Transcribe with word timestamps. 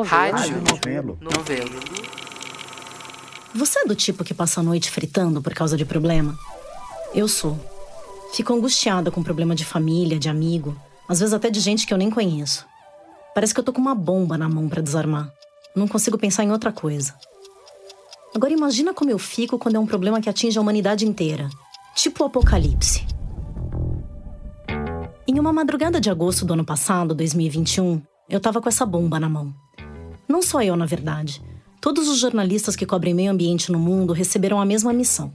Rádio. 0.00 0.62
Novelo. 0.62 1.18
Novelo. 1.20 1.80
Você 3.54 3.80
é 3.80 3.84
do 3.84 3.94
tipo 3.94 4.24
que 4.24 4.32
passa 4.32 4.60
a 4.60 4.62
noite 4.62 4.90
fritando 4.90 5.42
por 5.42 5.52
causa 5.52 5.76
de 5.76 5.84
problema? 5.84 6.38
Eu 7.14 7.28
sou. 7.28 7.58
Fico 8.32 8.54
angustiada 8.54 9.10
com 9.10 9.22
problema 9.22 9.54
de 9.54 9.62
família, 9.62 10.18
de 10.18 10.30
amigo, 10.30 10.74
às 11.06 11.20
vezes 11.20 11.34
até 11.34 11.50
de 11.50 11.60
gente 11.60 11.86
que 11.86 11.92
eu 11.92 11.98
nem 11.98 12.08
conheço. 12.08 12.64
Parece 13.34 13.52
que 13.52 13.60
eu 13.60 13.64
tô 13.64 13.72
com 13.72 13.80
uma 13.80 13.94
bomba 13.94 14.38
na 14.38 14.48
mão 14.48 14.68
para 14.68 14.80
desarmar. 14.80 15.30
Não 15.76 15.86
consigo 15.86 16.16
pensar 16.16 16.44
em 16.44 16.50
outra 16.50 16.72
coisa. 16.72 17.14
Agora 18.34 18.52
imagina 18.52 18.94
como 18.94 19.10
eu 19.10 19.18
fico 19.18 19.58
quando 19.58 19.76
é 19.76 19.78
um 19.78 19.86
problema 19.86 20.20
que 20.20 20.30
atinge 20.30 20.56
a 20.56 20.62
humanidade 20.62 21.06
inteira. 21.06 21.50
Tipo 21.94 22.24
o 22.24 22.26
apocalipse. 22.26 23.06
Em 25.26 25.38
uma 25.38 25.52
madrugada 25.52 26.00
de 26.00 26.08
agosto 26.08 26.46
do 26.46 26.54
ano 26.54 26.64
passado, 26.64 27.14
2021, 27.14 28.00
eu 28.28 28.40
tava 28.40 28.62
com 28.62 28.68
essa 28.68 28.86
bomba 28.86 29.20
na 29.20 29.28
mão. 29.28 29.61
Não 30.32 30.40
só 30.40 30.62
eu, 30.62 30.74
na 30.74 30.86
verdade. 30.86 31.42
Todos 31.78 32.08
os 32.08 32.18
jornalistas 32.18 32.74
que 32.74 32.86
cobrem 32.86 33.12
meio 33.12 33.30
ambiente 33.30 33.70
no 33.70 33.78
mundo 33.78 34.14
receberam 34.14 34.58
a 34.58 34.64
mesma 34.64 34.90
missão. 34.90 35.30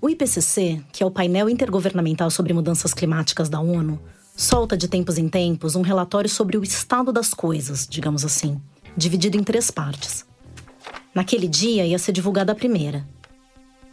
O 0.00 0.08
IPCC, 0.08 0.80
que 0.92 1.02
é 1.02 1.06
o 1.06 1.10
painel 1.10 1.50
intergovernamental 1.50 2.30
sobre 2.30 2.52
mudanças 2.52 2.94
climáticas 2.94 3.48
da 3.48 3.58
ONU, 3.58 3.98
solta 4.36 4.76
de 4.76 4.86
tempos 4.86 5.18
em 5.18 5.28
tempos 5.28 5.74
um 5.74 5.82
relatório 5.82 6.30
sobre 6.30 6.56
o 6.56 6.62
estado 6.62 7.12
das 7.12 7.34
coisas, 7.34 7.84
digamos 7.84 8.24
assim, 8.24 8.60
dividido 8.96 9.36
em 9.36 9.42
três 9.42 9.72
partes. 9.72 10.24
Naquele 11.12 11.48
dia 11.48 11.84
ia 11.84 11.98
ser 11.98 12.12
divulgada 12.12 12.52
a 12.52 12.54
primeira. 12.54 13.04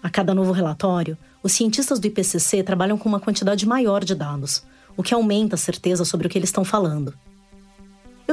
A 0.04 0.12
cada 0.12 0.35
novo 0.35 0.52
relatório, 0.52 1.18
os 1.41 1.54
cientistas 1.54 1.99
do 1.99 2.05
IPCC 2.05 2.62
trabalham 2.62 2.99
com 2.99 3.09
uma 3.09 3.20
quantidade 3.20 3.68
maior 3.68 4.04
de 4.04 4.13
dados, 4.13 4.63
o 4.95 5.02
que 5.02 5.16
aumenta 5.16 5.55
a 5.55 5.57
certeza 5.57 6.05
sobre 6.05 6.27
o 6.27 6.30
que 6.30 6.38
eles 6.38 6.49
estão 6.49 6.63
falando. 6.63 7.16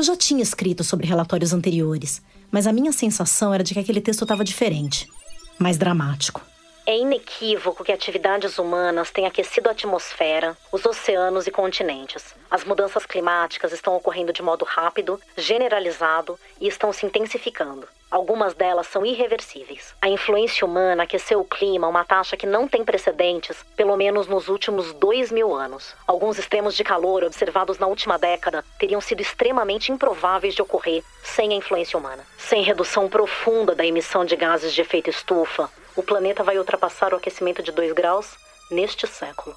Eu 0.00 0.04
já 0.04 0.16
tinha 0.16 0.42
escrito 0.42 0.82
sobre 0.82 1.06
relatórios 1.06 1.52
anteriores, 1.52 2.22
mas 2.50 2.66
a 2.66 2.72
minha 2.72 2.90
sensação 2.90 3.52
era 3.52 3.62
de 3.62 3.74
que 3.74 3.80
aquele 3.80 4.00
texto 4.00 4.22
estava 4.22 4.42
diferente, 4.42 5.06
mais 5.58 5.76
dramático. 5.76 6.40
É 6.86 6.96
inequívoco 6.96 7.84
que 7.84 7.92
atividades 7.92 8.58
humanas 8.58 9.10
têm 9.10 9.26
aquecido 9.26 9.68
a 9.68 9.72
atmosfera, 9.72 10.56
os 10.72 10.86
oceanos 10.86 11.46
e 11.46 11.50
continentes. 11.50 12.34
As 12.50 12.64
mudanças 12.64 13.04
climáticas 13.04 13.74
estão 13.74 13.94
ocorrendo 13.94 14.32
de 14.32 14.40
modo 14.40 14.64
rápido, 14.64 15.20
generalizado 15.36 16.40
e 16.58 16.66
estão 16.66 16.94
se 16.94 17.04
intensificando. 17.04 17.86
Algumas 18.10 18.54
delas 18.54 18.88
são 18.88 19.06
irreversíveis. 19.06 19.94
A 20.02 20.08
influência 20.08 20.66
humana 20.66 21.04
aqueceu 21.04 21.38
o 21.38 21.44
clima 21.44 21.86
a 21.86 21.90
uma 21.90 22.04
taxa 22.04 22.36
que 22.36 22.44
não 22.44 22.66
tem 22.66 22.84
precedentes, 22.84 23.64
pelo 23.76 23.96
menos 23.96 24.26
nos 24.26 24.48
últimos 24.48 24.92
dois 24.94 25.30
mil 25.30 25.54
anos. 25.54 25.94
Alguns 26.08 26.36
extremos 26.36 26.74
de 26.74 26.82
calor 26.82 27.22
observados 27.22 27.78
na 27.78 27.86
última 27.86 28.18
década 28.18 28.64
teriam 28.80 29.00
sido 29.00 29.20
extremamente 29.20 29.92
improváveis 29.92 30.56
de 30.56 30.62
ocorrer 30.62 31.04
sem 31.22 31.52
a 31.52 31.56
influência 31.56 31.96
humana. 31.96 32.26
Sem 32.36 32.64
redução 32.64 33.08
profunda 33.08 33.76
da 33.76 33.86
emissão 33.86 34.24
de 34.24 34.34
gases 34.34 34.74
de 34.74 34.80
efeito 34.80 35.08
estufa, 35.08 35.70
o 35.94 36.02
planeta 36.02 36.42
vai 36.42 36.58
ultrapassar 36.58 37.14
o 37.14 37.16
aquecimento 37.16 37.62
de 37.62 37.70
2 37.70 37.92
graus 37.92 38.36
neste 38.72 39.06
século. 39.06 39.54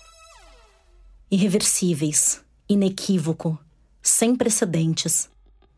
Irreversíveis, 1.31 2.45
inequívoco, 2.69 3.57
sem 3.99 4.35
precedentes. 4.35 5.32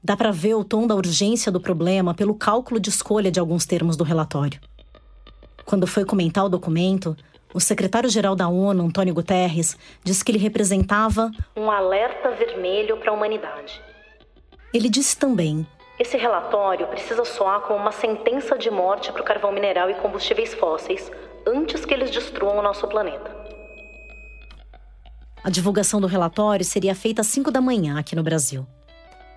Dá 0.05 0.15
para 0.15 0.29
ver 0.29 0.53
o 0.53 0.63
tom 0.63 0.85
da 0.85 0.93
urgência 0.93 1.51
do 1.51 1.59
problema 1.59 2.13
pelo 2.13 2.35
cálculo 2.35 2.79
de 2.79 2.91
escolha 2.91 3.31
de 3.31 3.39
alguns 3.39 3.65
termos 3.65 3.97
do 3.97 4.03
relatório. 4.03 4.59
Quando 5.65 5.87
foi 5.87 6.05
comentar 6.05 6.45
o 6.45 6.49
documento, 6.49 7.17
o 7.55 7.59
secretário-geral 7.59 8.35
da 8.35 8.47
ONU, 8.47 8.85
Antônio 8.85 9.15
Guterres, 9.15 9.75
disse 10.03 10.23
que 10.23 10.31
ele 10.31 10.37
representava 10.37 11.31
um 11.57 11.71
alerta 11.71 12.29
vermelho 12.29 12.97
para 12.97 13.09
a 13.09 13.15
humanidade. 13.15 13.81
Ele 14.71 14.89
disse 14.89 15.17
também 15.17 15.65
esse 15.97 16.17
relatório 16.17 16.85
precisa 16.85 17.25
soar 17.25 17.61
como 17.61 17.79
uma 17.79 17.91
sentença 17.91 18.55
de 18.59 18.69
morte 18.69 19.11
para 19.11 19.23
o 19.23 19.25
carvão 19.25 19.51
mineral 19.51 19.89
e 19.89 19.95
combustíveis 19.95 20.53
fósseis 20.53 21.11
antes 21.47 21.83
que 21.83 21.95
eles 21.95 22.11
destruam 22.11 22.59
o 22.59 22.61
nosso 22.61 22.87
planeta. 22.87 23.35
A 25.43 25.49
divulgação 25.49 25.99
do 25.99 26.05
relatório 26.05 26.63
seria 26.63 26.93
feita 26.93 27.21
às 27.21 27.27
5 27.27 27.49
da 27.49 27.59
manhã 27.59 27.97
aqui 27.97 28.15
no 28.15 28.21
Brasil. 28.21 28.67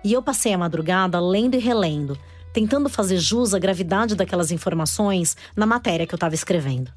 E 0.03 0.13
eu 0.13 0.21
passei 0.21 0.53
a 0.53 0.57
madrugada 0.57 1.19
lendo 1.19 1.55
e 1.55 1.59
relendo, 1.59 2.17
tentando 2.53 2.89
fazer 2.89 3.17
jus 3.17 3.53
à 3.53 3.59
gravidade 3.59 4.15
daquelas 4.15 4.51
informações 4.51 5.35
na 5.55 5.65
matéria 5.65 6.07
que 6.07 6.13
eu 6.13 6.17
estava 6.17 6.35
escrevendo. 6.35 6.91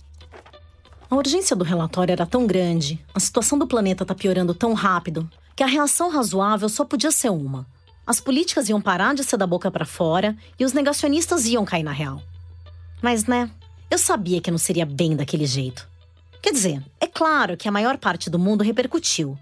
A 1.10 1.14
urgência 1.14 1.54
do 1.54 1.64
relatório 1.64 2.12
era 2.12 2.24
tão 2.24 2.46
grande, 2.46 2.98
a 3.14 3.20
situação 3.20 3.58
do 3.58 3.66
planeta 3.66 4.02
está 4.04 4.14
piorando 4.14 4.54
tão 4.54 4.72
rápido, 4.72 5.28
que 5.54 5.62
a 5.62 5.66
reação 5.66 6.10
razoável 6.10 6.68
só 6.68 6.84
podia 6.84 7.10
ser 7.10 7.30
uma: 7.30 7.66
as 8.06 8.20
políticas 8.20 8.68
iam 8.68 8.80
parar 8.80 9.14
de 9.14 9.22
ser 9.22 9.36
da 9.36 9.46
boca 9.46 9.70
para 9.70 9.84
fora 9.84 10.36
e 10.58 10.64
os 10.64 10.72
negacionistas 10.72 11.46
iam 11.46 11.64
cair 11.64 11.82
na 11.82 11.92
real. 11.92 12.22
Mas, 13.02 13.26
né, 13.26 13.50
eu 13.90 13.98
sabia 13.98 14.40
que 14.40 14.50
não 14.50 14.58
seria 14.58 14.86
bem 14.86 15.14
daquele 15.14 15.44
jeito. 15.44 15.86
Quer 16.40 16.52
dizer, 16.52 16.82
é 16.98 17.06
claro 17.06 17.56
que 17.56 17.69
a 17.69 17.72
maior 17.72 17.98
parte 17.98 18.30
do 18.30 18.38
mundo 18.38 18.64
repercutiu. 18.64 19.38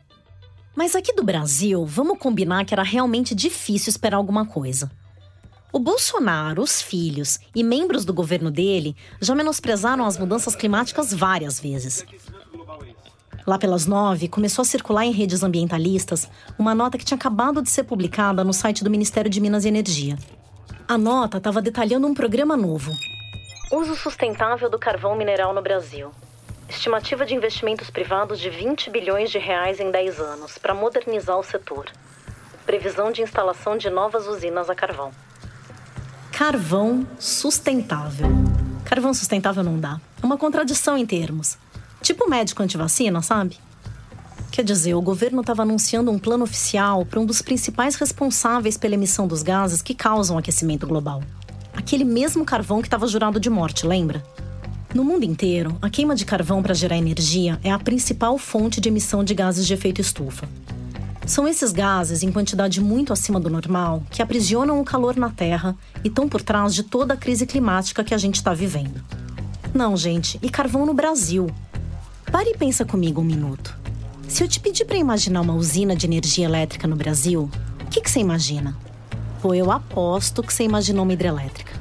Mas 0.75 0.95
aqui 0.95 1.13
do 1.13 1.23
Brasil, 1.23 1.85
vamos 1.85 2.19
combinar 2.19 2.65
que 2.65 2.73
era 2.73 2.83
realmente 2.83 3.35
difícil 3.35 3.91
esperar 3.91 4.17
alguma 4.17 4.47
coisa. 4.47 4.91
O 5.73 5.79
Bolsonaro, 5.79 6.63
os 6.63 6.83
filhos 6.83 7.39
e 7.55 7.63
membros 7.63 8.05
do 8.05 8.13
governo 8.13 8.51
dele 8.51 8.97
já 9.21 9.35
menosprezaram 9.35 10.05
as 10.05 10.19
mudanças 10.19 10.57
climáticas 10.57 11.13
várias 11.13 11.61
vezes. 11.61 12.05
Lá 13.47 13.59
pelas 13.59 13.87
nove, 13.87 14.29
começou 14.29 14.63
a 14.63 14.67
circular 14.67 15.05
em 15.05 15.13
redes 15.13 15.43
ambientalistas 15.43 16.29
uma 16.59 16.75
nota 16.75 16.99
que 16.99 17.05
tinha 17.05 17.17
acabado 17.17 17.63
de 17.63 17.71
ser 17.71 17.85
publicada 17.85 18.45
no 18.45 18.53
site 18.53 18.85
do 18.85 18.91
Ministério 18.91 19.31
de 19.31 19.41
Minas 19.41 19.65
e 19.65 19.69
Energia. 19.69 20.19
A 20.87 20.99
nota 20.99 21.39
estava 21.39 21.63
detalhando 21.63 22.07
um 22.07 22.15
programa 22.15 22.57
novo. 22.57 22.93
Uso 23.73 23.95
sustentável 23.95 24.69
do 24.69 24.79
carvão 24.79 25.17
mineral 25.17 25.55
no 25.55 25.63
Brasil. 25.63 26.11
Estimativa 26.71 27.27
de 27.27 27.35
investimentos 27.35 27.91
privados 27.91 28.39
de 28.39 28.49
20 28.49 28.91
bilhões 28.91 29.29
de 29.29 29.39
reais 29.39 29.81
em 29.81 29.91
10 29.91 30.21
anos 30.21 30.57
para 30.57 30.73
modernizar 30.73 31.37
o 31.37 31.43
setor. 31.43 31.87
Previsão 32.65 33.11
de 33.11 33.23
instalação 33.23 33.77
de 33.77 33.91
novas 33.91 34.29
usinas 34.29 34.71
a 34.71 34.75
carvão. 34.75 35.11
Carvão 36.31 37.05
sustentável. 37.19 38.29
Carvão 38.85 39.13
sustentável 39.13 39.65
não 39.65 39.81
dá. 39.81 40.01
É 40.23 40.25
uma 40.25 40.39
contradição 40.39 40.97
em 40.97 41.05
termos. 41.05 41.59
Tipo 42.01 42.31
médico 42.31 42.63
antivacina, 42.63 43.21
sabe? 43.21 43.59
Quer 44.53 44.63
dizer, 44.63 44.95
o 44.95 45.03
governo 45.03 45.41
estava 45.41 45.63
anunciando 45.63 46.13
um 46.13 46.21
plano 46.21 46.45
oficial 46.45 47.05
para 47.05 47.19
um 47.19 47.27
dos 47.27 47.43
principais 47.43 47.97
responsáveis 47.97 48.79
pela 48.79 48.95
emissão 48.95 49.27
dos 49.27 49.43
gases 49.43 49.83
que 49.83 49.93
causam 49.93 50.39
aquecimento 50.39 50.87
global. 50.87 51.21
Aquele 51.75 52.05
mesmo 52.05 52.45
carvão 52.45 52.81
que 52.81 52.87
estava 52.87 53.09
jurado 53.09 53.41
de 53.41 53.51
morte, 53.51 53.85
lembra? 53.85 54.25
No 54.95 55.05
mundo 55.05 55.25
inteiro, 55.25 55.77
a 55.81 55.89
queima 55.89 56.15
de 56.15 56.25
carvão 56.25 56.63
para 56.63 56.75
gerar 56.75 56.97
energia 56.97 57.59
é 57.63 57.71
a 57.71 57.79
principal 57.79 58.37
fonte 58.37 58.81
de 58.81 58.89
emissão 58.89 59.23
de 59.23 59.35
gases 59.35 59.67
de 59.67 59.75
efeito 59.75 60.01
estufa. 60.01 60.49
São 61.27 61.47
esses 61.47 61.73
gases, 61.73 62.23
em 62.23 62.33
quantidade 62.33 62.81
muito 62.81 63.13
acima 63.13 63.39
do 63.39 63.49
normal, 63.49 64.03
que 64.11 64.21
aprisionam 64.21 64.81
o 64.81 64.85
calor 64.85 65.17
na 65.17 65.31
Terra 65.31 65.77
e 66.03 66.09
estão 66.09 66.29
por 66.29 66.43
trás 66.43 66.75
de 66.75 66.83
toda 66.83 67.15
a 67.15 67.17
crise 67.17 67.47
climática 67.47 68.03
que 68.03 68.15
a 68.15 68.19
gente 68.19 68.37
está 68.37 68.53
vivendo. 68.53 69.01
Não, 69.73 69.97
gente, 69.97 70.39
e 70.43 70.51
carvão 70.51 70.85
no 70.85 70.93
Brasil, 70.93 71.47
Pare 72.31 72.51
e 72.51 72.57
pensa 72.57 72.85
comigo 72.85 73.21
um 73.21 73.25
minuto. 73.25 73.77
Se 74.29 74.45
eu 74.45 74.49
te 74.49 74.61
pedir 74.61 74.85
para 74.85 74.97
imaginar 74.97 75.41
uma 75.41 75.55
usina 75.55 75.97
de 75.97 76.07
energia 76.07 76.45
elétrica 76.45 76.87
no 76.87 76.95
Brasil, 76.95 77.51
o 77.85 77.87
que, 77.91 78.01
que 78.01 78.09
você 78.09 78.21
imagina? 78.21 78.77
Pô, 79.43 79.53
eu 79.53 79.69
aposto 79.69 80.41
que 80.41 80.55
você 80.55 80.63
imaginou 80.63 81.03
uma 81.03 81.13
hidrelétrica. 81.13 81.73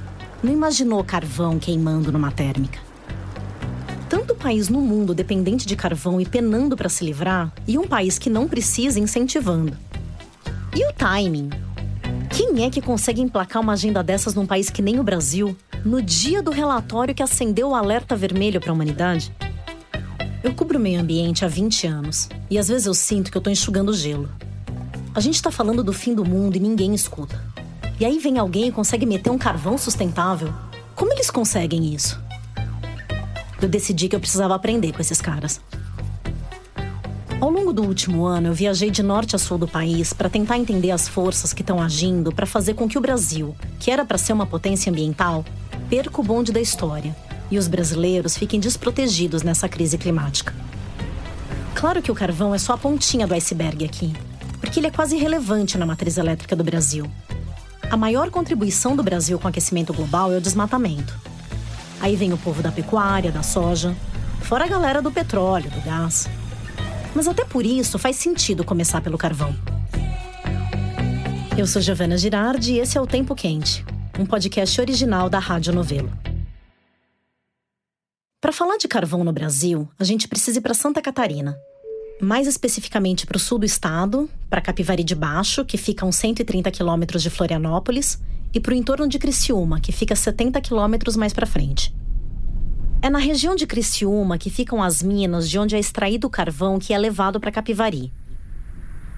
Não 0.42 0.52
imaginou 0.52 1.04
carvão 1.04 1.60
queimando 1.60 2.12
numa 2.12 2.32
térmica. 2.32 2.80
Tanto 4.10 4.34
país 4.34 4.70
no 4.70 4.82
mundo 4.82 5.14
dependente 5.14 5.68
de 5.68 5.76
carvão 5.76 6.20
e 6.20 6.26
penando 6.26 6.76
para 6.76 6.90
se 6.90 7.06
livrar, 7.06 7.54
e 7.68 7.78
um 7.78 7.88
país 7.88 8.18
que 8.18 8.28
não 8.28 8.48
precisa 8.48 9.00
incentivando. 9.00 9.78
E 10.76 10.84
o 10.84 10.92
timing? 10.94 11.52
Quem 12.32 12.66
é 12.66 12.72
que 12.72 12.82
consegue 12.82 13.22
emplacar 13.22 13.62
uma 13.62 13.74
agenda 13.74 14.04
dessas 14.04 14.34
num 14.34 14.48
país 14.48 14.72
que 14.72 14.82
nem 14.82 15.00
o 15.00 15.04
Brasil, 15.04 15.56
no 15.86 16.02
dia 16.02 16.42
do 16.42 16.50
relatório 16.50 17.14
que 17.14 17.22
acendeu 17.22 17.70
o 17.70 17.76
alerta 17.76 18.16
vermelho 18.16 18.60
para 18.60 18.72
a 18.72 18.74
humanidade? 18.74 19.32
Eu 20.44 20.56
cubro 20.56 20.80
o 20.80 20.82
meio 20.82 21.00
ambiente 21.00 21.46
há 21.46 21.48
20 21.48 21.86
anos 21.86 22.30
e 22.50 22.58
às 22.58 22.68
vezes 22.68 22.88
eu 22.88 22.96
sinto 22.96 23.32
que 23.32 23.38
eu 23.38 23.42
tô 23.42 23.52
enxugando 23.52 23.94
gelo. 23.94 24.28
A 25.14 25.20
gente 25.20 25.40
tá 25.40 25.52
falando 25.52 25.84
do 25.84 25.94
fim 25.94 26.16
do 26.16 26.26
mundo 26.26 26.56
e 26.56 26.60
ninguém 26.60 26.96
escuta. 26.96 27.40
E 28.00 28.06
aí 28.06 28.18
vem 28.18 28.40
alguém 28.40 28.70
e 28.70 28.72
consegue 28.72 29.06
meter 29.06 29.30
um 29.30 29.38
carvão 29.38 29.78
sustentável? 29.78 30.52
Como 30.96 31.14
eles 31.14 31.30
conseguem 31.30 31.94
isso? 31.94 32.20
Eu 33.62 33.68
decidi 33.68 34.08
que 34.08 34.16
eu 34.16 34.20
precisava 34.20 34.56
aprender 34.56 34.94
com 34.94 35.02
esses 35.02 35.20
caras. 35.20 35.60
Ao 37.42 37.50
longo 37.50 37.72
do 37.72 37.84
último 37.84 38.26
ano, 38.26 38.48
eu 38.48 38.54
viajei 38.54 38.92
de 38.92 39.02
norte 39.02 39.36
a 39.36 39.40
sul 39.40 39.58
do 39.58 39.68
país 39.68 40.12
para 40.12 40.30
tentar 40.30 40.58
entender 40.58 40.92
as 40.92 41.08
forças 41.08 41.54
que 41.54 41.62
estão 41.62 41.82
agindo 41.82 42.34
para 42.34 42.46
fazer 42.46 42.74
com 42.74 42.88
que 42.88 42.98
o 42.98 43.02
Brasil, 43.02 43.56
que 43.80 43.92
era 43.92 44.04
para 44.04 44.18
ser 44.18 44.34
uma 44.34 44.46
potência 44.46 44.92
ambiental, 44.92 45.46
perca 45.90 46.20
o 46.20 46.24
bonde 46.24 46.52
da 46.52 46.60
história 46.60 47.16
e 47.50 47.58
os 47.58 47.68
brasileiros 47.68 48.38
fiquem 48.38 48.60
desprotegidos 48.60 49.42
nessa 49.42 49.70
crise 49.70 49.98
climática. 49.98 50.54
Claro 51.76 52.02
que 52.02 52.12
o 52.12 52.16
carvão 52.16 52.54
é 52.54 52.58
só 52.58 52.74
a 52.74 52.78
pontinha 52.78 53.26
do 53.26 53.34
iceberg 53.34 53.86
aqui, 53.86 54.14
porque 54.60 54.80
ele 54.80 54.88
é 54.88 54.92
quase 54.92 55.16
irrelevante 55.16 55.78
na 55.78 55.86
matriz 55.86 56.18
elétrica 56.18 56.56
do 56.56 56.64
Brasil. 56.64 57.10
A 57.90 57.96
maior 57.96 58.30
contribuição 58.30 58.96
do 58.96 59.02
Brasil 59.02 59.40
com 59.40 59.46
o 59.46 59.50
aquecimento 59.50 59.94
global 59.94 60.32
é 60.32 60.38
o 60.38 60.42
desmatamento. 60.42 61.29
Aí 62.02 62.16
vem 62.16 62.32
o 62.32 62.38
povo 62.38 62.62
da 62.62 62.72
pecuária, 62.72 63.32
da 63.32 63.44
soja, 63.44 63.96
fora 64.42 64.66
a 64.66 64.68
galera 64.68 65.02
do 65.02 65.12
petróleo, 65.12 65.70
do 65.70 65.82
gás. 65.82 66.30
Mas 67.14 67.28
até 67.28 67.44
por 67.44 67.66
isso 67.66 68.00
faz 68.00 68.16
sentido 68.16 68.64
começar 68.64 69.02
pelo 69.02 69.18
carvão. 69.18 69.54
Eu 71.58 71.68
sou 71.68 71.82
Giovana 71.82 72.18
Girardi 72.18 72.76
e 72.76 72.80
esse 72.80 72.98
é 72.98 73.02
o 73.02 73.08
Tempo 73.08 73.36
Quente, 73.36 73.86
um 74.18 74.26
podcast 74.26 74.80
original 74.80 75.30
da 75.30 75.40
Rádio 75.40 75.74
Novelo. 75.74 76.10
Para 78.40 78.54
falar 78.54 78.78
de 78.78 78.88
carvão 78.88 79.26
no 79.26 79.34
Brasil, 79.34 79.90
a 80.00 80.06
gente 80.06 80.26
precisa 80.26 80.60
ir 80.60 80.62
para 80.62 80.74
Santa 80.74 81.02
Catarina. 81.02 81.58
Mais 82.22 82.48
especificamente 82.48 83.26
para 83.26 83.36
o 83.36 83.40
sul 83.40 83.60
do 83.60 83.66
estado, 83.66 84.30
para 84.50 84.62
Capivari 84.62 85.04
de 85.04 85.16
Baixo, 85.16 85.66
que 85.66 85.78
fica 85.78 86.06
a 86.06 86.08
uns 86.08 86.16
130 86.16 86.72
quilômetros 86.72 87.22
de 87.22 87.30
Florianópolis, 87.30 88.18
e 88.54 88.60
para 88.60 88.74
o 88.74 88.76
entorno 88.76 89.08
de 89.08 89.20
Criciúma, 89.20 89.80
que 89.80 89.92
fica 89.92 90.14
a 90.14 90.18
70 90.18 90.60
quilômetros 90.62 91.16
mais 91.16 91.34
para 91.34 91.46
frente. 91.46 91.94
É 93.02 93.10
na 93.10 93.20
região 93.20 93.56
de 93.56 93.66
Criciúma 93.66 94.38
que 94.38 94.50
ficam 94.50 94.84
as 94.84 95.02
minas 95.02 95.50
de 95.50 95.58
onde 95.58 95.76
é 95.76 95.80
extraído 95.80 96.28
o 96.28 96.30
carvão 96.30 96.78
que 96.78 96.94
é 96.94 96.98
levado 96.98 97.40
para 97.40 97.52
Capivari. 97.52 98.12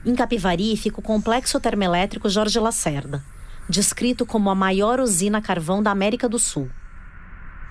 Em 0.05 0.13
Capivari 0.13 0.75
fica 0.77 0.99
o 0.99 1.03
complexo 1.03 1.59
termoelétrico 1.59 2.29
Jorge 2.29 2.59
Lacerda, 2.59 3.23
descrito 3.69 4.25
como 4.25 4.49
a 4.49 4.55
maior 4.55 4.99
usina 4.99 5.41
carvão 5.41 5.81
da 5.81 5.91
América 5.91 6.27
do 6.29 6.37
Sul. 6.37 6.69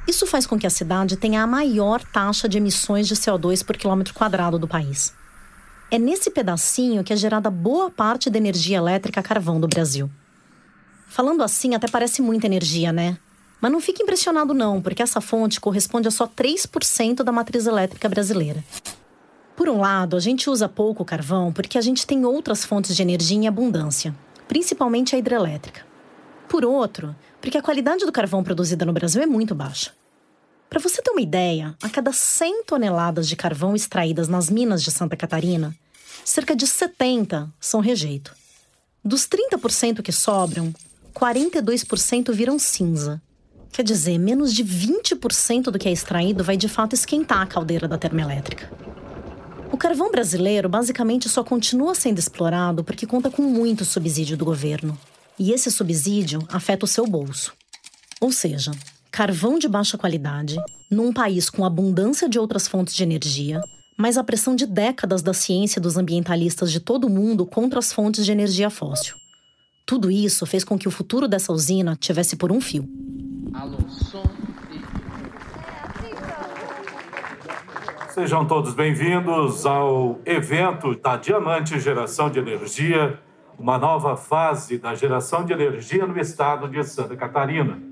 Isso 0.08 0.26
faz 0.26 0.46
com 0.46 0.58
que 0.58 0.66
a 0.66 0.70
cidade 0.70 1.16
tenha 1.16 1.42
a 1.42 1.46
maior 1.46 2.02
taxa 2.02 2.48
de 2.48 2.58
emissões 2.58 3.06
de 3.06 3.14
CO2 3.14 3.64
por 3.64 3.76
quilômetro 3.76 4.14
quadrado 4.14 4.58
do 4.58 4.66
país. 4.66 5.14
É 5.90 5.98
nesse 5.98 6.30
pedacinho 6.30 7.04
que 7.04 7.12
é 7.12 7.16
gerada 7.16 7.50
boa 7.50 7.90
parte 7.90 8.30
da 8.30 8.38
energia 8.38 8.78
elétrica 8.78 9.22
carvão 9.22 9.60
do 9.60 9.68
Brasil. 9.68 10.10
Falando 11.10 11.42
assim, 11.42 11.74
até 11.74 11.88
parece 11.88 12.22
muita 12.22 12.46
energia, 12.46 12.92
né? 12.92 13.18
Mas 13.60 13.72
não 13.72 13.80
fique 13.80 14.00
impressionado 14.00 14.54
não, 14.54 14.80
porque 14.80 15.02
essa 15.02 15.20
fonte 15.20 15.60
corresponde 15.60 16.06
a 16.06 16.10
só 16.10 16.24
3% 16.24 17.24
da 17.24 17.32
matriz 17.32 17.66
elétrica 17.66 18.08
brasileira. 18.08 18.64
Por 19.56 19.68
um 19.68 19.80
lado, 19.80 20.16
a 20.16 20.20
gente 20.20 20.48
usa 20.48 20.68
pouco 20.68 21.04
carvão 21.04 21.52
porque 21.52 21.76
a 21.76 21.80
gente 21.80 22.06
tem 22.06 22.24
outras 22.24 22.64
fontes 22.64 22.94
de 22.94 23.02
energia 23.02 23.36
em 23.36 23.48
abundância, 23.48 24.14
principalmente 24.46 25.16
a 25.16 25.18
hidrelétrica. 25.18 25.84
Por 26.48 26.64
outro, 26.64 27.14
porque 27.40 27.58
a 27.58 27.62
qualidade 27.62 28.06
do 28.06 28.12
carvão 28.12 28.44
produzida 28.44 28.84
no 28.84 28.92
Brasil 28.92 29.20
é 29.20 29.26
muito 29.26 29.52
baixa. 29.52 29.92
Para 30.70 30.78
você 30.78 31.02
ter 31.02 31.10
uma 31.10 31.20
ideia, 31.20 31.74
a 31.82 31.88
cada 31.88 32.12
100 32.12 32.62
toneladas 32.62 33.26
de 33.26 33.34
carvão 33.34 33.74
extraídas 33.74 34.28
nas 34.28 34.48
minas 34.48 34.80
de 34.80 34.92
Santa 34.92 35.16
Catarina, 35.16 35.74
cerca 36.24 36.54
de 36.54 36.68
70 36.68 37.52
são 37.58 37.80
rejeito. 37.80 38.32
Dos 39.04 39.26
30% 39.26 40.02
que 40.02 40.12
sobram, 40.12 40.72
42% 41.10 42.32
viram 42.32 42.58
cinza. 42.58 43.20
Quer 43.72 43.82
dizer, 43.84 44.18
menos 44.18 44.52
de 44.52 44.64
20% 44.64 45.64
do 45.64 45.78
que 45.78 45.88
é 45.88 45.92
extraído 45.92 46.42
vai 46.42 46.56
de 46.56 46.68
fato 46.68 46.94
esquentar 46.94 47.40
a 47.40 47.46
caldeira 47.46 47.86
da 47.86 47.96
termoelétrica. 47.96 48.70
O 49.72 49.76
carvão 49.76 50.10
brasileiro 50.10 50.68
basicamente 50.68 51.28
só 51.28 51.44
continua 51.44 51.94
sendo 51.94 52.18
explorado 52.18 52.82
porque 52.82 53.06
conta 53.06 53.30
com 53.30 53.42
muito 53.42 53.84
subsídio 53.84 54.36
do 54.36 54.44
governo. 54.44 54.98
E 55.38 55.52
esse 55.52 55.70
subsídio 55.70 56.40
afeta 56.48 56.84
o 56.84 56.88
seu 56.88 57.06
bolso. 57.06 57.52
Ou 58.20 58.32
seja, 58.32 58.72
carvão 59.10 59.58
de 59.58 59.68
baixa 59.68 59.96
qualidade, 59.96 60.56
num 60.90 61.12
país 61.12 61.48
com 61.48 61.64
abundância 61.64 62.28
de 62.28 62.38
outras 62.38 62.66
fontes 62.66 62.94
de 62.94 63.02
energia, 63.02 63.60
mas 63.96 64.18
a 64.18 64.24
pressão 64.24 64.56
de 64.56 64.66
décadas 64.66 65.22
da 65.22 65.32
ciência 65.32 65.78
e 65.78 65.82
dos 65.82 65.96
ambientalistas 65.96 66.72
de 66.72 66.80
todo 66.80 67.06
o 67.06 67.10
mundo 67.10 67.46
contra 67.46 67.78
as 67.78 67.92
fontes 67.92 68.24
de 68.24 68.32
energia 68.32 68.68
fóssil. 68.68 69.14
Tudo 69.90 70.08
isso 70.08 70.46
fez 70.46 70.62
com 70.62 70.78
que 70.78 70.86
o 70.86 70.90
futuro 70.92 71.26
dessa 71.26 71.52
usina 71.52 71.96
tivesse 71.96 72.36
por 72.36 72.52
um 72.52 72.60
fio. 72.60 72.88
Alô, 73.52 73.76
som 73.88 74.22
Sejam 78.10 78.46
todos 78.46 78.72
bem-vindos 78.72 79.66
ao 79.66 80.20
evento 80.24 80.94
da 80.94 81.16
Diamante 81.16 81.80
Geração 81.80 82.30
de 82.30 82.38
Energia, 82.38 83.18
uma 83.58 83.78
nova 83.78 84.16
fase 84.16 84.78
da 84.78 84.94
geração 84.94 85.44
de 85.44 85.52
energia 85.52 86.06
no 86.06 86.16
estado 86.20 86.68
de 86.68 86.84
Santa 86.84 87.16
Catarina. 87.16 87.82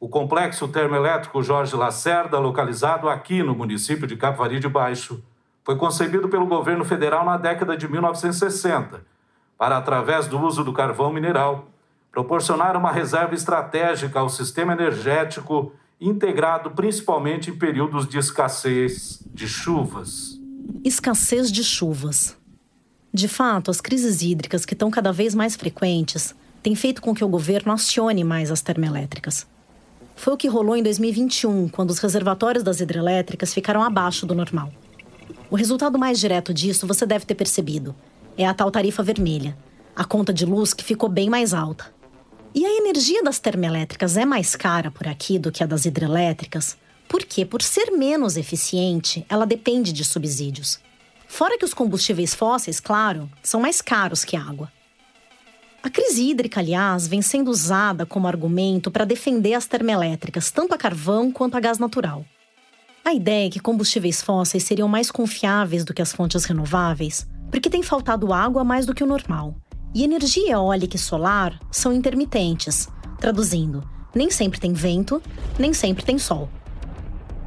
O 0.00 0.08
complexo 0.08 0.66
termoelétrico 0.66 1.44
Jorge 1.44 1.76
Lacerda, 1.76 2.40
localizado 2.40 3.08
aqui 3.08 3.40
no 3.40 3.54
município 3.54 4.04
de 4.04 4.16
Capivari 4.16 4.58
de 4.58 4.68
Baixo, 4.68 5.22
foi 5.62 5.76
concebido 5.76 6.28
pelo 6.28 6.44
governo 6.44 6.84
federal 6.84 7.24
na 7.24 7.36
década 7.36 7.76
de 7.76 7.86
1960 7.86 9.13
para, 9.58 9.76
através 9.76 10.26
do 10.26 10.40
uso 10.40 10.64
do 10.64 10.72
carvão 10.72 11.12
mineral, 11.12 11.68
proporcionar 12.10 12.76
uma 12.76 12.92
reserva 12.92 13.34
estratégica 13.34 14.20
ao 14.20 14.28
sistema 14.28 14.72
energético 14.72 15.72
integrado 16.00 16.70
principalmente 16.70 17.50
em 17.50 17.56
períodos 17.56 18.08
de 18.08 18.18
escassez 18.18 19.20
de 19.32 19.48
chuvas. 19.48 20.40
Escassez 20.84 21.50
de 21.50 21.64
chuvas. 21.64 22.36
De 23.12 23.28
fato, 23.28 23.70
as 23.70 23.80
crises 23.80 24.22
hídricas 24.22 24.64
que 24.66 24.74
estão 24.74 24.90
cada 24.90 25.12
vez 25.12 25.34
mais 25.34 25.54
frequentes 25.54 26.34
têm 26.62 26.74
feito 26.74 27.00
com 27.00 27.14
que 27.14 27.24
o 27.24 27.28
governo 27.28 27.72
acione 27.72 28.24
mais 28.24 28.50
as 28.50 28.60
termoelétricas. 28.60 29.46
Foi 30.16 30.34
o 30.34 30.36
que 30.36 30.48
rolou 30.48 30.76
em 30.76 30.82
2021, 30.82 31.68
quando 31.68 31.90
os 31.90 31.98
reservatórios 31.98 32.64
das 32.64 32.80
hidrelétricas 32.80 33.52
ficaram 33.52 33.82
abaixo 33.82 34.26
do 34.26 34.34
normal. 34.34 34.72
O 35.50 35.56
resultado 35.56 35.98
mais 35.98 36.18
direto 36.18 36.52
disso 36.54 36.86
você 36.86 37.04
deve 37.06 37.24
ter 37.24 37.34
percebido 37.34 37.94
é 38.36 38.46
a 38.46 38.54
tal 38.54 38.70
tarifa 38.70 39.02
vermelha, 39.02 39.56
a 39.94 40.04
conta 40.04 40.32
de 40.32 40.44
luz 40.44 40.74
que 40.74 40.84
ficou 40.84 41.08
bem 41.08 41.30
mais 41.30 41.54
alta. 41.54 41.92
E 42.54 42.64
a 42.64 42.76
energia 42.76 43.22
das 43.22 43.38
termoelétricas 43.38 44.16
é 44.16 44.24
mais 44.24 44.54
cara 44.54 44.90
por 44.90 45.08
aqui 45.08 45.38
do 45.38 45.50
que 45.50 45.62
a 45.62 45.66
das 45.66 45.84
hidrelétricas, 45.84 46.76
porque, 47.08 47.44
por 47.44 47.62
ser 47.62 47.90
menos 47.90 48.36
eficiente, 48.36 49.24
ela 49.28 49.44
depende 49.44 49.92
de 49.92 50.04
subsídios. 50.04 50.78
Fora 51.26 51.58
que 51.58 51.64
os 51.64 51.74
combustíveis 51.74 52.34
fósseis, 52.34 52.80
claro, 52.80 53.28
são 53.42 53.60
mais 53.60 53.80
caros 53.80 54.24
que 54.24 54.36
a 54.36 54.42
água. 54.42 54.72
A 55.82 55.90
crise 55.90 56.30
hídrica, 56.30 56.60
aliás, 56.60 57.06
vem 57.06 57.20
sendo 57.20 57.50
usada 57.50 58.06
como 58.06 58.26
argumento 58.26 58.90
para 58.90 59.04
defender 59.04 59.54
as 59.54 59.66
termoelétricas, 59.66 60.50
tanto 60.50 60.74
a 60.74 60.78
carvão 60.78 61.30
quanto 61.30 61.56
a 61.56 61.60
gás 61.60 61.78
natural. 61.78 62.24
A 63.04 63.12
ideia 63.12 63.48
é 63.48 63.50
que 63.50 63.60
combustíveis 63.60 64.22
fósseis 64.22 64.62
seriam 64.62 64.88
mais 64.88 65.10
confiáveis 65.10 65.84
do 65.84 65.92
que 65.92 66.00
as 66.00 66.12
fontes 66.12 66.44
renováveis 66.44 67.26
porque 67.54 67.70
tem 67.70 67.84
faltado 67.84 68.32
água 68.32 68.64
mais 68.64 68.84
do 68.84 68.92
que 68.92 69.04
o 69.04 69.06
normal. 69.06 69.54
E 69.94 70.02
energia 70.02 70.54
eólica 70.54 70.96
e 70.96 70.98
solar 70.98 71.56
são 71.70 71.92
intermitentes, 71.92 72.88
traduzindo, 73.20 73.80
nem 74.12 74.28
sempre 74.28 74.58
tem 74.58 74.72
vento, 74.72 75.22
nem 75.56 75.72
sempre 75.72 76.04
tem 76.04 76.18
sol. 76.18 76.48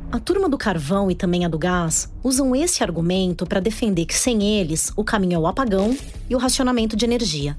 A 0.09 0.17
turma 0.17 0.47
do 0.47 0.57
carvão 0.57 1.11
e 1.11 1.15
também 1.15 1.43
a 1.43 1.49
do 1.49 1.59
gás 1.59 2.09
usam 2.23 2.55
esse 2.55 2.81
argumento 2.81 3.45
para 3.45 3.59
defender 3.59 4.05
que 4.05 4.17
sem 4.17 4.41
eles 4.41 4.93
o 4.95 5.03
caminho 5.03 5.35
é 5.35 5.39
o 5.39 5.45
apagão 5.45 5.93
e 6.29 6.33
o 6.33 6.39
racionamento 6.39 6.95
de 6.95 7.03
energia. 7.03 7.57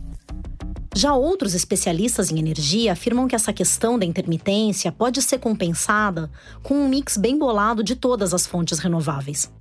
Já 0.97 1.13
outros 1.15 1.53
especialistas 1.53 2.33
em 2.33 2.39
energia 2.39 2.93
afirmam 2.93 3.29
que 3.29 3.37
essa 3.37 3.53
questão 3.53 3.99
da 3.99 4.07
intermitência 4.07 4.91
pode 4.91 5.21
ser 5.21 5.37
compensada 5.37 6.31
com 6.63 6.77
um 6.77 6.89
mix 6.89 7.19
bem 7.19 7.39
bolado 7.39 7.85
de 7.85 7.95
todas 7.95 8.33
as 8.33 8.47
fontes 8.47 8.79
renováveis. 8.79 9.53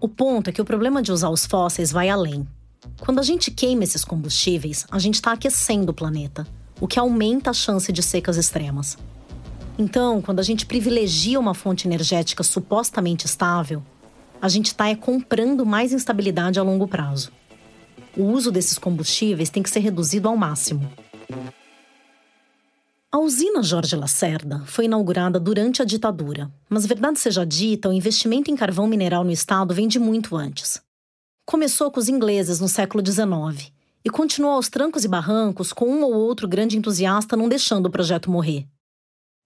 O 0.00 0.08
ponto 0.08 0.48
é 0.48 0.52
que 0.52 0.62
o 0.62 0.64
problema 0.64 1.02
de 1.02 1.10
usar 1.10 1.28
os 1.28 1.44
fósseis 1.44 1.90
vai 1.90 2.08
além. 2.08 2.46
Quando 3.00 3.18
a 3.18 3.22
gente 3.22 3.50
queima 3.50 3.82
esses 3.82 4.04
combustíveis, 4.04 4.86
a 4.90 4.98
gente 4.98 5.16
está 5.16 5.32
aquecendo 5.32 5.90
o 5.90 5.94
planeta, 5.94 6.46
o 6.80 6.86
que 6.86 7.00
aumenta 7.00 7.50
a 7.50 7.52
chance 7.52 7.90
de 7.90 8.00
secas 8.00 8.36
extremas. 8.36 8.96
Então, 9.76 10.22
quando 10.22 10.38
a 10.38 10.42
gente 10.42 10.66
privilegia 10.66 11.38
uma 11.38 11.54
fonte 11.54 11.88
energética 11.88 12.44
supostamente 12.44 13.26
estável, 13.26 13.82
a 14.40 14.48
gente 14.48 14.66
está 14.66 14.88
é 14.88 14.94
comprando 14.94 15.66
mais 15.66 15.92
instabilidade 15.92 16.60
a 16.60 16.62
longo 16.62 16.86
prazo. 16.86 17.32
O 18.16 18.22
uso 18.22 18.52
desses 18.52 18.78
combustíveis 18.78 19.50
tem 19.50 19.62
que 19.62 19.70
ser 19.70 19.80
reduzido 19.80 20.28
ao 20.28 20.36
máximo. 20.36 20.88
A 23.18 23.20
usina 23.20 23.64
Jorge 23.64 23.96
Lacerda 23.96 24.62
foi 24.64 24.84
inaugurada 24.84 25.40
durante 25.40 25.82
a 25.82 25.84
ditadura, 25.84 26.48
mas 26.70 26.86
verdade 26.86 27.18
seja 27.18 27.44
dita, 27.44 27.88
o 27.88 27.92
investimento 27.92 28.48
em 28.48 28.54
carvão 28.54 28.86
mineral 28.86 29.24
no 29.24 29.32
estado 29.32 29.74
vem 29.74 29.88
de 29.88 29.98
muito 29.98 30.36
antes. 30.36 30.80
Começou 31.44 31.90
com 31.90 31.98
os 31.98 32.08
ingleses 32.08 32.60
no 32.60 32.68
século 32.68 33.04
XIX 33.04 33.72
e 34.04 34.08
continuou 34.08 34.54
aos 34.54 34.68
trancos 34.68 35.04
e 35.04 35.08
barrancos 35.08 35.72
com 35.72 35.86
um 35.86 36.04
ou 36.04 36.14
outro 36.14 36.46
grande 36.46 36.78
entusiasta 36.78 37.36
não 37.36 37.48
deixando 37.48 37.86
o 37.86 37.90
projeto 37.90 38.30
morrer. 38.30 38.68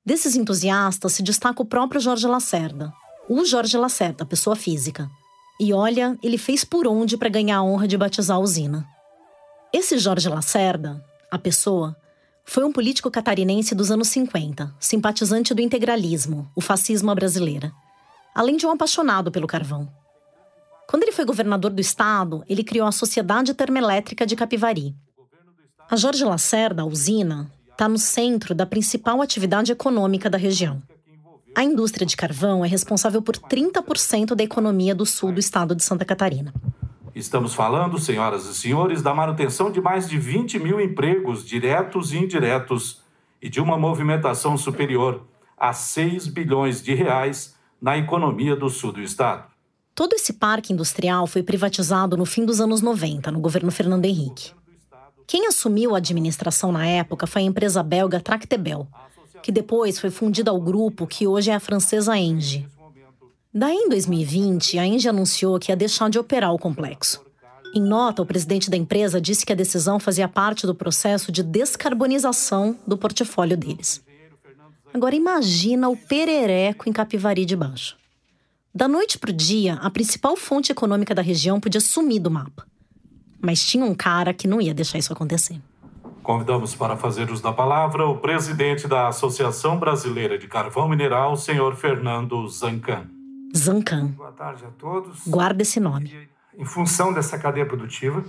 Desses 0.05 0.37
entusiastas 0.37 1.15
se 1.15 1.23
destaca 1.23 1.63
o 1.63 1.67
próprio 1.67 1.99
Jorge 1.99 2.27
Lacerda, 2.27 2.93
o 3.27 3.43
Jorge 3.43 3.79
Lacerda, 3.79 4.27
pessoa 4.27 4.55
física. 4.55 5.09
E 5.59 5.73
olha, 5.73 6.15
ele 6.23 6.37
fez 6.37 6.63
por 6.63 6.87
onde 6.87 7.17
para 7.17 7.31
ganhar 7.31 7.57
a 7.57 7.63
honra 7.63 7.89
de 7.89 7.97
batizar 7.97 8.37
a 8.37 8.41
usina. 8.41 8.87
Esse 9.73 9.97
Jorge 9.97 10.29
Lacerda, 10.29 11.03
a 11.31 11.39
pessoa, 11.39 11.97
foi 12.45 12.65
um 12.65 12.73
político 12.73 13.11
catarinense 13.11 13.75
dos 13.75 13.91
anos 13.91 14.09
50, 14.09 14.75
simpatizante 14.79 15.55
do 15.55 15.63
integralismo, 15.63 16.51
o 16.55 16.61
fascismo 16.61 17.11
à 17.11 17.15
brasileira, 17.15 17.73
além 18.35 18.57
de 18.57 18.67
um 18.67 18.71
apaixonado 18.71 19.31
pelo 19.31 19.47
carvão. 19.47 19.89
Quando 20.89 21.05
ele 21.05 21.13
foi 21.13 21.25
governador 21.25 21.71
do 21.71 21.81
estado, 21.81 22.45
ele 22.49 22.65
criou 22.65 22.87
a 22.87 22.93
Sociedade 22.93 23.55
Termoelétrica 23.55 24.27
de 24.27 24.37
Capivari. 24.37 24.95
A 25.91 25.97
Jorge 25.97 26.25
Lacerda, 26.25 26.83
a 26.83 26.87
usina, 26.87 27.51
está 27.71 27.89
no 27.89 27.99
centro 27.99 28.55
da 28.55 28.67
principal 28.67 29.23
atividade 29.23 29.73
econômica 29.73 30.29
da 30.29 30.39
região. 30.39 30.83
A 31.55 31.63
indústria 31.63 32.07
de 32.07 32.17
carvão 32.17 32.65
é 32.65 32.69
responsável 32.69 33.21
por 33.21 33.37
30% 33.37 34.35
da 34.35 34.43
economia 34.43 34.95
do 34.95 35.05
sul 35.05 35.33
do 35.33 35.41
estado 35.41 35.75
de 35.75 35.83
Santa 35.83 36.05
Catarina. 36.05 36.53
Estamos 37.15 37.53
falando, 37.53 37.99
senhoras 37.99 38.47
e 38.47 38.55
senhores, 38.55 39.03
da 39.03 39.15
manutenção 39.15 39.71
de 39.71 39.81
mais 39.81 40.09
de 40.09 40.19
20 40.19 40.59
mil 40.59 40.81
empregos 40.81 41.45
diretos 41.45 42.13
e 42.13 42.19
indiretos 42.19 43.03
e 43.41 43.51
de 43.51 43.61
uma 43.61 43.77
movimentação 43.77 44.57
superior 44.57 45.23
a 45.59 45.73
6 45.73 46.27
bilhões 46.29 46.83
de 46.83 46.95
reais 46.95 47.55
na 47.81 47.99
economia 47.99 48.57
do 48.57 48.71
sul 48.71 48.93
do 48.93 49.03
estado. 49.03 49.45
Todo 49.95 50.15
esse 50.15 50.33
parque 50.33 50.73
industrial 50.73 51.27
foi 51.27 51.43
privatizado 51.43 52.17
no 52.17 52.25
fim 52.25 52.47
dos 52.47 52.61
anos 52.61 52.81
90, 52.81 53.31
no 53.31 53.41
governo 53.41 53.71
Fernando 53.71 54.07
Henrique. 54.07 54.53
Quem 55.27 55.47
assumiu 55.47 55.95
a 55.95 55.99
administração 55.99 56.73
na 56.73 56.87
época 56.87 57.27
foi 57.27 57.43
a 57.43 57.45
empresa 57.45 57.83
belga 57.83 58.21
Tractebel, 58.21 58.89
que 59.43 59.53
depois 59.53 59.99
foi 59.99 60.11
fundida 60.11 60.51
ao 60.51 60.61
grupo 60.61 61.07
que 61.07 61.27
hoje 61.27 61.51
é 61.51 61.55
a 61.55 61.61
francesa 61.61 62.17
Engie. 62.17 62.67
Daí, 63.55 63.77
em 63.77 63.89
2020, 63.91 64.79
a 64.79 64.87
Engie 64.87 65.11
anunciou 65.11 65.59
que 65.59 65.71
ia 65.71 65.77
deixar 65.77 66.09
de 66.09 66.19
operar 66.19 66.55
o 66.55 66.59
complexo. 66.59 67.23
Em 67.75 67.83
nota, 67.83 68.23
o 68.23 68.27
presidente 68.27 68.71
da 68.71 68.79
empresa 68.79 69.21
disse 69.21 69.45
que 69.45 69.53
a 69.53 69.57
decisão 69.57 69.99
fazia 69.99 70.27
parte 70.27 70.67
do 70.67 70.75
processo 70.75 71.31
de 71.31 71.43
descarbonização 71.43 72.79
do 72.87 72.97
portfólio 72.97 73.57
deles. 73.57 74.03
Agora 74.93 75.15
imagina 75.15 75.89
o 75.91 75.97
perereco 75.97 76.89
em 76.89 76.93
Capivari 76.93 77.45
de 77.45 77.55
Baixo. 77.55 77.97
Da 78.75 78.89
noite 78.89 79.19
para 79.19 79.31
o 79.31 79.35
dia, 79.35 79.75
a 79.75 79.91
principal 79.91 80.35
fonte 80.35 80.73
econômica 80.73 81.15
da 81.15 81.21
região 81.21 81.61
podia 81.61 81.81
sumir 81.81 82.21
do 82.21 82.31
mapa. 82.31 82.67
Mas 83.39 83.63
tinha 83.67 83.85
um 83.85 83.95
cara 83.95 84.33
que 84.33 84.49
não 84.49 84.63
ia 84.63 84.73
deixar 84.73 84.97
isso 84.97 85.13
acontecer. 85.13 85.61
Convidamos 86.23 86.75
para 86.75 86.97
fazer 86.97 87.31
uso 87.31 87.43
da 87.43 87.53
palavra 87.53 88.07
o 88.07 88.17
presidente 88.17 88.89
da 88.89 89.09
Associação 89.09 89.79
Brasileira 89.79 90.39
de 90.39 90.47
Carvão 90.47 90.89
Mineral, 90.89 91.37
senhor 91.37 91.75
Fernando 91.77 92.49
Zancan. 92.49 93.22
Zancan. 93.57 94.09
Boa 94.09 94.33
tarde 94.33 94.65
a 94.65 94.71
todos. 94.71 95.27
Guarda 95.27 95.63
esse 95.63 95.79
nome. 95.79 96.29
Em 96.57 96.65
função 96.65 97.13
dessa 97.13 97.39
cadeia 97.39 97.67
produtiva 97.67 98.25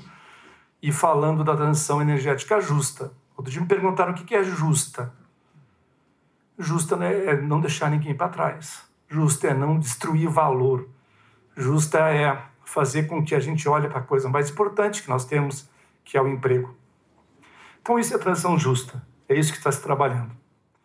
e 0.81 0.91
falando 0.91 1.43
da 1.43 1.55
transição 1.55 2.01
energética 2.01 2.59
justa. 2.59 3.11
Outro 3.35 3.51
dia 3.51 3.61
me 3.61 3.67
perguntaram 3.67 4.11
o 4.11 4.15
que 4.15 4.35
é 4.35 4.43
justa. 4.43 5.13
Justa 6.57 6.95
né, 6.95 7.25
é 7.25 7.41
não 7.41 7.59
deixar 7.59 7.89
ninguém 7.89 8.13
para 8.13 8.29
trás. 8.29 8.83
Justa 9.07 9.47
é 9.47 9.53
não 9.53 9.79
destruir 9.79 10.29
valor. 10.29 10.87
Justa 11.55 11.99
é 12.09 12.41
fazer 12.65 13.03
com 13.03 13.23
que 13.23 13.35
a 13.35 13.39
gente 13.39 13.67
olhe 13.67 13.87
para 13.87 13.99
a 13.99 14.03
coisa 14.03 14.29
mais 14.29 14.49
importante 14.49 15.03
que 15.03 15.09
nós 15.09 15.25
temos, 15.25 15.69
que 16.03 16.17
é 16.17 16.21
o 16.21 16.27
emprego. 16.27 16.75
Então, 17.81 17.99
isso 17.99 18.13
é 18.13 18.17
transição 18.17 18.57
justa. 18.57 19.05
É 19.27 19.35
isso 19.35 19.51
que 19.51 19.57
está 19.57 19.71
se 19.71 19.81
trabalhando. 19.81 20.31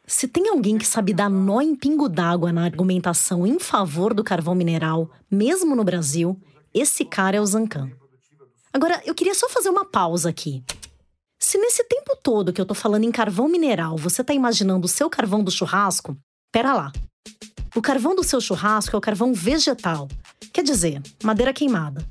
Se 0.09 0.27
tem 0.27 0.49
alguém 0.49 0.79
que 0.79 0.87
sabe 0.87 1.12
dar 1.12 1.29
nó 1.29 1.61
em 1.61 1.77
pingo 1.77 2.09
d'água 2.09 2.50
na 2.50 2.65
argumentação 2.65 3.47
em 3.47 3.59
favor 3.59 4.15
do 4.15 4.25
carvão 4.25 4.55
mineral, 4.55 5.11
mesmo 5.31 5.77
no 5.77 5.85
Brasil, 5.85 6.41
esse 6.73 7.05
cara 7.05 7.37
é 7.37 7.41
o 7.43 7.45
Zancan. 7.45 7.91
Agora, 8.73 9.03
eu 9.05 9.15
queria 9.15 9.35
só 9.35 9.50
fazer 9.50 9.69
uma 9.69 9.85
pausa 9.85 10.31
aqui. 10.31 10.65
Se 11.38 11.59
nesse 11.59 11.85
tempo 11.85 12.17
todo 12.23 12.55
que 12.55 12.61
eu 12.61 12.65
tô 12.65 12.73
falando 12.73 13.05
em 13.05 13.12
carvão 13.12 13.50
mineral, 13.50 13.99
você 13.99 14.25
tá 14.25 14.33
imaginando 14.33 14.87
o 14.87 14.88
seu 14.88 15.11
carvão 15.11 15.45
do 15.45 15.50
churrasco, 15.50 16.17
pera 16.50 16.73
lá. 16.73 16.91
O 17.77 17.83
carvão 17.83 18.17
do 18.17 18.25
seu 18.25 18.41
churrasco 18.41 18.97
é 18.97 18.99
o 18.99 19.03
carvão 19.03 19.35
vegetal, 19.35 20.09
quer 20.55 20.65
dizer, 20.65 21.03
madeira 21.23 21.53
queimada. 21.53 22.03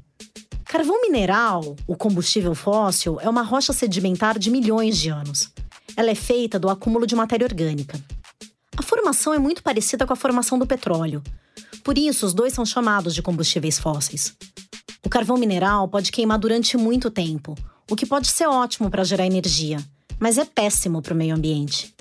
Carvão 0.66 1.02
mineral, 1.02 1.76
o 1.88 1.96
combustível 1.96 2.54
fóssil, 2.54 3.20
é 3.20 3.28
uma 3.28 3.42
rocha 3.42 3.74
sedimentar 3.74 4.38
de 4.38 4.52
milhões 4.52 4.98
de 5.00 5.10
anos. 5.10 5.52
Ela 5.98 6.12
é 6.12 6.16
feita 6.16 6.60
do 6.60 6.70
acúmulo 6.70 7.08
de 7.08 7.16
matéria 7.16 7.48
orgânica. 7.48 8.00
A 8.78 8.84
formação 8.84 9.34
é 9.34 9.40
muito 9.40 9.64
parecida 9.64 10.06
com 10.06 10.14
a 10.14 10.16
formação 10.16 10.60
do 10.60 10.68
petróleo. 10.68 11.24
Por 11.84 11.98
isso, 11.98 12.24
os 12.24 12.36
dois 12.36 12.54
são 12.54 12.64
chamados 12.64 13.16
de 13.16 13.24
combustíveis 13.24 13.80
fósseis. 13.80 14.36
O 15.04 15.10
carvão 15.10 15.38
mineral 15.38 15.88
pode 15.88 16.12
queimar 16.12 16.38
durante 16.38 16.78
muito 16.78 17.10
tempo, 17.10 17.56
o 17.90 17.96
que 17.96 18.06
pode 18.06 18.28
ser 18.28 18.46
ótimo 18.46 18.92
para 18.92 19.04
gerar 19.04 19.26
energia, 19.26 19.84
mas 20.20 20.38
é 20.38 20.46
péssimo 20.46 21.02
para 21.02 21.16
o 21.16 21.18
meio 21.18 21.36
ambiente. 21.36 21.96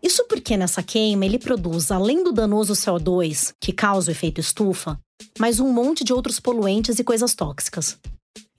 Isso 0.00 0.24
porque 0.28 0.56
nessa 0.56 0.80
queima 0.80 1.26
ele 1.26 1.40
produz, 1.40 1.90
além 1.90 2.22
do 2.22 2.30
danoso 2.30 2.74
CO2, 2.74 3.52
que 3.60 3.72
causa 3.72 4.10
o 4.10 4.12
efeito 4.12 4.40
estufa, 4.40 4.96
mais 5.40 5.58
um 5.58 5.72
monte 5.72 6.04
de 6.04 6.12
outros 6.12 6.38
poluentes 6.38 7.00
e 7.00 7.04
coisas 7.04 7.34
tóxicas. 7.34 7.98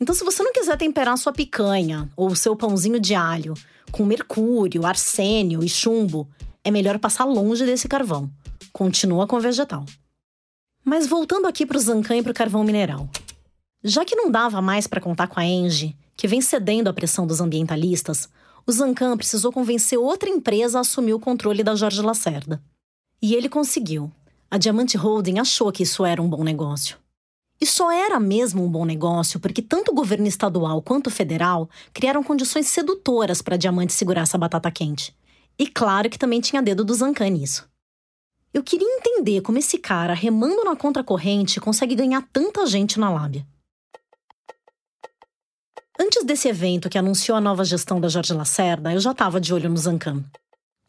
Então, 0.02 0.14
se 0.16 0.24
você 0.24 0.44
não 0.44 0.52
quiser 0.52 0.78
temperar 0.78 1.18
sua 1.18 1.32
picanha 1.32 2.10
ou 2.18 2.28
o 2.30 2.36
seu 2.36 2.56
pãozinho 2.56 3.00
de 3.00 3.16
alho 3.16 3.54
com 3.92 4.06
mercúrio, 4.06 4.86
arsênio 4.86 5.64
e 5.64 5.70
chumbo, 5.70 6.28
é 6.64 6.72
melhor 6.72 7.00
passar 7.00 7.26
longe 7.26 7.66
desse 7.66 7.88
carvão. 7.88 8.30
Continua 8.72 9.28
com 9.28 9.38
o 9.38 9.42
vegetal. 9.42 9.86
Mas 10.84 11.08
voltando 11.08 11.48
aqui 11.48 11.66
para 11.66 11.78
o 11.78 11.80
Zancan 11.80 12.18
e 12.18 12.24
para 12.24 12.32
o 12.32 12.36
carvão 12.36 12.64
mineral. 12.64 13.10
Já 13.84 14.04
que 14.04 14.16
não 14.16 14.30
dava 14.30 14.62
mais 14.62 14.88
para 14.88 15.02
contar 15.02 15.28
com 15.28 15.40
a 15.40 15.46
Engie, 15.46 15.96
que 16.16 16.28
vem 16.28 16.42
cedendo 16.42 16.90
à 16.90 16.94
pressão 16.94 17.26
dos 17.26 17.40
ambientalistas, 17.40 18.28
o 18.66 18.72
Zancan 18.72 19.16
precisou 19.18 19.52
convencer 19.52 19.98
outra 19.98 20.30
empresa 20.30 20.78
a 20.78 20.82
assumir 20.82 21.14
o 21.14 21.20
controle 21.20 21.64
da 21.64 21.76
Jorge 21.76 22.02
Lacerda. 22.02 22.62
E 23.22 23.34
ele 23.34 23.50
conseguiu. 23.50 24.12
A 24.52 24.58
Diamante 24.58 24.98
Holding 24.98 25.40
achou 25.40 25.72
que 25.72 25.84
isso 25.84 26.06
era 26.06 26.22
um 26.22 26.30
bom 26.30 26.44
negócio. 26.44 26.98
E 27.62 27.66
só 27.66 27.92
era 27.92 28.20
mesmo 28.20 28.64
um 28.64 28.70
bom 28.70 28.86
negócio 28.86 29.40
porque 29.40 29.62
tanto 29.62 29.92
o 29.92 29.96
governo 29.96 30.28
estadual 30.28 30.82
quanto 30.82 31.08
o 31.08 31.12
federal 31.12 31.70
criaram 31.94 32.24
condições 32.24 32.68
sedutoras 32.68 33.42
para 33.42 33.56
a 33.56 33.58
Diamante 33.58 33.94
segurar 33.94 34.22
essa 34.22 34.38
batata 34.38 34.72
quente. 34.72 35.14
E 35.58 35.68
claro 35.68 36.10
que 36.10 36.18
também 36.18 36.40
tinha 36.40 36.62
dedo 36.62 36.86
do 36.86 36.94
Zancan 36.94 37.30
nisso. 37.30 37.68
Eu 38.54 38.64
queria 38.64 38.88
entender 38.98 39.42
como 39.42 39.58
esse 39.58 39.78
cara, 39.78 40.14
remando 40.14 40.64
na 40.64 40.76
contracorrente, 40.76 41.60
consegue 41.60 41.96
ganhar 41.96 42.28
tanta 42.32 42.66
gente 42.66 43.00
na 43.00 43.12
lábia. 43.12 43.46
Antes 46.00 46.24
desse 46.24 46.48
evento 46.48 46.90
que 46.90 46.98
anunciou 46.98 47.38
a 47.38 47.42
nova 47.42 47.66
gestão 47.66 48.00
da 48.00 48.08
Jorge 48.08 48.34
Lacerda, 48.34 48.94
eu 48.94 49.02
já 49.02 49.12
estava 49.12 49.40
de 49.40 49.54
olho 49.54 49.70
no 49.70 49.76
Zancan. 49.76 50.24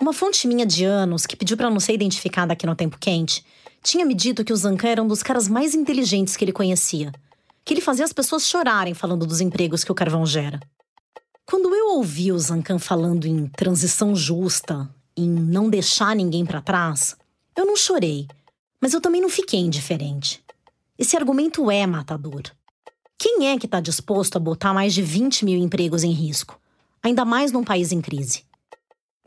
Uma 0.01 0.13
fonte 0.13 0.47
minha 0.47 0.65
de 0.65 0.85
anos, 0.85 1.27
que 1.27 1.37
pediu 1.37 1.57
para 1.57 1.69
não 1.69 1.81
ser 1.81 1.93
identificada 1.93 2.53
aqui 2.53 2.65
no 2.65 2.77
Tempo 2.77 2.97
Quente, 2.99 3.45
tinha 3.83 4.05
me 4.05 4.15
dito 4.15 4.45
que 4.45 4.53
o 4.53 4.57
Zancan 4.57 4.89
era 4.89 5.03
um 5.03 5.09
dos 5.09 5.23
caras 5.23 5.49
mais 5.49 5.75
inteligentes 5.75 6.37
que 6.37 6.45
ele 6.45 6.53
conhecia. 6.53 7.13
Que 7.65 7.75
ele 7.75 7.81
fazia 7.81 8.05
as 8.05 8.13
pessoas 8.13 8.47
chorarem 8.47 8.95
falando 8.95 9.27
dos 9.27 9.41
empregos 9.41 9.85
que 9.85 9.93
o 9.93 9.95
carvão 9.95 10.27
gera. 10.27 10.61
Quando 11.47 11.75
eu 11.75 11.97
ouvi 11.97 12.31
o 12.31 12.39
Zancan 12.39 12.79
falando 12.79 13.27
em 13.27 13.47
transição 13.47 14.15
justa, 14.15 14.89
em 15.17 15.29
não 15.29 15.69
deixar 15.69 16.15
ninguém 16.15 16.45
para 16.45 16.61
trás, 16.61 17.17
eu 17.57 17.67
não 17.67 17.77
chorei, 17.77 18.29
mas 18.81 18.93
eu 18.93 19.01
também 19.01 19.21
não 19.21 19.29
fiquei 19.29 19.61
indiferente. 19.61 20.43
Esse 20.99 21.17
argumento 21.17 21.71
é 21.71 21.87
matador. 21.87 22.43
Quem 23.19 23.49
é 23.49 23.59
que 23.59 23.67
está 23.67 23.81
disposto 23.81 24.37
a 24.37 24.41
botar 24.41 24.73
mais 24.73 24.95
de 24.95 25.03
20 25.03 25.45
mil 25.45 25.59
empregos 25.59 26.05
em 26.05 26.13
risco? 26.13 26.59
Ainda 27.03 27.25
mais 27.25 27.51
num 27.51 27.65
país 27.65 27.93
em 27.93 28.01
crise. 28.01 28.45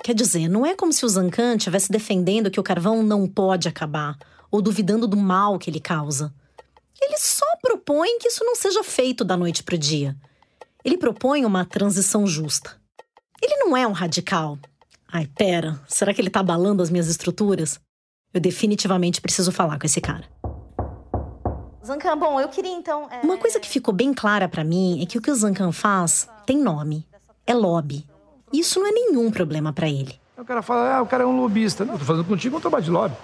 Quer 0.03 0.13
dizer, 0.13 0.47
não 0.47 0.65
é 0.65 0.75
como 0.75 0.93
se 0.93 1.05
o 1.05 1.09
Zancan 1.09 1.55
estivesse 1.55 1.91
defendendo 1.91 2.51
que 2.51 2.59
o 2.59 2.63
carvão 2.63 3.03
não 3.03 3.27
pode 3.27 3.67
acabar 3.67 4.17
ou 4.53 4.61
duvidando 4.61 5.07
do 5.07 5.17
mal 5.17 5.57
que 5.57 5.67
ele 5.67 5.79
causa. 5.79 6.31
Ele 7.01 7.17
só 7.17 7.45
propõe 7.59 8.19
que 8.19 8.27
isso 8.27 8.45
não 8.45 8.55
seja 8.55 8.83
feito 8.83 9.23
da 9.23 9.35
noite 9.35 9.63
para 9.63 9.73
o 9.73 9.79
dia. 9.79 10.15
Ele 10.85 10.95
propõe 10.95 11.43
uma 11.43 11.65
transição 11.65 12.27
justa. 12.27 12.79
Ele 13.41 13.55
não 13.55 13.75
é 13.75 13.87
um 13.87 13.91
radical. 13.91 14.59
Ai, 15.11 15.25
pera, 15.25 15.81
será 15.87 16.13
que 16.13 16.21
ele 16.21 16.27
está 16.27 16.41
abalando 16.41 16.83
as 16.83 16.91
minhas 16.91 17.07
estruturas? 17.07 17.79
Eu 18.31 18.39
definitivamente 18.39 19.21
preciso 19.21 19.51
falar 19.51 19.79
com 19.79 19.87
esse 19.87 19.99
cara. 19.99 20.25
Zancan, 21.83 22.15
bom, 22.15 22.39
eu 22.39 22.47
queria 22.47 22.73
então. 22.73 23.09
É... 23.09 23.21
Uma 23.21 23.39
coisa 23.39 23.59
que 23.59 23.67
ficou 23.67 23.91
bem 23.93 24.13
clara 24.13 24.47
para 24.47 24.63
mim 24.63 25.01
é 25.01 25.07
que 25.07 25.17
o 25.17 25.21
que 25.21 25.31
o 25.31 25.35
Zancan 25.35 25.71
faz 25.71 26.29
tem 26.45 26.59
nome. 26.59 27.07
É 27.47 27.55
lobby. 27.55 28.07
E 28.51 28.59
isso 28.59 28.79
não 28.79 28.85
é 28.85 28.91
nenhum 28.91 29.31
problema 29.31 29.73
para 29.73 29.89
ele. 29.89 30.13
O 30.37 30.45
cara 30.45 30.61
fala, 30.61 30.97
ah, 30.97 31.01
o 31.01 31.07
cara 31.07 31.23
é 31.23 31.25
um 31.25 31.41
lobista. 31.41 31.83
Não, 31.83 31.93
eu 31.93 31.99
tô 31.99 32.05
fazendo 32.05 32.25
contigo 32.25 32.57
um 32.57 32.61
trabalho 32.61 32.83
de 32.83 32.91
lobby. 32.91 33.15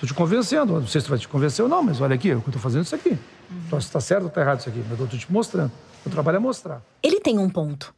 Tô 0.00 0.06
te 0.06 0.14
convencendo. 0.14 0.80
Não 0.80 0.86
sei 0.86 1.00
se 1.02 1.06
tu 1.06 1.10
vai 1.10 1.18
te 1.18 1.28
convencer 1.28 1.62
ou 1.62 1.68
não, 1.68 1.82
mas 1.82 2.00
olha 2.00 2.14
aqui, 2.14 2.28
eu 2.28 2.40
tô 2.40 2.58
fazendo 2.58 2.84
isso 2.84 2.94
aqui. 2.94 3.18
Uhum. 3.70 3.80
Se 3.80 3.92
tá 3.92 4.00
certo 4.00 4.24
ou 4.24 4.30
tá 4.30 4.40
errado 4.40 4.60
isso 4.60 4.68
aqui, 4.70 4.82
mas 4.88 4.98
eu 4.98 5.06
tô 5.06 5.16
te 5.16 5.30
mostrando. 5.30 5.70
O 6.06 6.08
trabalho 6.08 6.36
é 6.36 6.38
mostrar. 6.38 6.82
Ele 7.02 7.20
tem 7.20 7.38
um 7.38 7.50
ponto. 7.50 7.94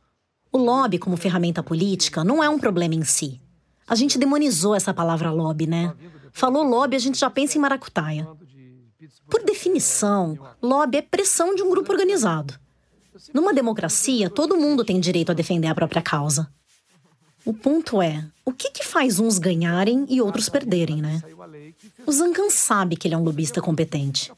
O 0.51 0.59
lobby 0.59 0.99
como 0.99 1.17
ferramenta 1.17 1.63
política 1.63 2.25
não 2.25 2.43
é 2.43 2.49
um 2.49 2.59
problema 2.59 2.95
em 2.95 3.05
si. 3.05 3.41
A 3.87 3.95
gente 3.95 4.19
demonizou 4.19 4.75
essa 4.75 4.93
palavra 4.93 5.31
lobby, 5.31 5.67
né? 5.67 5.95
Falou 6.33 6.65
lobby, 6.65 6.97
a 6.97 6.99
gente 6.99 7.19
já 7.19 7.31
pensa 7.31 7.57
em 7.57 7.61
maracutaia. 7.61 8.27
Por 9.31 9.45
definição, 9.45 10.37
lobby 10.61 10.99
é 10.99 11.03
pressão 11.03 11.55
de 11.55 11.63
um 11.63 11.71
grupo 11.71 11.93
organizado. 11.93 12.55
Numa 13.33 13.55
democracia, 13.55 14.29
todo 14.29 14.57
mundo 14.57 14.85
tem 14.85 14.99
direito 14.99 15.31
a 15.31 15.35
defender 15.35 15.69
a 15.69 15.75
própria 15.75 16.03
causa. 16.03 16.51
O 17.45 17.53
ponto 17.53 18.01
é, 18.01 18.25
o 18.45 18.53
que, 18.53 18.71
que 18.71 18.85
faz 18.85 19.19
uns 19.19 19.39
ganharem 19.39 20.07
e 20.09 20.21
outros 20.21 20.49
perderem, 20.49 21.03
né? 21.03 21.21
O 22.07 22.13
Zancan 22.13 22.51
sabe 22.51 22.97
que 22.97 23.09
ele 23.09 23.15
é 23.15 23.19
um 23.19 23.25
lobista 23.25 23.61
competente. 23.61 24.33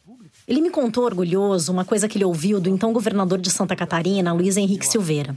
Ele 0.46 0.60
me 0.60 0.70
contou 0.70 1.04
orgulhoso 1.04 1.72
uma 1.72 1.84
coisa 1.84 2.08
que 2.08 2.18
ele 2.18 2.24
ouviu 2.24 2.60
do 2.60 2.68
então 2.68 2.92
governador 2.92 3.38
de 3.38 3.50
Santa 3.50 3.74
Catarina, 3.74 4.32
Luiz 4.32 4.56
Henrique 4.56 4.86
Silveira. 4.86 5.36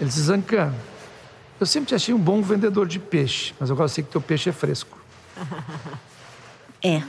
Ele 0.00 0.08
disse, 0.08 0.22
Zancan, 0.22 0.74
Eu 1.60 1.66
sempre 1.66 1.88
te 1.88 1.94
achei 1.94 2.14
um 2.14 2.18
bom 2.18 2.40
vendedor 2.40 2.86
de 2.86 2.98
peixe, 2.98 3.52
mas 3.58 3.70
agora 3.70 3.88
sei 3.88 4.04
que 4.04 4.10
teu 4.10 4.20
peixe 4.20 4.50
é 4.50 4.52
fresco. 4.52 4.98
É. 6.80 7.02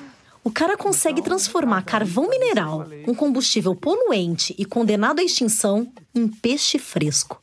O 0.43 0.49
cara 0.49 0.75
consegue 0.75 1.21
transformar 1.21 1.83
carvão 1.83 2.27
mineral, 2.27 2.87
um 3.07 3.13
combustível 3.13 3.75
poluente 3.75 4.55
e 4.57 4.65
condenado 4.65 5.19
à 5.19 5.23
extinção, 5.23 5.91
em 6.15 6.27
peixe 6.27 6.79
fresco. 6.79 7.39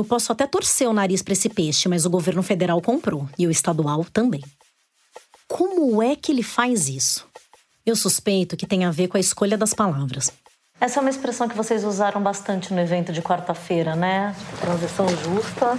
Eu 0.00 0.04
posso 0.06 0.32
até 0.32 0.46
torcer 0.46 0.88
o 0.88 0.94
nariz 0.94 1.20
para 1.20 1.34
esse 1.34 1.50
peixe, 1.50 1.86
mas 1.86 2.06
o 2.06 2.10
governo 2.10 2.42
federal 2.42 2.80
comprou 2.80 3.28
e 3.38 3.46
o 3.46 3.50
estadual 3.50 4.02
também. 4.02 4.42
Como 5.46 6.02
é 6.02 6.16
que 6.16 6.32
ele 6.32 6.42
faz 6.42 6.88
isso? 6.88 7.28
Eu 7.84 7.94
suspeito 7.94 8.56
que 8.56 8.66
tem 8.66 8.86
a 8.86 8.90
ver 8.90 9.08
com 9.08 9.18
a 9.18 9.20
escolha 9.20 9.58
das 9.58 9.74
palavras. 9.74 10.32
Essa 10.80 11.00
é 11.00 11.02
uma 11.02 11.10
expressão 11.10 11.46
que 11.46 11.54
vocês 11.54 11.84
usaram 11.84 12.22
bastante 12.22 12.72
no 12.72 12.80
evento 12.80 13.12
de 13.12 13.20
quarta-feira, 13.20 13.94
né? 13.94 14.34
Transição 14.58 15.06
justa 15.06 15.76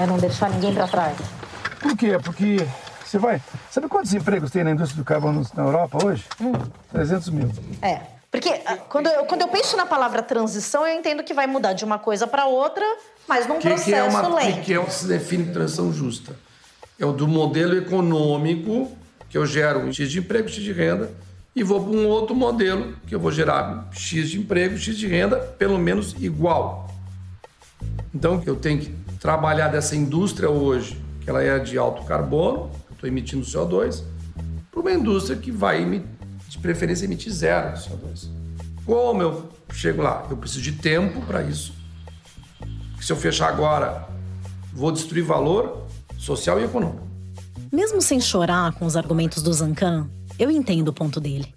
é 0.00 0.06
não 0.06 0.16
deixar 0.16 0.48
ninguém 0.48 0.72
para 0.72 0.88
trás. 0.88 1.18
Por 1.78 1.94
quê? 1.94 2.18
Porque 2.24 2.66
você 3.04 3.18
vai. 3.18 3.38
Sabe 3.70 3.86
quantos 3.86 4.14
empregos 4.14 4.50
tem 4.50 4.64
na 4.64 4.70
indústria 4.70 4.96
do 4.96 5.04
carvão 5.04 5.44
na 5.54 5.62
Europa 5.62 6.02
hoje? 6.02 6.24
Hum. 6.40 6.52
300 6.90 7.28
mil. 7.28 7.52
É. 7.82 8.00
Porque 8.30 8.48
ah, 8.66 8.76
quando 8.76 9.06
eu, 9.06 9.24
quando 9.24 9.42
eu 9.42 9.48
penso 9.48 9.76
na 9.76 9.86
palavra 9.86 10.22
transição, 10.22 10.86
eu 10.86 10.98
entendo 10.98 11.22
que 11.22 11.32
vai 11.32 11.46
mudar 11.46 11.72
de 11.72 11.84
uma 11.84 11.98
coisa 11.98 12.26
para 12.26 12.46
outra, 12.46 12.84
mas 13.26 13.46
num 13.46 13.58
que 13.58 13.68
processo 13.68 13.84
que 13.84 13.94
é 13.94 14.02
uma, 14.02 14.28
lento. 14.28 14.58
O 14.58 14.62
que, 14.62 14.74
é, 14.74 14.90
se 14.90 15.06
define 15.06 15.52
transição 15.52 15.92
justa? 15.92 16.36
É 16.98 17.06
o 17.06 17.12
do 17.12 17.26
modelo 17.26 17.76
econômico, 17.76 18.90
que 19.30 19.38
eu 19.38 19.46
gero 19.46 19.92
X 19.92 20.10
de 20.10 20.18
emprego, 20.18 20.48
X 20.48 20.62
de 20.62 20.72
renda, 20.72 21.10
e 21.56 21.62
vou 21.62 21.82
para 21.82 21.90
um 21.90 22.06
outro 22.06 22.36
modelo, 22.36 22.94
que 23.06 23.14
eu 23.14 23.20
vou 23.20 23.32
gerar 23.32 23.88
X 23.92 24.30
de 24.30 24.38
emprego, 24.38 24.76
X 24.76 24.96
de 24.96 25.06
renda, 25.06 25.36
pelo 25.36 25.78
menos 25.78 26.14
igual. 26.20 26.88
Então, 28.14 28.42
eu 28.46 28.56
tenho 28.56 28.80
que 28.80 28.90
trabalhar 29.20 29.68
dessa 29.68 29.96
indústria 29.96 30.50
hoje, 30.50 31.00
que 31.22 31.30
ela 31.30 31.42
é 31.42 31.58
de 31.58 31.78
alto 31.78 32.04
carbono, 32.04 32.70
estou 32.92 33.08
emitindo 33.08 33.44
CO2, 33.44 34.02
para 34.70 34.80
uma 34.80 34.92
indústria 34.92 35.36
que 35.36 35.50
vai 35.50 35.82
emitir 35.82 36.17
de 36.58 36.62
preferência 36.62 37.04
emitir 37.04 37.32
zero 37.32 37.76
CO2. 37.76 38.28
Como 38.84 39.22
eu 39.22 39.48
chego 39.72 40.02
lá? 40.02 40.26
Eu 40.28 40.36
preciso 40.36 40.60
de 40.60 40.72
tempo 40.72 41.20
para 41.22 41.42
isso. 41.42 41.72
Se 43.00 43.12
eu 43.12 43.16
fechar 43.16 43.48
agora, 43.48 44.08
vou 44.72 44.90
destruir 44.90 45.22
valor 45.22 45.86
social 46.18 46.60
e 46.60 46.64
econômico. 46.64 47.06
Mesmo 47.70 48.02
sem 48.02 48.20
chorar 48.20 48.72
com 48.72 48.84
os 48.84 48.96
argumentos 48.96 49.42
do 49.42 49.52
Zancan, 49.52 50.08
eu 50.38 50.50
entendo 50.50 50.88
o 50.88 50.92
ponto 50.92 51.20
dele. 51.20 51.54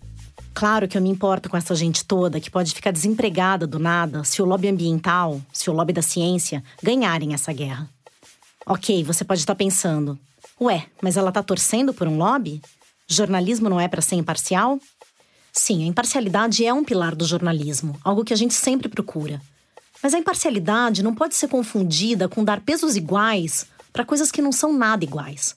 Claro 0.53 0.87
que 0.87 0.97
eu 0.97 1.01
me 1.01 1.09
importo 1.09 1.49
com 1.49 1.57
essa 1.57 1.73
gente 1.73 2.05
toda 2.05 2.39
que 2.39 2.51
pode 2.51 2.73
ficar 2.73 2.91
desempregada 2.91 3.65
do 3.65 3.79
nada 3.79 4.23
se 4.23 4.41
o 4.41 4.45
lobby 4.45 4.67
ambiental, 4.67 5.41
se 5.51 5.69
o 5.69 5.73
lobby 5.73 5.93
da 5.93 6.01
ciência 6.01 6.63
ganharem 6.83 7.33
essa 7.33 7.51
guerra. 7.53 7.89
Ok, 8.65 9.03
você 9.03 9.23
pode 9.23 9.39
estar 9.39 9.55
pensando: 9.55 10.19
ué, 10.59 10.85
mas 11.01 11.17
ela 11.17 11.29
está 11.29 11.41
torcendo 11.41 11.93
por 11.93 12.07
um 12.07 12.17
lobby? 12.17 12.61
Jornalismo 13.13 13.69
não 13.69 13.79
é 13.79 13.87
para 13.87 14.01
ser 14.01 14.15
imparcial? 14.15 14.79
Sim, 15.51 15.83
a 15.83 15.87
imparcialidade 15.87 16.65
é 16.65 16.73
um 16.73 16.83
pilar 16.83 17.13
do 17.13 17.25
jornalismo, 17.25 17.99
algo 18.03 18.23
que 18.23 18.33
a 18.33 18.37
gente 18.37 18.53
sempre 18.53 18.87
procura. 18.87 19.41
Mas 20.01 20.13
a 20.13 20.19
imparcialidade 20.19 21.03
não 21.03 21.13
pode 21.13 21.35
ser 21.35 21.47
confundida 21.47 22.29
com 22.29 22.43
dar 22.43 22.61
pesos 22.61 22.95
iguais 22.95 23.65
para 23.91 24.05
coisas 24.05 24.31
que 24.31 24.41
não 24.41 24.51
são 24.51 24.73
nada 24.73 25.03
iguais. 25.03 25.55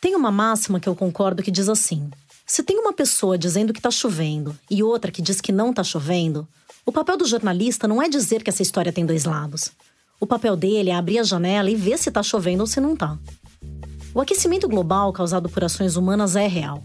Tem 0.00 0.14
uma 0.14 0.30
máxima 0.30 0.78
que 0.78 0.88
eu 0.88 0.94
concordo 0.94 1.42
que 1.42 1.50
diz 1.50 1.68
assim: 1.68 2.10
se 2.46 2.62
tem 2.62 2.78
uma 2.78 2.92
pessoa 2.92 3.36
dizendo 3.36 3.72
que 3.72 3.78
está 3.78 3.90
chovendo 3.90 4.56
e 4.70 4.82
outra 4.82 5.10
que 5.10 5.22
diz 5.22 5.40
que 5.40 5.50
não 5.50 5.70
está 5.70 5.82
chovendo, 5.82 6.46
o 6.86 6.92
papel 6.92 7.16
do 7.16 7.26
jornalista 7.26 7.88
não 7.88 8.00
é 8.00 8.08
dizer 8.08 8.42
que 8.42 8.50
essa 8.50 8.62
história 8.62 8.92
tem 8.92 9.04
dois 9.04 9.24
lados. 9.24 9.70
O 10.20 10.26
papel 10.26 10.56
dele 10.56 10.90
é 10.90 10.94
abrir 10.94 11.18
a 11.18 11.22
janela 11.22 11.70
e 11.70 11.76
ver 11.76 11.98
se 11.98 12.08
está 12.08 12.22
chovendo 12.22 12.62
ou 12.62 12.66
se 12.66 12.80
não 12.80 12.94
está. 12.94 13.18
O 14.14 14.20
aquecimento 14.20 14.68
global 14.68 15.12
causado 15.12 15.48
por 15.48 15.62
ações 15.62 15.96
humanas 15.96 16.34
é 16.34 16.46
real, 16.46 16.82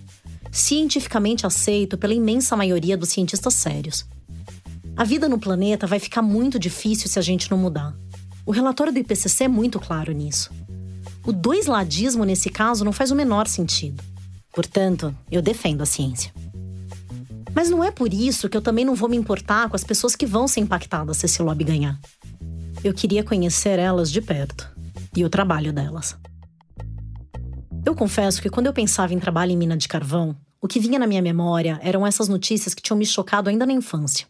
cientificamente 0.52 1.46
aceito 1.46 1.98
pela 1.98 2.14
imensa 2.14 2.56
maioria 2.56 2.98
dos 2.98 3.10
cientistas 3.10 3.54
sérios. 3.54 4.06
A 4.96 5.04
vida 5.04 5.28
no 5.28 5.40
planeta 5.40 5.88
vai 5.88 6.00
ficar 6.00 6.22
muito 6.22 6.60
difícil 6.60 7.10
se 7.10 7.18
a 7.18 7.22
gente 7.22 7.50
não 7.50 7.58
mudar. 7.58 7.96
O 8.46 8.52
relatório 8.52 8.94
do 8.94 9.00
IPCC 9.00 9.46
é 9.46 9.48
muito 9.48 9.80
claro 9.80 10.12
nisso. 10.12 10.52
O 11.26 11.32
dois-ladismo 11.32 12.26
nesse 12.26 12.50
caso 12.50 12.84
não 12.84 12.92
faz 12.92 13.10
o 13.10 13.16
menor 13.16 13.48
sentido. 13.48 14.04
Portanto, 14.54 15.16
eu 15.32 15.42
defendo 15.42 15.82
a 15.82 15.86
ciência. 15.86 16.32
Mas 17.56 17.70
não 17.70 17.84
é 17.84 17.90
por 17.90 18.14
isso 18.14 18.50
que 18.50 18.58
eu 18.58 18.62
também 18.62 18.84
não 18.84 18.94
vou 18.94 19.08
me 19.08 19.18
importar 19.18 19.70
com 19.70 19.76
as 19.76 19.84
pessoas 19.84 20.16
que 20.16 20.26
vão 20.26 20.48
ser 20.48 20.60
impactadas 20.60 21.18
se 21.18 21.26
esse 21.26 21.42
lobby 21.42 21.64
ganhar. 21.64 22.00
Eu 22.84 22.94
queria 22.94 23.24
conhecer 23.24 23.80
elas 23.80 24.12
de 24.12 24.22
perto 24.22 24.70
e 25.16 25.24
o 25.24 25.30
trabalho 25.30 25.72
delas. 25.72 26.16
Eu 27.86 27.94
confesso 27.94 28.42
que 28.42 28.50
quando 28.50 28.68
eu 28.68 28.74
pensava 28.74 29.14
em 29.14 29.20
trabalho 29.20 29.52
em 29.52 29.58
mina 29.58 29.76
de 29.76 29.90
carvão, 29.90 30.34
o 30.62 30.70
que 30.70 30.80
vinha 30.80 30.98
na 30.98 31.06
minha 31.06 31.22
memória 31.22 31.78
eram 31.84 32.08
essas 32.08 32.30
notícias 32.30 32.74
que 32.74 32.82
tinham 32.82 32.98
me 32.98 33.06
chocado 33.06 33.50
ainda 33.50 33.66
na 33.66 33.74
infância. 33.74 34.26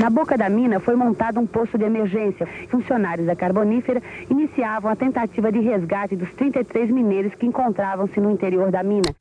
Na 0.00 0.10
boca 0.10 0.36
da 0.36 0.48
mina 0.48 0.80
foi 0.80 0.96
montado 0.96 1.38
um 1.38 1.46
posto 1.46 1.78
de 1.78 1.84
emergência. 1.84 2.48
Funcionários 2.68 3.24
da 3.24 3.36
carbonífera 3.36 4.02
iniciavam 4.28 4.90
a 4.90 4.96
tentativa 4.96 5.52
de 5.52 5.60
resgate 5.60 6.16
dos 6.16 6.28
33 6.34 6.90
mineiros 6.90 7.32
que 7.36 7.46
encontravam-se 7.46 8.20
no 8.20 8.28
interior 8.28 8.72
da 8.72 8.82
mina. 8.82 9.14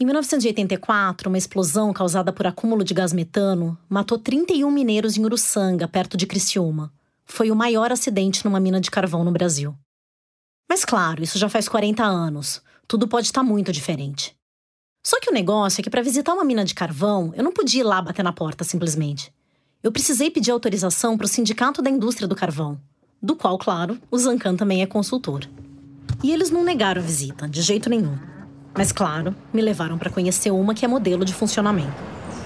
Em 0.00 0.04
1984, 0.04 1.28
uma 1.28 1.38
explosão 1.38 1.92
causada 1.92 2.32
por 2.32 2.48
acúmulo 2.48 2.82
de 2.82 2.92
gás 2.92 3.12
metano 3.12 3.78
matou 3.88 4.18
31 4.18 4.68
mineiros 4.72 5.16
em 5.16 5.24
Uruçanga, 5.24 5.86
perto 5.86 6.16
de 6.16 6.26
Criciúma. 6.26 6.92
Foi 7.24 7.52
o 7.52 7.56
maior 7.56 7.92
acidente 7.92 8.44
numa 8.44 8.58
mina 8.58 8.80
de 8.80 8.90
carvão 8.90 9.22
no 9.22 9.30
Brasil. 9.30 9.72
Mas 10.68 10.84
claro, 10.84 11.22
isso 11.22 11.38
já 11.38 11.48
faz 11.48 11.68
40 11.68 12.02
anos 12.02 12.60
tudo 12.86 13.08
pode 13.08 13.26
estar 13.26 13.42
muito 13.42 13.72
diferente. 13.72 14.36
Só 15.06 15.20
que 15.20 15.30
o 15.30 15.34
negócio 15.34 15.80
é 15.80 15.82
que 15.82 15.90
para 15.90 16.02
visitar 16.02 16.32
uma 16.32 16.44
mina 16.44 16.64
de 16.64 16.74
carvão, 16.74 17.32
eu 17.36 17.44
não 17.44 17.52
podia 17.52 17.80
ir 17.80 17.84
lá 17.84 18.00
bater 18.00 18.22
na 18.22 18.32
porta 18.32 18.64
simplesmente. 18.64 19.32
Eu 19.82 19.92
precisei 19.92 20.30
pedir 20.30 20.50
autorização 20.50 21.16
para 21.16 21.26
o 21.26 21.28
Sindicato 21.28 21.82
da 21.82 21.90
Indústria 21.90 22.26
do 22.26 22.34
Carvão, 22.34 22.80
do 23.20 23.36
qual, 23.36 23.58
claro, 23.58 23.98
o 24.10 24.18
Zancan 24.18 24.56
também 24.56 24.80
é 24.80 24.86
consultor. 24.86 25.46
E 26.22 26.32
eles 26.32 26.50
não 26.50 26.64
negaram 26.64 27.02
a 27.02 27.04
visita, 27.04 27.46
de 27.46 27.60
jeito 27.60 27.90
nenhum. 27.90 28.18
Mas, 28.74 28.92
claro, 28.92 29.36
me 29.52 29.60
levaram 29.60 29.98
para 29.98 30.10
conhecer 30.10 30.50
uma 30.50 30.74
que 30.74 30.86
é 30.86 30.88
modelo 30.88 31.24
de 31.24 31.34
funcionamento. 31.34 31.92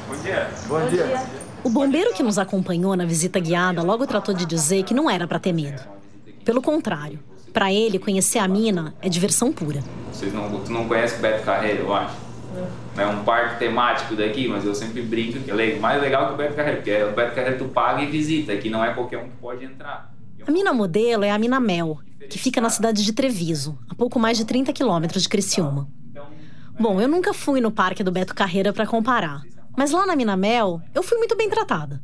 Bom 0.09 0.23
dia. 0.23 0.51
Bom 0.67 0.89
dia. 0.89 1.27
O 1.63 1.71
bombeiro 1.71 2.13
que 2.13 2.23
nos 2.23 2.39
acompanhou 2.39 2.97
na 2.97 3.05
visita 3.05 3.39
guiada 3.39 3.83
logo 3.83 4.07
tratou 4.07 4.35
de 4.35 4.45
dizer 4.45 4.83
que 4.83 4.95
não 4.95 5.09
era 5.09 5.27
para 5.27 5.39
ter 5.39 5.53
medo. 5.53 5.81
Pelo 6.45 6.61
contrário, 6.61 7.19
para 7.59 7.73
ele, 7.73 7.99
conhecer 7.99 8.39
a 8.39 8.47
mina 8.47 8.95
é 9.03 9.09
diversão 9.09 9.53
pura. 9.53 9.83
Vocês 10.13 10.33
não, 10.33 10.49
tu 10.61 10.71
não 10.71 10.87
conhece 10.87 11.17
o 11.17 11.19
Beto 11.19 11.45
Carreiro, 11.45 11.87
eu 11.87 11.93
acho. 11.93 12.15
É 12.97 13.05
um 13.05 13.25
parque 13.25 13.59
temático 13.59 14.15
daqui, 14.15 14.47
mas 14.47 14.65
eu 14.65 14.73
sempre 14.77 15.03
brinco 15.03 15.41
que 15.41 15.51
é 15.51 15.77
mais 15.81 16.01
legal 16.01 16.29
que 16.29 16.35
o 16.35 16.37
Beto 16.37 16.55
Carreiro, 16.55 16.77
porque 16.77 17.03
o 17.03 17.13
Beto 17.17 17.35
Carreiro 17.35 17.59
tu 17.59 17.65
paga 17.65 18.01
e 18.01 18.07
visita, 18.07 18.57
que 18.57 18.71
não 18.71 18.85
é 18.85 18.95
qualquer 18.95 19.19
um 19.19 19.29
que 19.29 19.37
pode 19.39 19.65
entrar. 19.65 20.15
A 20.47 20.51
mina 20.53 20.73
modelo 20.73 21.25
é 21.25 21.33
a 21.33 21.39
Mina 21.39 21.59
Mel, 21.59 21.99
que 22.31 22.39
fica 22.39 22.61
na 22.61 22.71
cidade 22.71 23.05
de 23.05 23.13
Treviso, 23.13 23.77
a 23.91 23.95
pouco 23.97 24.21
mais 24.21 24.39
de 24.39 24.45
30 24.45 24.73
quilômetros 24.73 25.25
de 25.25 25.29
Criciúma. 25.29 25.89
Bom, 26.79 27.01
eu 27.01 27.09
nunca 27.09 27.35
fui 27.35 27.61
no 27.61 27.73
parque 27.73 28.05
do 28.05 28.13
Beto 28.13 28.37
Carreira 28.37 28.73
para 28.73 28.87
comparar, 28.87 29.43
mas 29.77 29.91
lá 29.91 30.07
na 30.07 30.15
Mina 30.15 30.37
Mel 30.37 30.81
eu 30.95 31.03
fui 31.03 31.19
muito 31.19 31.37
bem 31.37 31.51
tratada. 31.51 32.01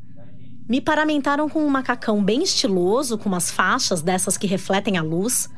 Me 0.67 0.81
paramentaram 0.81 1.47
com 1.47 1.61
um 1.61 1.69
macacão 1.69 2.25
bem 2.25 2.43
estiloso, 2.43 3.19
com 3.19 3.29
umas 3.29 3.51
faixas 3.51 4.01
dessas 4.01 4.39
que 4.39 4.47
refletem 4.47 4.97
a 4.97 5.03
luz, 5.03 5.51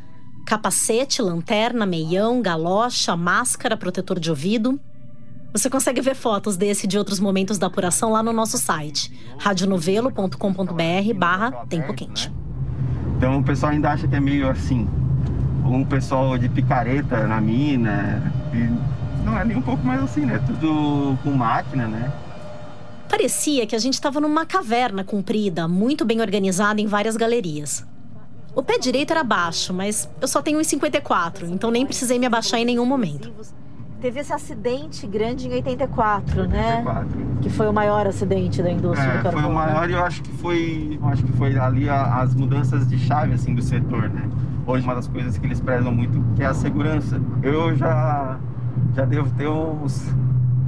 capacete, 0.44 1.22
lanterna, 1.22 1.86
meião, 1.86 2.42
galocha, 2.42 3.16
máscara, 3.16 3.76
protetor 3.76 4.18
de 4.18 4.30
ouvido. 4.30 4.80
Você 5.52 5.70
consegue 5.70 6.00
ver 6.00 6.16
fotos 6.16 6.56
desse 6.56 6.86
e 6.86 6.88
de 6.88 6.98
outros 6.98 7.20
momentos 7.20 7.56
da 7.56 7.68
apuração 7.68 8.10
lá 8.10 8.20
no 8.20 8.32
nosso 8.32 8.58
site, 8.58 9.12
radionovelo.com.br 9.38 11.14
barra 11.16 11.52
Tempo 11.66 11.94
Quente. 11.94 12.32
Então 13.16 13.38
o 13.38 13.44
pessoal 13.44 13.72
ainda 13.72 13.92
acha 13.92 14.08
que 14.08 14.14
é 14.16 14.20
meio 14.20 14.50
assim, 14.50 14.88
um 15.64 15.84
pessoal 15.84 16.36
de 16.36 16.48
picareta 16.48 17.28
na 17.28 17.40
mina. 17.40 18.32
não 19.24 19.38
é 19.38 19.44
nem 19.44 19.56
um 19.56 19.62
pouco 19.62 19.86
mais 19.86 20.02
assim, 20.02 20.26
né? 20.26 20.42
Tudo 20.46 21.16
com 21.22 21.30
máquina, 21.30 21.86
né? 21.86 22.12
Parecia 23.16 23.66
que 23.66 23.74
a 23.74 23.78
gente 23.78 23.94
estava 23.94 24.20
numa 24.20 24.44
caverna 24.44 25.02
comprida, 25.02 25.66
muito 25.66 26.04
bem 26.04 26.20
organizada 26.20 26.82
em 26.82 26.86
várias 26.86 27.16
galerias. 27.16 27.82
O 28.54 28.62
pé 28.62 28.78
direito 28.78 29.10
era 29.10 29.24
baixo, 29.24 29.72
mas 29.72 30.06
eu 30.20 30.28
só 30.28 30.42
tenho 30.42 30.58
1,54, 30.58 31.48
então 31.48 31.70
nem 31.70 31.86
precisei 31.86 32.18
me 32.18 32.26
abaixar 32.26 32.60
em 32.60 32.66
nenhum 32.66 32.84
momento. 32.84 33.32
Teve 34.02 34.20
esse 34.20 34.34
acidente 34.34 35.06
grande 35.06 35.48
em 35.48 35.52
84, 35.54 36.42
84. 36.42 36.46
né? 36.46 37.06
Que 37.40 37.48
foi 37.48 37.66
o 37.66 37.72
maior 37.72 38.06
acidente 38.06 38.62
da 38.62 38.70
indústria 38.70 39.08
é, 39.08 39.16
do 39.16 39.22
carvão. 39.22 39.42
Foi 39.44 39.50
o 39.50 39.54
maior 39.54 39.88
e 39.88 39.92
eu 39.94 40.04
acho 40.04 40.22
que 40.22 40.32
foi, 40.32 41.00
acho 41.04 41.24
que 41.24 41.32
foi 41.32 41.58
ali 41.58 41.88
a, 41.88 42.20
as 42.20 42.34
mudanças 42.34 42.86
de 42.86 42.98
chave 42.98 43.32
assim 43.32 43.54
do 43.54 43.62
setor, 43.62 44.10
né? 44.10 44.28
Hoje 44.66 44.84
uma 44.84 44.94
das 44.94 45.08
coisas 45.08 45.38
que 45.38 45.46
eles 45.46 45.58
prezam 45.58 45.90
muito 45.90 46.22
que 46.36 46.42
é 46.42 46.46
a 46.46 46.52
segurança. 46.52 47.18
Eu 47.42 47.74
já 47.74 48.38
já 48.94 49.06
devo 49.06 49.30
ter 49.38 49.48
uns 49.48 50.06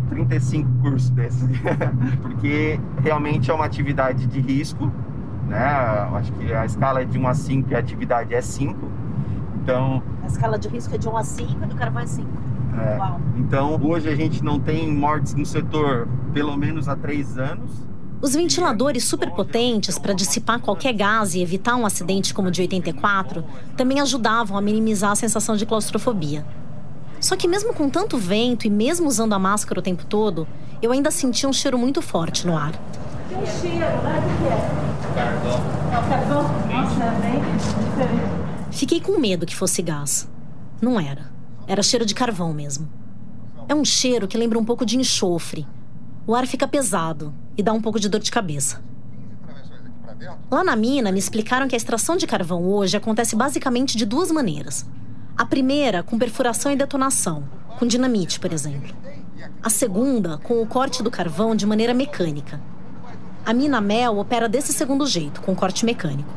35 0.08 0.68
cursos 0.82 1.10
desses, 1.10 1.48
porque 2.22 2.78
realmente 3.02 3.50
é 3.50 3.54
uma 3.54 3.64
atividade 3.64 4.26
de 4.26 4.40
risco, 4.40 4.90
né? 5.46 5.64
Acho 6.14 6.32
que 6.32 6.52
a 6.52 6.64
escala 6.64 7.02
é 7.02 7.04
de 7.04 7.18
1 7.18 7.26
a 7.28 7.34
5 7.34 7.70
e 7.70 7.74
a 7.74 7.78
atividade 7.78 8.34
é 8.34 8.40
5. 8.40 8.76
Então. 9.62 10.02
A 10.22 10.26
escala 10.26 10.58
de 10.58 10.68
risco 10.68 10.94
é 10.94 10.98
de 10.98 11.08
1 11.08 11.16
a 11.16 11.24
5 11.24 11.50
e 11.62 11.66
do 11.66 11.74
carvão 11.74 12.02
é 12.02 12.06
5. 12.06 12.28
É. 12.78 12.96
Uau. 12.98 13.20
Então, 13.36 13.80
hoje 13.82 14.08
a 14.08 14.14
gente 14.14 14.42
não 14.42 14.60
tem 14.60 14.92
mortes 14.92 15.34
no 15.34 15.44
setor 15.44 16.08
pelo 16.32 16.56
menos 16.56 16.88
há 16.88 16.94
três 16.94 17.38
anos. 17.38 17.70
Os 18.20 18.34
ventiladores 18.34 19.04
superpotentes 19.04 19.96
para 19.98 20.12
dissipar 20.12 20.60
qualquer 20.60 20.92
gás 20.92 21.34
e 21.34 21.40
evitar 21.40 21.76
um 21.76 21.86
acidente 21.86 22.34
como 22.34 22.48
o 22.48 22.50
de 22.50 22.60
84 22.62 23.44
também 23.76 24.00
ajudavam 24.00 24.56
a 24.56 24.60
minimizar 24.60 25.12
a 25.12 25.14
sensação 25.14 25.56
de 25.56 25.64
claustrofobia. 25.64 26.44
Só 27.20 27.36
que 27.36 27.48
mesmo 27.48 27.74
com 27.74 27.88
tanto 27.88 28.16
vento 28.16 28.66
e 28.66 28.70
mesmo 28.70 29.08
usando 29.08 29.32
a 29.32 29.38
máscara 29.38 29.80
o 29.80 29.82
tempo 29.82 30.04
todo, 30.04 30.46
eu 30.80 30.92
ainda 30.92 31.10
sentia 31.10 31.48
um 31.48 31.52
cheiro 31.52 31.78
muito 31.78 32.00
forte 32.00 32.46
no 32.46 32.56
ar. 32.56 32.72
Tem 33.28 33.38
um 33.38 33.46
cheiro, 33.46 33.78
né? 33.78 34.18
O 34.18 34.42
que 34.42 34.48
é? 34.48 34.88
Carvão. 35.14 35.78
É 35.92 35.98
o 35.98 36.08
carvão? 36.08 36.42
Nossa, 36.42 37.04
é 37.04 37.20
bem 37.20 37.56
diferente. 37.56 38.48
Fiquei 38.70 39.00
com 39.00 39.18
medo 39.18 39.46
que 39.46 39.56
fosse 39.56 39.82
gás. 39.82 40.28
Não 40.80 41.00
era. 41.00 41.30
Era 41.66 41.82
cheiro 41.82 42.06
de 42.06 42.14
carvão 42.14 42.52
mesmo. 42.52 42.88
É 43.68 43.74
um 43.74 43.84
cheiro 43.84 44.28
que 44.28 44.38
lembra 44.38 44.58
um 44.58 44.64
pouco 44.64 44.86
de 44.86 44.96
enxofre. 44.96 45.66
O 46.26 46.34
ar 46.34 46.46
fica 46.46 46.68
pesado 46.68 47.34
e 47.56 47.62
dá 47.62 47.72
um 47.72 47.80
pouco 47.80 47.98
de 47.98 48.08
dor 48.08 48.20
de 48.20 48.30
cabeça. 48.30 48.80
Lá 50.50 50.64
na 50.64 50.76
mina, 50.76 51.12
me 51.12 51.18
explicaram 51.18 51.68
que 51.68 51.74
a 51.74 51.76
extração 51.76 52.16
de 52.16 52.26
carvão 52.26 52.64
hoje 52.64 52.96
acontece 52.96 53.36
basicamente 53.36 53.96
de 53.96 54.06
duas 54.06 54.30
maneiras. 54.30 54.86
A 55.38 55.46
primeira, 55.46 56.02
com 56.02 56.18
perfuração 56.18 56.72
e 56.72 56.74
detonação, 56.74 57.44
com 57.78 57.86
dinamite, 57.86 58.40
por 58.40 58.52
exemplo. 58.52 58.92
A 59.62 59.70
segunda, 59.70 60.36
com 60.38 60.60
o 60.60 60.66
corte 60.66 61.00
do 61.00 61.12
carvão 61.12 61.54
de 61.54 61.64
maneira 61.64 61.94
mecânica. 61.94 62.60
A 63.46 63.54
mina 63.54 63.80
Mel 63.80 64.18
opera 64.18 64.48
desse 64.48 64.72
segundo 64.72 65.06
jeito, 65.06 65.40
com 65.40 65.54
corte 65.54 65.84
mecânico. 65.84 66.28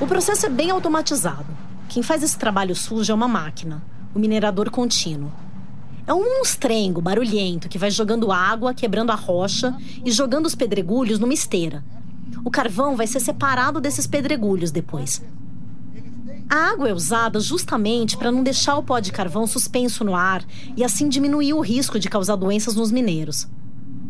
O 0.00 0.06
processo 0.06 0.46
é 0.46 0.48
bem 0.48 0.70
automatizado. 0.70 1.46
Quem 1.90 2.02
faz 2.02 2.22
esse 2.22 2.38
trabalho 2.38 2.74
sujo 2.74 3.12
é 3.12 3.14
uma 3.14 3.28
máquina, 3.28 3.82
o 4.14 4.18
minerador 4.18 4.70
contínuo. 4.70 5.30
É 6.06 6.14
um 6.14 6.38
monstrengo 6.38 7.02
barulhento 7.02 7.68
que 7.68 7.76
vai 7.76 7.90
jogando 7.90 8.32
água, 8.32 8.72
quebrando 8.72 9.10
a 9.10 9.14
rocha 9.14 9.76
e 10.02 10.10
jogando 10.10 10.46
os 10.46 10.54
pedregulhos 10.54 11.18
numa 11.18 11.34
esteira. 11.34 11.84
O 12.42 12.50
carvão 12.50 12.96
vai 12.96 13.06
ser 13.06 13.20
separado 13.20 13.78
desses 13.78 14.06
pedregulhos 14.06 14.70
depois. 14.70 15.22
A 16.50 16.72
água 16.72 16.88
é 16.88 16.92
usada 16.92 17.38
justamente 17.38 18.16
para 18.16 18.32
não 18.32 18.42
deixar 18.42 18.76
o 18.76 18.82
pó 18.82 18.98
de 18.98 19.12
carvão 19.12 19.46
suspenso 19.46 20.02
no 20.02 20.16
ar 20.16 20.44
e 20.76 20.82
assim 20.82 21.08
diminuir 21.08 21.52
o 21.52 21.60
risco 21.60 21.96
de 21.96 22.08
causar 22.08 22.34
doenças 22.34 22.74
nos 22.74 22.90
mineiros. 22.90 23.46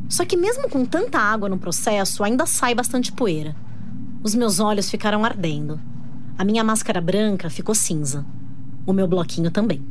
Só 0.09 0.24
que, 0.24 0.38
mesmo 0.38 0.66
com 0.70 0.87
tanta 0.87 1.18
água 1.18 1.50
no 1.50 1.59
processo, 1.59 2.24
ainda 2.24 2.46
sai 2.46 2.74
bastante 2.74 3.12
poeira. 3.12 3.55
Os 4.22 4.35
meus 4.35 4.59
olhos 4.59 4.88
ficaram 4.88 5.22
ardendo. 5.22 5.79
A 6.38 6.42
minha 6.42 6.64
máscara 6.64 6.98
branca 6.98 7.50
ficou 7.50 7.74
cinza. 7.74 8.24
O 8.87 8.92
meu 8.94 9.07
bloquinho 9.07 9.50
também. 9.50 9.83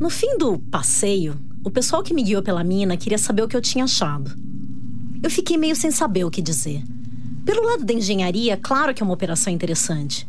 No 0.00 0.08
fim 0.08 0.38
do 0.38 0.58
passeio, 0.58 1.38
o 1.62 1.70
pessoal 1.70 2.02
que 2.02 2.14
me 2.14 2.22
guiou 2.22 2.42
pela 2.42 2.64
mina 2.64 2.96
queria 2.96 3.18
saber 3.18 3.42
o 3.42 3.48
que 3.48 3.56
eu 3.56 3.60
tinha 3.60 3.84
achado. 3.84 4.34
Eu 5.22 5.30
fiquei 5.30 5.58
meio 5.58 5.76
sem 5.76 5.90
saber 5.90 6.24
o 6.24 6.30
que 6.30 6.40
dizer. 6.40 6.82
Pelo 7.44 7.62
lado 7.66 7.84
da 7.84 7.92
engenharia, 7.92 8.56
claro 8.56 8.94
que 8.94 9.02
é 9.02 9.04
uma 9.04 9.12
operação 9.12 9.52
interessante. 9.52 10.26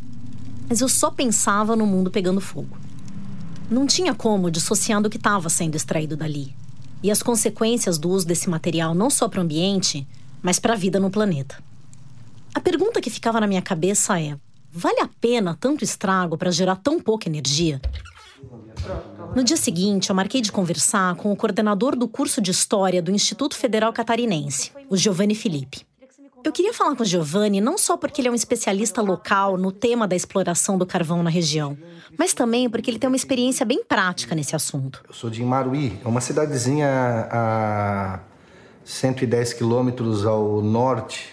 Mas 0.70 0.80
eu 0.80 0.88
só 0.88 1.10
pensava 1.10 1.74
no 1.74 1.84
mundo 1.84 2.12
pegando 2.12 2.40
fogo. 2.40 2.78
Não 3.68 3.88
tinha 3.88 4.14
como 4.14 4.52
dissociar 4.52 5.02
do 5.02 5.10
que 5.10 5.16
estava 5.16 5.48
sendo 5.48 5.74
extraído 5.74 6.16
dali. 6.16 6.54
E 7.02 7.10
as 7.10 7.24
consequências 7.24 7.98
do 7.98 8.08
uso 8.08 8.24
desse 8.24 8.48
material 8.48 8.94
não 8.94 9.10
só 9.10 9.28
para 9.28 9.40
o 9.40 9.42
ambiente, 9.42 10.06
mas 10.40 10.60
para 10.60 10.74
a 10.74 10.76
vida 10.76 11.00
no 11.00 11.10
planeta. 11.10 11.56
A 12.54 12.60
pergunta 12.60 13.00
que 13.00 13.10
ficava 13.10 13.40
na 13.40 13.48
minha 13.48 13.60
cabeça 13.60 14.20
é: 14.20 14.36
vale 14.70 15.00
a 15.00 15.08
pena 15.20 15.56
tanto 15.58 15.82
estrago 15.82 16.38
para 16.38 16.52
gerar 16.52 16.76
tão 16.76 17.00
pouca 17.00 17.28
energia? 17.28 17.80
No 19.34 19.42
dia 19.42 19.56
seguinte, 19.56 20.10
eu 20.10 20.14
marquei 20.14 20.40
de 20.40 20.52
conversar 20.52 21.16
com 21.16 21.32
o 21.32 21.36
coordenador 21.36 21.96
do 21.96 22.06
curso 22.06 22.40
de 22.40 22.52
História 22.52 23.02
do 23.02 23.10
Instituto 23.10 23.56
Federal 23.56 23.92
Catarinense, 23.92 24.70
o 24.88 24.96
Giovanni 24.96 25.34
Felipe. 25.34 25.89
Eu 26.42 26.52
queria 26.52 26.72
falar 26.72 26.96
com 26.96 27.02
o 27.02 27.06
Giovanni 27.06 27.60
não 27.60 27.76
só 27.76 27.96
porque 27.96 28.20
ele 28.20 28.28
é 28.28 28.30
um 28.30 28.34
especialista 28.34 29.02
local 29.02 29.58
no 29.58 29.70
tema 29.70 30.08
da 30.08 30.16
exploração 30.16 30.78
do 30.78 30.86
carvão 30.86 31.22
na 31.22 31.28
região, 31.28 31.76
mas 32.18 32.32
também 32.32 32.68
porque 32.70 32.90
ele 32.90 32.98
tem 32.98 33.08
uma 33.08 33.16
experiência 33.16 33.66
bem 33.66 33.84
prática 33.84 34.34
nesse 34.34 34.56
assunto. 34.56 35.02
Eu 35.06 35.14
sou 35.14 35.28
de 35.28 35.42
Imaruí, 35.42 36.00
é 36.02 36.08
uma 36.08 36.20
cidadezinha 36.20 36.88
a 37.30 38.20
110 38.84 39.52
quilômetros 39.52 40.24
ao 40.24 40.62
norte 40.62 41.28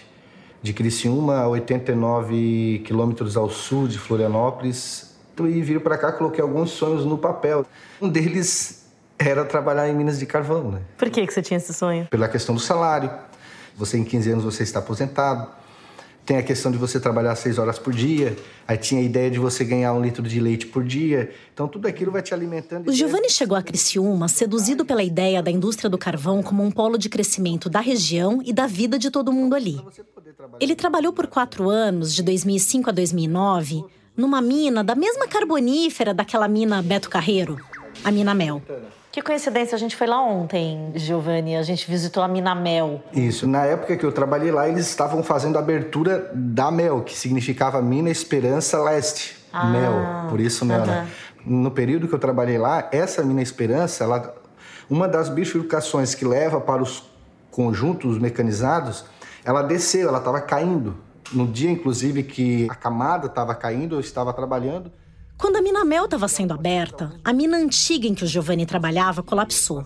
de 0.62 0.74
Criciúma, 0.74 1.38
a 1.38 1.48
89 1.48 2.82
quilômetros 2.84 3.36
ao 3.36 3.48
sul 3.48 3.88
de 3.88 3.98
Florianópolis. 3.98 5.16
E 5.40 5.62
vim 5.62 5.78
para 5.78 5.96
cá, 5.96 6.12
coloquei 6.12 6.42
alguns 6.42 6.70
sonhos 6.70 7.04
no 7.04 7.16
papel. 7.16 7.64
Um 8.02 8.08
deles 8.08 8.86
era 9.18 9.44
trabalhar 9.44 9.88
em 9.88 9.94
minas 9.94 10.18
de 10.18 10.26
carvão, 10.26 10.70
né? 10.70 10.80
Por 10.96 11.08
que, 11.10 11.26
que 11.26 11.32
você 11.32 11.40
tinha 11.40 11.56
esse 11.56 11.72
sonho? 11.72 12.06
Pela 12.10 12.28
questão 12.28 12.54
do 12.54 12.60
salário. 12.60 13.10
Você 13.78 13.96
em 13.96 14.04
15 14.04 14.30
anos 14.32 14.44
você 14.44 14.64
está 14.64 14.80
aposentado. 14.80 15.48
Tem 16.26 16.36
a 16.36 16.42
questão 16.42 16.70
de 16.70 16.76
você 16.76 17.00
trabalhar 17.00 17.34
seis 17.36 17.56
horas 17.58 17.78
por 17.78 17.90
dia. 17.90 18.36
Aí 18.66 18.76
tinha 18.76 19.00
a 19.00 19.04
ideia 19.04 19.30
de 19.30 19.38
você 19.38 19.64
ganhar 19.64 19.94
um 19.94 20.02
litro 20.02 20.22
de 20.22 20.38
leite 20.38 20.66
por 20.66 20.84
dia. 20.84 21.30
Então 21.54 21.66
tudo 21.66 21.86
aquilo 21.88 22.12
vai 22.12 22.20
te 22.20 22.34
alimentando. 22.34 22.88
O 22.88 22.92
Giovanni 22.92 23.30
chegou 23.30 23.56
a 23.56 23.62
Criciúma 23.62 24.28
seduzido 24.28 24.84
pela 24.84 25.02
ideia 25.02 25.42
da 25.42 25.50
indústria 25.50 25.88
do 25.88 25.96
carvão 25.96 26.42
como 26.42 26.62
um 26.62 26.70
polo 26.70 26.98
de 26.98 27.08
crescimento 27.08 27.70
da 27.70 27.80
região 27.80 28.42
e 28.44 28.52
da 28.52 28.66
vida 28.66 28.98
de 28.98 29.10
todo 29.10 29.32
mundo 29.32 29.54
ali. 29.54 29.80
Ele 30.60 30.74
trabalhou 30.74 31.14
por 31.14 31.28
quatro 31.28 31.70
anos, 31.70 32.14
de 32.14 32.22
2005 32.22 32.90
a 32.90 32.92
2009, 32.92 33.84
numa 34.14 34.42
mina 34.42 34.84
da 34.84 34.94
mesma 34.94 35.26
carbonífera 35.26 36.12
daquela 36.12 36.46
mina 36.46 36.82
Beto 36.82 37.08
Carreiro, 37.08 37.56
a 38.04 38.10
Mina 38.10 38.34
Mel. 38.34 38.60
Que 39.18 39.22
coincidência, 39.22 39.74
a 39.74 39.78
gente 39.80 39.96
foi 39.96 40.06
lá 40.06 40.22
ontem, 40.22 40.92
Giovanni. 40.94 41.56
A 41.56 41.62
gente 41.64 41.90
visitou 41.90 42.22
a 42.22 42.28
Mina 42.28 42.54
Mel. 42.54 43.02
Isso. 43.12 43.48
Na 43.48 43.64
época 43.64 43.96
que 43.96 44.06
eu 44.06 44.12
trabalhei 44.12 44.52
lá, 44.52 44.68
eles 44.68 44.86
estavam 44.86 45.24
fazendo 45.24 45.56
a 45.56 45.58
abertura 45.58 46.30
da 46.32 46.70
Mel, 46.70 47.02
que 47.02 47.18
significava 47.18 47.82
Mina 47.82 48.10
Esperança 48.10 48.80
Leste. 48.80 49.36
Ah, 49.52 49.66
Mel, 49.66 50.30
por 50.30 50.38
isso 50.38 50.64
Mel, 50.64 50.86
né? 50.86 51.08
No 51.44 51.72
período 51.72 52.06
que 52.06 52.14
eu 52.14 52.18
trabalhei 52.20 52.58
lá, 52.58 52.88
essa 52.92 53.24
Mina 53.24 53.42
Esperança, 53.42 54.04
ela, 54.04 54.36
uma 54.88 55.08
das 55.08 55.28
bifurcações 55.28 56.14
que 56.14 56.24
leva 56.24 56.60
para 56.60 56.80
os 56.80 57.02
conjuntos 57.50 58.20
mecanizados, 58.20 59.04
ela 59.44 59.62
desceu, 59.62 60.10
ela 60.10 60.18
estava 60.18 60.40
caindo. 60.40 60.96
No 61.32 61.44
dia, 61.44 61.72
inclusive, 61.72 62.22
que 62.22 62.68
a 62.70 62.74
camada 62.76 63.26
estava 63.26 63.52
caindo, 63.52 63.96
eu 63.96 64.00
estava 64.00 64.32
trabalhando. 64.32 64.92
Quando 65.38 65.54
a 65.54 65.62
mina 65.62 65.84
Mel 65.84 66.06
estava 66.06 66.26
sendo 66.26 66.52
aberta, 66.52 67.12
a 67.24 67.32
mina 67.32 67.56
antiga 67.56 68.08
em 68.08 68.14
que 68.14 68.24
o 68.24 68.26
Giovanni 68.26 68.66
trabalhava 68.66 69.22
colapsou. 69.22 69.84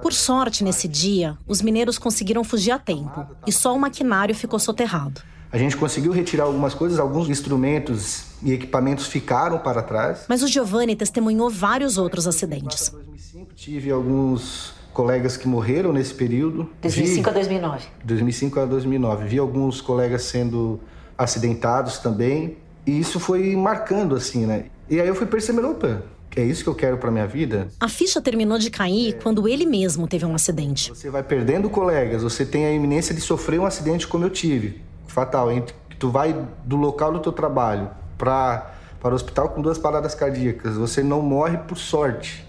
Por 0.00 0.14
sorte, 0.14 0.64
nesse 0.64 0.88
dia, 0.88 1.36
os 1.46 1.60
mineiros 1.60 1.98
conseguiram 1.98 2.42
fugir 2.42 2.70
a 2.70 2.78
tempo 2.78 3.26
e 3.46 3.52
só 3.52 3.74
o 3.74 3.78
maquinário 3.78 4.34
ficou 4.34 4.58
soterrado. 4.58 5.20
A 5.52 5.58
gente 5.58 5.76
conseguiu 5.76 6.10
retirar 6.10 6.44
algumas 6.44 6.72
coisas, 6.72 6.98
alguns 6.98 7.28
instrumentos 7.28 8.24
e 8.42 8.52
equipamentos 8.52 9.06
ficaram 9.06 9.58
para 9.58 9.82
trás. 9.82 10.24
Mas 10.26 10.42
o 10.42 10.48
Giovanni 10.48 10.96
testemunhou 10.96 11.50
vários 11.50 11.98
outros 11.98 12.26
acidentes. 12.26 12.88
2005 12.88 13.54
tive 13.54 13.90
alguns 13.90 14.72
colegas 14.94 15.36
que 15.36 15.46
morreram 15.46 15.92
nesse 15.92 16.14
período. 16.14 16.70
2005 16.80 17.28
a 17.28 17.32
2009. 17.32 17.86
2005 18.02 18.60
a 18.60 18.64
2009. 18.64 19.28
Vi 19.28 19.38
alguns 19.38 19.82
colegas 19.82 20.22
sendo 20.22 20.80
acidentados 21.16 21.98
também. 21.98 22.56
E 22.86 22.98
isso 22.98 23.20
foi 23.20 23.54
marcando, 23.54 24.14
assim, 24.14 24.46
né? 24.46 24.66
E 24.88 25.00
aí 25.00 25.08
eu 25.08 25.14
fui 25.14 25.26
percebendo, 25.26 25.70
opa, 25.70 26.02
é 26.36 26.42
isso 26.42 26.62
que 26.62 26.68
eu 26.68 26.74
quero 26.74 26.98
para 26.98 27.10
minha 27.10 27.26
vida? 27.26 27.68
A 27.80 27.88
ficha 27.88 28.20
terminou 28.20 28.58
de 28.58 28.70
cair 28.70 29.16
quando 29.22 29.48
ele 29.48 29.64
mesmo 29.64 30.06
teve 30.08 30.26
um 30.26 30.34
acidente. 30.34 30.90
Você 30.90 31.08
vai 31.08 31.22
perdendo 31.22 31.70
colegas, 31.70 32.22
você 32.22 32.44
tem 32.44 32.66
a 32.66 32.72
iminência 32.72 33.14
de 33.14 33.20
sofrer 33.20 33.60
um 33.60 33.66
acidente 33.66 34.06
como 34.06 34.24
eu 34.24 34.30
tive. 34.30 34.82
Fatal, 35.06 35.50
hein? 35.50 35.64
Tu 35.98 36.10
vai 36.10 36.34
do 36.64 36.76
local 36.76 37.12
do 37.12 37.20
teu 37.20 37.32
trabalho 37.32 37.88
para 38.18 38.72
para 39.04 39.12
o 39.12 39.16
hospital 39.16 39.50
com 39.50 39.60
duas 39.60 39.76
paradas 39.76 40.14
cardíacas. 40.14 40.78
Você 40.78 41.02
não 41.02 41.20
morre 41.20 41.58
por 41.58 41.76
sorte, 41.76 42.42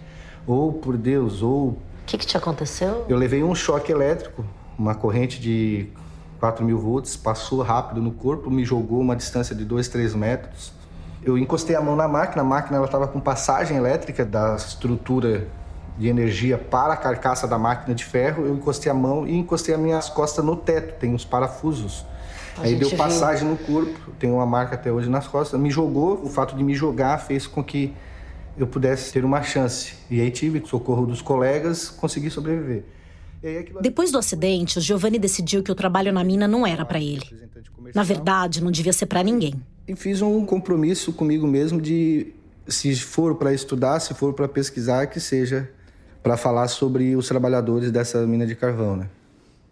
ou 0.48 0.71
por 0.71 0.95
Deus, 0.95 1.41
ou 1.41 1.71
O 1.71 1.78
que, 2.06 2.17
que 2.17 2.26
te 2.26 2.38
aconteceu? 2.38 3.06
Eu 3.10 3.17
levei 3.17 3.43
um 3.43 3.54
choque 3.54 3.91
elétrico, 3.91 4.45
uma 4.80 4.95
corrente 4.95 5.38
de 5.38 5.88
4 6.39 6.63
mil 6.63 6.80
volts, 6.80 7.17
passou 7.17 7.62
rápido 7.62 8.02
no 8.02 8.13
corpo, 8.13 8.50
me 8.50 8.63
jogou 8.63 9.02
uma 9.02 9.17
distância 9.17 9.54
de 9.54 9.65
2, 9.65 9.89
3 9.89 10.15
metros. 10.15 10.71
Eu 11.26 11.40
encostei 11.40 11.76
a 11.76 11.82
mão 11.82 11.96
na 11.96 12.08
máquina, 12.08 12.44
a 12.44 12.46
máquina 12.46 12.84
estava 12.86 13.08
com 13.08 13.20
passagem 13.20 13.76
elétrica 13.76 14.24
da 14.24 14.56
estrutura 14.56 15.48
de 15.98 16.08
energia 16.08 16.56
para 16.56 16.94
a 16.94 16.98
carcaça 16.98 17.48
da 17.48 17.58
máquina 17.58 17.96
de 17.96 18.06
ferro. 18.06 18.46
Eu 18.46 18.54
encostei 18.54 18.92
a 18.92 18.96
mão 18.96 19.28
e 19.28 19.36
encostei 19.36 19.74
as 19.74 19.82
minhas 19.82 20.08
costas 20.08 20.46
no 20.46 20.56
teto, 20.56 21.00
tem 21.00 21.16
uns 21.16 21.26
parafusos. 21.26 22.06
A 22.58 22.64
Aí 22.64 22.76
deu 22.76 22.90
viu. 22.90 22.98
passagem 22.98 23.48
no 23.48 23.58
corpo, 23.58 24.12
tem 24.20 24.32
uma 24.32 24.46
marca 24.46 24.76
até 24.76 24.92
hoje 24.92 25.10
nas 25.10 25.28
costas. 25.28 25.60
Me 25.60 25.72
jogou, 25.72 26.22
o 26.24 26.30
fato 26.30 26.56
de 26.56 26.64
me 26.64 26.76
jogar 26.76 27.18
fez 27.18 27.48
com 27.48 27.64
que 27.64 27.92
eu 28.56 28.68
pudesse 28.68 29.12
ter 29.12 29.26
uma 29.26 29.42
chance. 29.42 29.96
E 30.10 30.22
aí 30.22 30.30
tive 30.30 30.62
socorro 30.66 31.08
dos 31.08 31.24
colegas, 31.24 31.90
consegui 31.90 32.30
sobreviver. 32.30 32.84
Depois 33.81 34.12
do 34.12 34.17
acidente, 34.17 34.79
o 34.79 34.81
Giovanni 34.81 35.19
decidiu 35.19 35.62
que 35.62 35.71
o 35.71 35.75
trabalho 35.75 36.12
na 36.12 36.23
mina 36.23 36.47
não 36.47 36.65
era 36.65 36.84
para 36.86 36.99
ele. 36.99 37.23
Na 37.93 38.03
verdade, 38.03 38.63
não 38.63 38.71
devia 38.71 38.93
ser 38.93 39.05
para 39.05 39.21
ninguém. 39.23 39.55
E 39.88 39.95
fiz 39.95 40.21
um 40.21 40.45
compromisso 40.45 41.13
comigo 41.13 41.45
mesmo 41.45 41.79
de, 41.79 42.34
se 42.67 42.95
for 42.95 43.36
para 43.36 43.53
estudar, 43.53 43.99
se 43.99 44.13
for 44.13 44.34
para 44.34 44.47
pesquisar, 44.47 45.08
que 45.08 45.19
seja 45.19 45.69
para 46.23 46.36
falar 46.36 46.67
sobre 46.67 47.15
os 47.15 47.27
trabalhadores 47.27 47.91
dessa 47.91 48.25
mina 48.25 48.47
de 48.47 48.55
carvão, 48.55 48.95
né? 48.95 49.10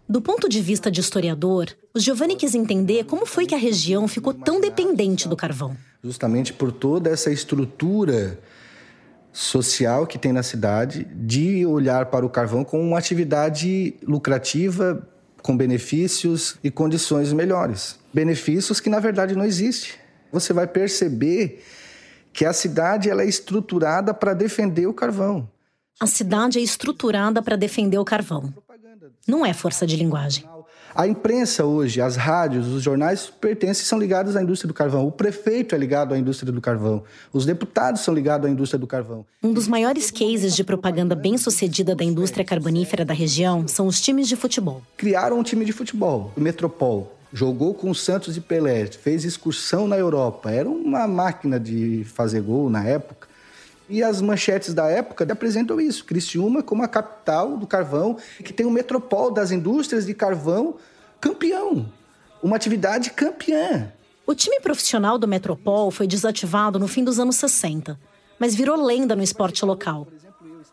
Do 0.08 0.20
ponto 0.20 0.48
de 0.48 0.60
vista 0.60 0.90
de 0.90 1.00
historiador, 1.00 1.66
o 1.94 1.98
Giovanni 1.98 2.36
quis 2.36 2.54
entender 2.54 3.04
como 3.04 3.24
foi 3.24 3.46
que 3.46 3.54
a 3.54 3.58
região 3.58 4.06
ficou 4.06 4.34
tão 4.34 4.60
dependente 4.60 5.26
do 5.26 5.34
carvão. 5.34 5.76
Justamente 6.02 6.52
por 6.52 6.70
toda 6.70 7.10
essa 7.10 7.32
estrutura 7.32 8.38
social 9.34 10.06
que 10.06 10.16
tem 10.16 10.32
na 10.32 10.44
cidade 10.44 11.04
de 11.12 11.66
olhar 11.66 12.06
para 12.06 12.24
o 12.24 12.30
carvão 12.30 12.62
como 12.62 12.84
uma 12.84 12.96
atividade 12.96 13.96
lucrativa, 14.00 15.06
com 15.42 15.56
benefícios 15.56 16.56
e 16.62 16.70
condições 16.70 17.32
melhores. 17.32 17.98
Benefícios 18.14 18.78
que 18.78 18.88
na 18.88 19.00
verdade 19.00 19.34
não 19.34 19.44
existem. 19.44 19.90
Você 20.32 20.52
vai 20.52 20.68
perceber 20.68 21.64
que 22.32 22.44
a 22.44 22.52
cidade 22.52 23.10
ela 23.10 23.22
é 23.22 23.26
estruturada 23.26 24.14
para 24.14 24.34
defender 24.34 24.86
o 24.86 24.94
carvão. 24.94 25.50
A 25.98 26.06
cidade 26.06 26.60
é 26.60 26.62
estruturada 26.62 27.42
para 27.42 27.56
defender 27.56 27.98
o 27.98 28.04
carvão. 28.04 28.54
Não 29.26 29.44
é 29.44 29.52
força 29.52 29.84
de 29.84 29.96
linguagem. 29.96 30.44
A 30.94 31.08
imprensa 31.08 31.64
hoje, 31.64 32.00
as 32.00 32.14
rádios, 32.14 32.68
os 32.68 32.80
jornais 32.80 33.26
pertencem 33.26 33.84
são 33.84 33.98
ligados 33.98 34.36
à 34.36 34.42
indústria 34.42 34.68
do 34.68 34.74
carvão. 34.74 35.04
O 35.08 35.10
prefeito 35.10 35.74
é 35.74 35.78
ligado 35.78 36.14
à 36.14 36.18
indústria 36.18 36.52
do 36.52 36.60
carvão. 36.60 37.02
Os 37.32 37.44
deputados 37.44 38.02
são 38.02 38.14
ligados 38.14 38.46
à 38.46 38.50
indústria 38.50 38.78
do 38.78 38.86
carvão. 38.86 39.26
Um 39.42 39.52
dos 39.52 39.66
maiores 39.66 40.12
cases 40.12 40.54
de 40.54 40.62
propaganda 40.62 41.16
bem-sucedida 41.16 41.96
da 41.96 42.04
indústria 42.04 42.44
carbonífera 42.44 43.04
da 43.04 43.12
região 43.12 43.66
são 43.66 43.88
os 43.88 44.00
times 44.00 44.28
de 44.28 44.36
futebol. 44.36 44.82
Criaram 44.96 45.40
um 45.40 45.42
time 45.42 45.64
de 45.64 45.72
futebol, 45.72 46.30
o 46.36 46.40
Metropol. 46.40 47.12
Jogou 47.32 47.74
com 47.74 47.90
o 47.90 47.94
Santos 47.94 48.36
e 48.36 48.40
Pelé, 48.40 48.86
fez 48.86 49.24
excursão 49.24 49.88
na 49.88 49.98
Europa. 49.98 50.52
Era 50.52 50.68
uma 50.68 51.08
máquina 51.08 51.58
de 51.58 52.04
fazer 52.04 52.40
gol 52.40 52.70
na 52.70 52.84
época. 52.84 53.26
E 53.88 54.02
as 54.02 54.22
manchetes 54.22 54.72
da 54.72 54.88
época 54.88 55.30
apresentam 55.30 55.80
isso: 55.80 56.04
Criciúma 56.04 56.62
como 56.62 56.82
a 56.82 56.88
capital 56.88 57.56
do 57.56 57.66
carvão, 57.66 58.16
que 58.42 58.52
tem 58.52 58.64
o 58.64 58.70
metropol 58.70 59.30
das 59.30 59.50
indústrias 59.50 60.06
de 60.06 60.14
carvão 60.14 60.76
campeão. 61.20 61.86
Uma 62.42 62.56
atividade 62.56 63.10
campeã. 63.10 63.92
O 64.26 64.34
time 64.34 64.58
profissional 64.60 65.18
do 65.18 65.28
Metropol 65.28 65.90
foi 65.90 66.06
desativado 66.06 66.78
no 66.78 66.88
fim 66.88 67.04
dos 67.04 67.18
anos 67.18 67.36
60, 67.36 67.98
mas 68.38 68.54
virou 68.54 68.82
lenda 68.82 69.14
no 69.14 69.22
esporte 69.22 69.64
local. 69.64 70.06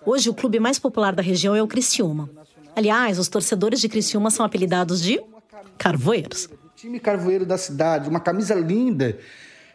Hoje, 0.05 0.29
o 0.29 0.33
clube 0.33 0.59
mais 0.59 0.79
popular 0.79 1.13
da 1.13 1.21
região 1.21 1.53
é 1.55 1.61
o 1.61 1.67
Criciúma. 1.67 2.29
Aliás, 2.75 3.19
os 3.19 3.27
torcedores 3.27 3.81
de 3.81 3.89
Criciúma 3.89 4.31
são 4.31 4.45
apelidados 4.45 5.01
de 5.01 5.21
carvoeiros. 5.77 6.49
Time 6.75 6.99
carvoeiro 6.99 7.45
da 7.45 7.57
cidade, 7.57 8.09
uma 8.09 8.19
camisa 8.19 8.55
linda 8.55 9.17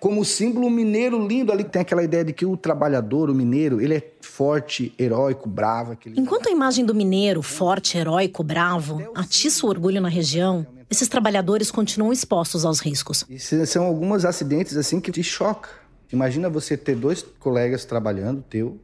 como 0.00 0.24
símbolo 0.24 0.70
mineiro 0.70 1.26
lindo. 1.26 1.52
Ali 1.52 1.64
tem 1.64 1.82
aquela 1.82 2.02
ideia 2.02 2.24
de 2.24 2.32
que 2.32 2.44
o 2.44 2.56
trabalhador, 2.56 3.30
o 3.30 3.35
mineiro, 3.35 3.80
ele 3.80 3.94
é 3.94 4.02
forte, 4.20 4.92
heróico, 4.98 5.48
bravo. 5.48 5.92
Aquele... 5.92 6.20
Enquanto 6.20 6.48
a 6.48 6.52
imagem 6.52 6.85
do 6.85 6.94
mineiro, 6.94 7.42
forte, 7.42 7.96
heróico, 7.96 8.42
bravo, 8.42 9.02
atiça 9.14 9.66
o 9.66 9.68
orgulho 9.68 10.00
na 10.00 10.09
região, 10.09 10.66
esses 10.90 11.09
trabalhadores 11.09 11.70
continuam 11.70 12.12
expostos 12.12 12.64
aos 12.64 12.80
riscos. 12.80 13.24
E 13.28 13.38
são 13.38 13.85
alguns 13.85 14.24
acidentes 14.24 14.76
assim 14.76 15.00
que 15.00 15.11
te 15.11 15.22
choca. 15.22 15.68
Imagina 16.12 16.48
você 16.48 16.76
ter 16.76 16.94
dois 16.94 17.24
colegas 17.40 17.85
trabalhando, 17.85 18.42
teu, 18.42 18.78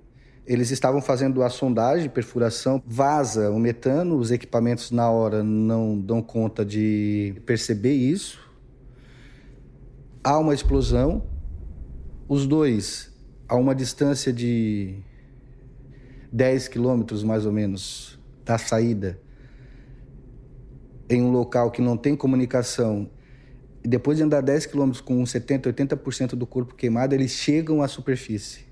eles 0.44 0.72
estavam 0.72 1.00
fazendo 1.00 1.42
a 1.42 1.48
sondagem, 1.48 2.08
perfuração, 2.08 2.82
vaza 2.84 3.50
o 3.50 3.60
metano, 3.60 4.16
os 4.16 4.32
equipamentos 4.32 4.90
na 4.90 5.08
hora 5.08 5.42
não 5.42 5.96
dão 5.96 6.20
conta 6.20 6.64
de 6.64 7.34
perceber 7.46 7.94
isso 7.94 8.42
há 10.22 10.38
uma 10.38 10.54
explosão, 10.54 11.24
os 12.28 12.46
dois 12.46 13.10
a 13.48 13.56
uma 13.56 13.74
distância 13.74 14.32
de 14.32 14.98
10 16.32 16.68
quilômetros 16.68 17.22
mais 17.22 17.44
ou 17.44 17.52
menos 17.52 18.18
da 18.44 18.56
saída, 18.56 19.20
em 21.10 21.20
um 21.20 21.30
local 21.30 21.70
que 21.70 21.82
não 21.82 21.96
tem 21.96 22.16
comunicação, 22.16 23.10
e 23.84 23.88
depois 23.88 24.16
de 24.16 24.24
andar 24.24 24.40
10 24.40 24.66
quilômetros 24.66 25.00
com 25.00 25.22
70%, 25.22 25.72
80% 25.72 26.28
do 26.34 26.46
corpo 26.46 26.74
queimado, 26.74 27.14
eles 27.14 27.32
chegam 27.32 27.82
à 27.82 27.88
superfície. 27.88 28.64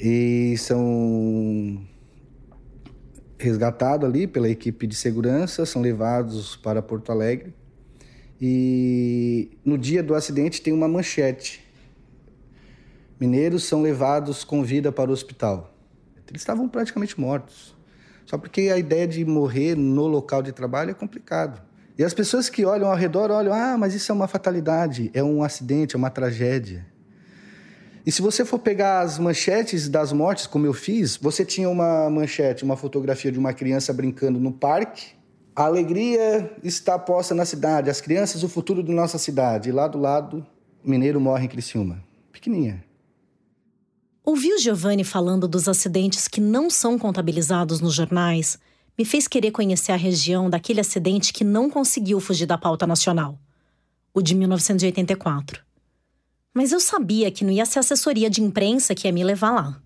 E 0.00 0.56
são 0.56 1.84
resgatados 3.36 4.08
ali 4.08 4.26
pela 4.26 4.48
equipe 4.48 4.86
de 4.86 4.94
segurança, 4.94 5.66
são 5.66 5.82
levados 5.82 6.56
para 6.56 6.80
Porto 6.80 7.10
Alegre 7.10 7.52
e 8.44 9.56
no 9.64 9.78
dia 9.78 10.02
do 10.02 10.16
acidente 10.16 10.60
tem 10.60 10.72
uma 10.72 10.88
manchete. 10.88 11.64
Mineiros 13.20 13.62
são 13.62 13.80
levados 13.80 14.42
com 14.42 14.64
vida 14.64 14.90
para 14.90 15.08
o 15.08 15.12
hospital. 15.12 15.72
Eles 16.28 16.42
estavam 16.42 16.68
praticamente 16.68 17.20
mortos. 17.20 17.72
Só 18.26 18.36
porque 18.36 18.62
a 18.62 18.78
ideia 18.78 19.06
de 19.06 19.24
morrer 19.24 19.76
no 19.76 20.08
local 20.08 20.42
de 20.42 20.50
trabalho 20.50 20.90
é 20.90 20.94
complicado. 20.94 21.62
E 21.96 22.02
as 22.02 22.12
pessoas 22.12 22.48
que 22.48 22.64
olham 22.64 22.90
ao 22.90 22.96
redor 22.96 23.30
olham, 23.30 23.54
ah, 23.54 23.78
mas 23.78 23.94
isso 23.94 24.10
é 24.10 24.14
uma 24.14 24.26
fatalidade, 24.26 25.08
é 25.14 25.22
um 25.22 25.44
acidente, 25.44 25.94
é 25.94 25.98
uma 25.98 26.10
tragédia. 26.10 26.84
E 28.04 28.10
se 28.10 28.20
você 28.20 28.44
for 28.44 28.58
pegar 28.58 29.02
as 29.02 29.20
manchetes 29.20 29.88
das 29.88 30.12
mortes, 30.12 30.48
como 30.48 30.66
eu 30.66 30.72
fiz, 30.72 31.16
você 31.16 31.44
tinha 31.44 31.70
uma 31.70 32.10
manchete, 32.10 32.64
uma 32.64 32.76
fotografia 32.76 33.30
de 33.30 33.38
uma 33.38 33.52
criança 33.52 33.92
brincando 33.92 34.40
no 34.40 34.50
parque, 34.50 35.14
a 35.54 35.64
alegria 35.64 36.50
está 36.62 36.98
posta 36.98 37.34
na 37.34 37.44
cidade, 37.44 37.90
as 37.90 38.00
crianças, 38.00 38.42
o 38.42 38.48
futuro 38.48 38.82
da 38.82 38.92
nossa 38.92 39.18
cidade. 39.18 39.68
E 39.68 39.72
lá 39.72 39.86
do 39.86 39.98
lado, 39.98 40.46
mineiro 40.82 41.20
morre 41.20 41.44
em 41.44 41.48
Criciúma. 41.48 42.02
Pequenininha. 42.32 42.82
Ouvir 44.24 44.54
o 44.54 44.58
Giovanni 44.58 45.04
falando 45.04 45.46
dos 45.46 45.68
acidentes 45.68 46.28
que 46.28 46.40
não 46.40 46.70
são 46.70 46.98
contabilizados 46.98 47.80
nos 47.80 47.94
jornais 47.94 48.58
me 48.96 49.04
fez 49.04 49.26
querer 49.26 49.50
conhecer 49.50 49.92
a 49.92 49.96
região 49.96 50.48
daquele 50.48 50.80
acidente 50.80 51.32
que 51.32 51.44
não 51.44 51.68
conseguiu 51.68 52.20
fugir 52.20 52.46
da 52.46 52.56
pauta 52.56 52.86
nacional, 52.86 53.38
o 54.14 54.22
de 54.22 54.34
1984. 54.34 55.62
Mas 56.54 56.72
eu 56.72 56.80
sabia 56.80 57.30
que 57.30 57.44
não 57.44 57.50
ia 57.50 57.66
ser 57.66 57.78
a 57.78 57.80
assessoria 57.80 58.30
de 58.30 58.42
imprensa 58.42 58.94
que 58.94 59.08
ia 59.08 59.12
me 59.12 59.24
levar 59.24 59.50
lá. 59.50 59.82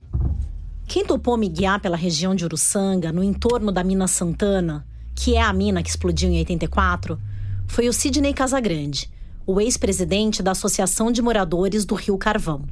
Quem 0.86 1.04
topou 1.04 1.36
me 1.36 1.48
guiar 1.48 1.80
pela 1.80 1.96
região 1.96 2.34
de 2.34 2.44
Uruçanga, 2.44 3.12
no 3.12 3.22
entorno 3.22 3.72
da 3.72 3.82
Mina 3.82 4.06
Santana, 4.06 4.86
que 5.16 5.34
é 5.34 5.42
a 5.42 5.52
mina 5.52 5.82
que 5.82 5.88
explodiu 5.88 6.30
em 6.30 6.38
84, 6.38 7.18
foi 7.66 7.88
o 7.88 7.92
Sidney 7.92 8.34
Casagrande, 8.34 9.10
o 9.46 9.60
ex-presidente 9.60 10.42
da 10.42 10.52
Associação 10.52 11.10
de 11.10 11.22
Moradores 11.22 11.86
do 11.86 11.94
Rio 11.94 12.18
Carvão. 12.18 12.62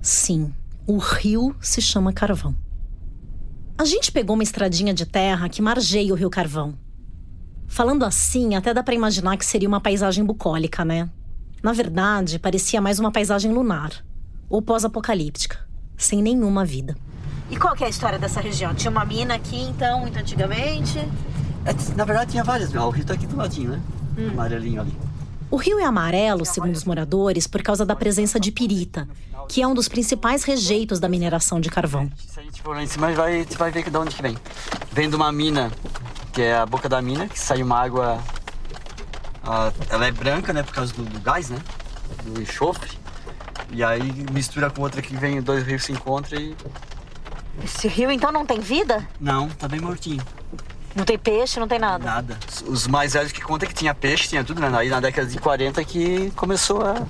Sim, 0.00 0.52
o 0.86 0.96
rio 0.96 1.54
se 1.60 1.82
chama 1.82 2.12
Carvão. 2.12 2.56
A 3.76 3.84
gente 3.84 4.10
pegou 4.10 4.34
uma 4.34 4.42
estradinha 4.42 4.94
de 4.94 5.04
terra 5.04 5.48
que 5.50 5.60
margeia 5.60 6.12
o 6.12 6.16
Rio 6.16 6.30
Carvão. 6.30 6.74
Falando 7.66 8.04
assim, 8.04 8.54
até 8.54 8.72
dá 8.72 8.82
para 8.82 8.94
imaginar 8.94 9.36
que 9.36 9.44
seria 9.44 9.68
uma 9.68 9.80
paisagem 9.80 10.24
bucólica, 10.24 10.84
né? 10.84 11.10
Na 11.62 11.72
verdade, 11.72 12.38
parecia 12.38 12.80
mais 12.80 12.98
uma 12.98 13.12
paisagem 13.12 13.52
lunar, 13.52 13.90
ou 14.48 14.62
pós-apocalíptica, 14.62 15.58
sem 15.96 16.22
nenhuma 16.22 16.64
vida. 16.64 16.96
E 17.50 17.56
qual 17.56 17.76
é 17.80 17.84
a 17.84 17.88
história 17.88 18.18
dessa 18.18 18.40
região? 18.40 18.74
Tinha 18.74 18.90
uma 18.90 19.04
mina 19.04 19.34
aqui, 19.34 19.60
então, 19.60 20.00
muito 20.00 20.18
antigamente? 20.18 20.98
É, 21.66 21.96
na 21.96 22.04
verdade, 22.04 22.30
tinha 22.30 22.44
várias. 22.44 22.72
O 22.72 22.90
rio 22.90 23.02
está 23.02 23.14
aqui 23.14 23.26
do 23.26 23.36
ladinho, 23.36 23.70
né? 23.72 23.80
Hum. 24.16 24.30
Amarelinho 24.30 24.80
ali. 24.80 24.96
O 25.50 25.56
rio 25.56 25.78
é 25.78 25.84
amarelo, 25.84 26.44
segundo 26.44 26.74
os 26.74 26.84
moradores, 26.84 27.46
por 27.46 27.62
causa 27.62 27.86
da 27.86 27.94
presença 27.94 28.38
de 28.40 28.50
pirita, 28.50 29.08
que 29.48 29.62
é 29.62 29.66
um 29.66 29.74
dos 29.74 29.86
principais 29.86 30.42
rejeitos 30.42 30.98
da 30.98 31.08
mineração 31.08 31.60
de 31.60 31.70
carvão. 31.70 32.10
Se 32.16 32.40
a 32.40 32.42
gente 32.42 32.60
for 32.60 32.74
lá 32.74 32.82
em 32.82 32.86
cima, 32.86 33.12
vai, 33.12 33.44
você 33.44 33.56
vai 33.56 33.70
ver 33.70 33.88
de 33.88 33.96
onde 33.96 34.16
que 34.16 34.22
vem. 34.22 34.36
Vem 34.90 35.08
de 35.08 35.14
uma 35.14 35.30
mina, 35.30 35.70
que 36.32 36.42
é 36.42 36.56
a 36.56 36.66
boca 36.66 36.88
da 36.88 37.00
mina, 37.00 37.28
que 37.28 37.38
sai 37.38 37.62
uma 37.62 37.78
água... 37.78 38.18
ela 39.88 40.06
é 40.06 40.10
branca, 40.10 40.52
né, 40.52 40.64
por 40.64 40.74
causa 40.74 40.92
do, 40.92 41.04
do 41.04 41.20
gás, 41.20 41.48
né? 41.48 41.58
Do 42.24 42.42
enxofre. 42.42 42.98
E 43.70 43.84
aí 43.84 44.26
mistura 44.32 44.68
com 44.68 44.82
outra 44.82 45.00
que 45.00 45.16
vem, 45.16 45.40
dois 45.40 45.64
rios 45.64 45.84
se 45.84 45.92
encontram 45.92 46.40
e... 46.40 46.56
Esse 47.64 47.86
rio, 47.86 48.10
então, 48.10 48.32
não 48.32 48.44
tem 48.44 48.60
vida? 48.60 49.08
Não, 49.20 49.48
tá 49.48 49.66
bem 49.68 49.80
mortinho. 49.80 50.22
Não 50.96 51.04
tem 51.04 51.18
peixe, 51.18 51.60
não 51.60 51.68
tem 51.68 51.78
nada? 51.78 52.02
Nada. 52.02 52.38
Os 52.66 52.86
mais 52.86 53.12
velhos 53.12 53.30
que 53.30 53.42
contam 53.42 53.68
que 53.68 53.74
tinha 53.74 53.94
peixe, 53.94 54.28
tinha 54.28 54.42
tudo, 54.42 54.62
né? 54.62 54.70
Aí 54.74 54.88
na 54.88 54.98
década 54.98 55.28
de 55.28 55.38
40 55.38 55.84
que 55.84 56.30
começou 56.30 56.80
a, 56.80 57.06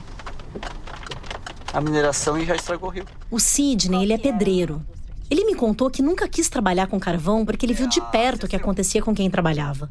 a 1.73 1.81
mineração 1.81 2.37
e 2.37 2.45
já 2.45 2.57
estragou 2.57 2.89
o 2.89 2.93
rio. 2.93 3.05
O 3.31 3.39
Sidney, 3.39 4.03
ele 4.03 4.13
é 4.13 4.19
pedreiro. 4.19 4.85
Ele 5.31 5.45
me 5.45 5.55
contou 5.55 5.89
que 5.89 6.03
nunca 6.03 6.29
quis 6.29 6.49
trabalhar 6.49 6.89
com 6.89 6.99
carvão 6.99 7.47
porque 7.47 7.65
ele 7.65 7.75
viu 7.75 7.89
de 7.89 8.01
perto 8.11 8.45
o 8.45 8.49
que 8.49 8.57
acontecia 8.57 9.01
com 9.01 9.15
quem 9.15 9.31
trabalhava. 9.31 9.89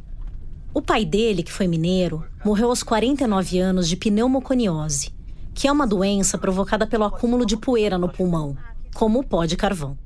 O 0.73 0.81
pai 0.81 1.05
dele, 1.05 1.41
que 1.41 1.51
foi 1.51 1.65
mineiro, 1.65 2.25
morreu 2.43 2.67
aos 2.67 2.84
49 2.84 3.60
anos 3.60 3.88
de 3.88 3.95
pneumoconiose, 3.95 5.13
que 5.53 5.69
é 5.69 5.71
uma 5.71 5.88
doença 5.88 6.38
provocada 6.38 6.86
pelo 6.86 7.05
acúmulo 7.05 7.45
de 7.45 7.55
poeira 7.55 7.97
no 7.97 8.10
pulmão, 8.10 8.58
como 8.93 9.19
o 9.19 9.23
pó 9.23 9.45
de 9.45 9.55
carvão. 9.55 9.97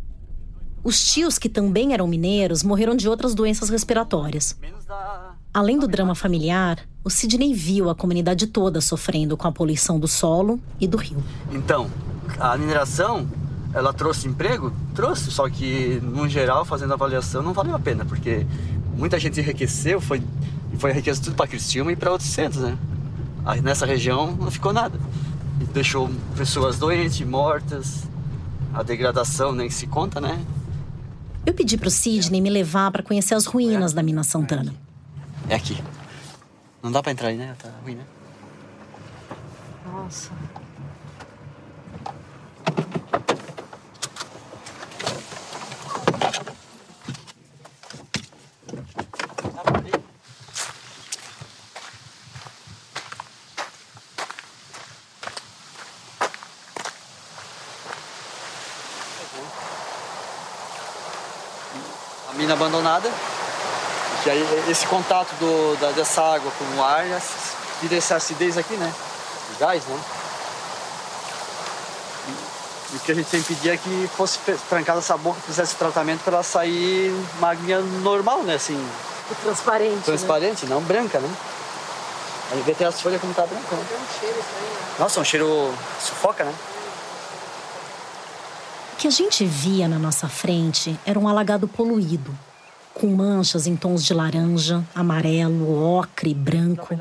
Os 0.83 1.05
tios, 1.05 1.37
que 1.37 1.49
também 1.49 1.93
eram 1.93 2.07
mineiros, 2.07 2.63
morreram 2.63 2.95
de 2.95 3.07
outras 3.07 3.35
doenças 3.35 3.69
respiratórias. 3.69 4.57
Além 5.53 5.79
do 5.79 5.87
drama 5.87 6.15
familiar, 6.15 6.79
o 7.03 7.09
Sidney 7.09 7.53
viu 7.53 7.89
a 7.89 7.95
comunidade 7.95 8.47
toda 8.47 8.79
sofrendo 8.79 9.35
com 9.35 9.47
a 9.47 9.51
poluição 9.51 9.99
do 9.99 10.07
solo 10.07 10.59
e 10.79 10.87
do 10.87 10.97
rio. 10.97 11.23
Então, 11.51 11.89
a 12.39 12.55
mineração, 12.57 13.27
ela 13.73 13.91
trouxe 13.91 14.27
emprego? 14.27 14.71
Trouxe, 14.93 15.31
só 15.31 15.49
que, 15.49 15.99
no 16.03 16.29
geral, 16.29 16.63
fazendo 16.63 16.93
avaliação, 16.93 17.41
não 17.41 17.53
valeu 17.53 17.75
a 17.75 17.79
pena, 17.79 18.05
porque 18.05 18.45
muita 18.95 19.19
gente 19.19 19.39
enriqueceu, 19.39 19.99
foi, 19.99 20.21
foi 20.77 20.91
enriquecido 20.91 21.25
tudo 21.25 21.35
para 21.35 21.47
Criciúma 21.47 21.91
e 21.91 21.95
para 21.95 22.11
outros 22.11 22.29
centros, 22.29 22.61
né? 22.61 22.77
Aí 23.45 23.61
nessa 23.61 23.85
região 23.85 24.31
não 24.31 24.51
ficou 24.51 24.71
nada. 24.71 24.99
Deixou 25.73 26.09
pessoas 26.37 26.77
doentes, 26.77 27.25
mortas, 27.27 28.03
a 28.73 28.83
degradação 28.83 29.51
nem 29.51 29.69
se 29.69 29.87
conta, 29.87 30.21
né? 30.21 30.39
Eu 31.45 31.53
pedi 31.53 31.77
pro 31.77 31.89
Sidney 31.89 32.41
me 32.41 32.49
levar 32.49 32.91
para 32.91 33.01
conhecer 33.03 33.33
as 33.33 33.45
ruínas 33.45 33.93
da 33.93 34.03
mina 34.03 34.23
Santana. 34.23 34.73
É 35.49 35.55
aqui. 35.55 35.81
Não 36.81 36.91
dá 36.91 37.01
para 37.01 37.11
entrar 37.11 37.29
aí, 37.29 37.37
né? 37.37 37.55
Tá 37.57 37.69
ruim, 37.83 37.95
né? 37.95 38.03
Nossa. 39.85 40.31
A 62.29 62.33
abandonada. 62.89 63.11
Que 64.23 64.29
aí 64.29 64.65
esse 64.69 64.85
contato 64.87 65.31
do, 65.39 65.77
da, 65.79 65.91
dessa 65.91 66.21
água 66.21 66.51
com 66.57 66.65
o 66.77 66.83
ar 66.83 67.05
e 67.81 67.87
dessa 67.87 68.15
acidez 68.15 68.57
aqui, 68.57 68.73
né? 68.73 68.93
O 69.55 69.59
gás, 69.59 69.83
né? 69.85 69.99
E, 72.27 72.95
e 72.95 72.97
o 72.97 72.99
que 72.99 73.11
a 73.11 73.15
gente 73.15 73.29
sempre 73.29 73.55
pedia 73.55 73.73
é 73.75 73.77
que 73.77 74.09
fosse 74.17 74.39
trancada 74.67 74.99
essa 74.99 75.15
boca, 75.15 75.39
fizesse 75.45 75.75
o 75.75 75.77
tratamento 75.77 76.21
para 76.21 76.33
ela 76.33 76.43
sair 76.43 77.11
uma 77.37 77.51
aguinha 77.51 77.79
normal, 77.79 78.43
né? 78.43 78.55
Assim, 78.55 78.77
Transparente. 79.43 80.03
transparente, 80.03 80.65
não 80.65 80.81
branca, 80.81 81.19
né? 81.19 81.29
Aí 82.51 82.61
vê 82.65 82.71
até 82.71 82.85
as 82.85 82.99
folhas 82.99 83.21
como 83.21 83.33
tá 83.33 83.45
branca, 83.45 83.75
né? 83.75 83.85
Né? 83.89 83.97
Um 83.97 84.19
cheiro 84.19 84.39
estranho. 84.39 84.99
Nossa, 84.99 85.19
um 85.21 85.23
cheiro 85.23 85.73
sufoca, 86.01 86.43
né? 86.43 86.53
O 88.93 88.95
que 88.97 89.07
a 89.07 89.11
gente 89.11 89.45
via 89.45 89.87
na 89.87 89.97
nossa 89.97 90.27
frente 90.27 90.99
era 91.05 91.17
um 91.17 91.25
alagado 91.25 91.69
poluído, 91.69 92.37
com 92.99 93.07
manchas 93.07 93.65
em 93.65 93.77
tons 93.77 94.03
de 94.03 94.13
laranja, 94.13 94.83
amarelo, 94.93 95.81
ocre, 95.81 96.33
branco 96.33 96.99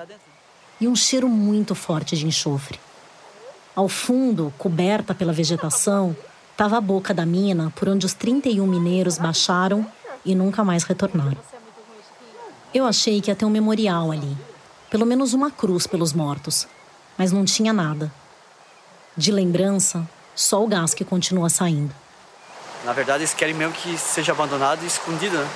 e 0.80 0.86
um 0.86 0.94
cheiro 0.94 1.28
muito 1.28 1.74
forte 1.74 2.16
de 2.16 2.24
enxofre. 2.24 2.78
Ao 3.74 3.88
fundo, 3.88 4.54
coberta 4.56 5.12
pela 5.12 5.32
vegetação, 5.32 6.16
estava 6.52 6.78
a 6.78 6.80
boca 6.80 7.12
da 7.12 7.26
mina 7.26 7.72
por 7.74 7.88
onde 7.88 8.06
os 8.06 8.14
31 8.14 8.64
mineiros 8.64 9.18
baixaram 9.18 9.84
e 10.24 10.36
nunca 10.36 10.62
mais 10.62 10.84
retornaram. 10.84 11.36
Eu 12.72 12.86
achei 12.86 13.20
que 13.20 13.28
ia 13.28 13.34
ter 13.34 13.44
um 13.44 13.50
memorial 13.50 14.12
ali, 14.12 14.36
pelo 14.88 15.04
menos 15.04 15.34
uma 15.34 15.50
cruz 15.50 15.84
pelos 15.84 16.12
mortos, 16.12 16.68
mas 17.16 17.32
não 17.32 17.44
tinha 17.44 17.72
nada. 17.72 18.12
De 19.16 19.32
lembrança, 19.32 20.08
só 20.32 20.62
o 20.62 20.68
gás 20.68 20.94
que 20.94 21.04
continua 21.04 21.48
saindo. 21.48 21.92
Na 22.84 22.92
verdade, 22.92 23.24
eles 23.24 23.34
querem 23.34 23.54
mesmo 23.54 23.74
que 23.74 23.98
seja 23.98 24.30
abandonado 24.30 24.84
e 24.84 24.86
escondido, 24.86 25.36
né? 25.36 25.48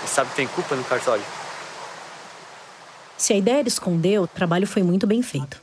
Eles 0.00 0.10
sabem 0.10 0.30
que 0.30 0.36
tem 0.36 0.46
culpa 0.48 0.74
no 0.74 0.84
cartório. 0.84 1.24
Se 3.16 3.32
a 3.32 3.36
ideia 3.36 3.58
era 3.60 3.68
esconder, 3.68 4.20
o 4.20 4.26
trabalho 4.26 4.66
foi 4.66 4.82
muito 4.82 5.06
bem 5.06 5.22
feito. 5.22 5.60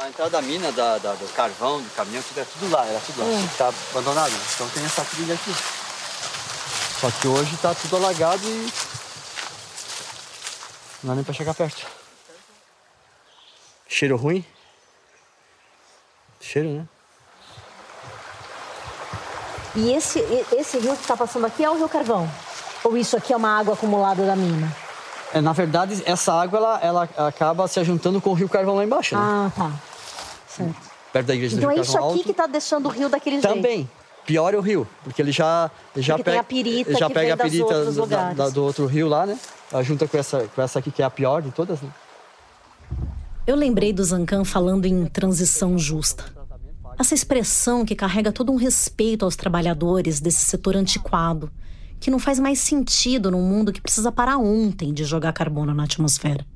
A 0.00 0.08
entrada 0.08 0.30
da 0.30 0.42
mina, 0.42 0.70
da, 0.72 0.96
da- 0.98 1.14
do 1.14 1.26
carvão, 1.34 1.80
do 1.82 1.90
caminhão, 1.90 2.22
tudo, 2.22 2.40
é 2.40 2.44
tudo 2.44 2.70
lá, 2.70 2.86
era 2.86 3.00
tudo 3.00 3.20
lá. 3.20 3.26
É. 3.28 3.48
Tá 3.58 3.68
abandonado. 3.90 4.32
Então 4.54 4.68
tem 4.70 4.84
essa 4.84 5.04
trilha 5.04 5.34
aqui. 5.34 5.54
Só 7.00 7.10
que 7.10 7.28
hoje 7.28 7.56
tá 7.58 7.74
tudo 7.74 7.96
alagado 7.96 8.42
e. 8.44 8.72
Não 11.02 11.10
dá 11.10 11.14
nem 11.16 11.24
pra 11.24 11.34
chegar 11.34 11.52
perto. 11.54 11.86
Cheiro 13.88 14.16
ruim. 14.16 14.44
Cheiro, 16.40 16.68
né? 16.70 16.88
E 19.74 19.92
esse, 19.92 20.18
e- 20.20 20.46
esse 20.56 20.78
rio 20.78 20.94
que 20.96 21.02
está 21.02 21.16
passando 21.16 21.44
aqui 21.46 21.62
é 21.64 21.70
o 21.70 21.76
Rio 21.76 21.88
Carvão? 21.88 22.28
Ou 22.88 22.96
isso 22.96 23.16
aqui 23.16 23.32
é 23.32 23.36
uma 23.36 23.58
água 23.58 23.74
acumulada 23.74 24.24
da 24.24 24.34
mina? 24.34 24.74
É, 25.34 25.40
na 25.42 25.52
verdade, 25.52 26.02
essa 26.06 26.32
água 26.32 26.58
ela, 26.58 26.80
ela 26.82 27.08
acaba 27.28 27.68
se 27.68 27.82
juntando 27.84 28.20
com 28.20 28.30
o 28.30 28.34
rio 28.34 28.48
Carvão 28.48 28.76
lá 28.76 28.84
embaixo, 28.84 29.14
né? 29.14 29.20
Ah, 29.22 29.50
tá. 29.54 29.72
Certo. 30.48 30.74
Perto 31.12 31.26
da 31.26 31.34
igreja 31.34 31.56
Então 31.56 31.68
do 31.68 31.72
é 31.72 31.74
Rio 31.74 31.82
isso 31.82 31.92
Carvão 31.92 32.08
aqui 32.10 32.18
Alto. 32.18 32.24
que 32.26 32.30
está 32.30 32.46
deixando 32.46 32.86
o 32.86 32.88
rio 32.88 33.08
daquele 33.08 33.40
jeito? 33.40 33.54
Também. 33.54 33.88
Pior 34.24 34.52
é 34.54 34.56
o 34.56 34.60
rio, 34.60 34.86
porque 35.04 35.20
ele 35.22 35.32
já, 35.32 35.70
ele 35.94 36.02
já 36.02 36.14
Porque 36.14 36.24
tem 36.24 36.32
pega, 36.34 36.40
a 36.40 36.44
pirita 36.44 36.92
já 36.98 37.06
que 37.08 37.14
pega 37.14 37.36
vem 37.36 37.46
a 37.46 37.50
pirita 37.50 37.64
outros 37.76 37.94
do, 37.94 38.00
da- 38.00 38.02
lugares. 38.02 38.36
da- 38.36 38.48
do 38.50 38.64
outro 38.64 38.86
rio 38.86 39.08
lá, 39.08 39.24
né? 39.26 39.38
Junta 39.82 40.06
com 40.08 40.16
essa, 40.18 40.46
com 40.54 40.62
essa 40.62 40.78
aqui 40.78 40.90
que 40.90 41.02
é 41.02 41.04
a 41.04 41.10
pior 41.10 41.40
de 41.42 41.50
todas, 41.50 41.80
né? 41.80 41.90
Eu 43.46 43.56
lembrei 43.56 43.92
do 43.92 44.04
Zancan 44.04 44.44
falando 44.44 44.84
em 44.86 45.06
transição 45.06 45.78
justa. 45.78 46.24
Essa 46.98 47.14
expressão 47.14 47.84
que 47.86 47.94
carrega 47.94 48.32
todo 48.32 48.50
um 48.52 48.56
respeito 48.56 49.24
aos 49.24 49.36
trabalhadores 49.36 50.20
desse 50.20 50.40
setor 50.44 50.76
antiquado, 50.76 51.50
que 52.00 52.10
não 52.10 52.18
faz 52.18 52.38
mais 52.38 52.58
sentido 52.58 53.30
num 53.30 53.42
mundo 53.42 53.72
que 53.72 53.80
precisa 53.80 54.12
parar 54.12 54.38
ontem 54.38 54.92
de 54.92 55.04
jogar 55.04 55.32
carbono 55.32 55.74
na 55.74 55.84
atmosfera. 55.84 56.46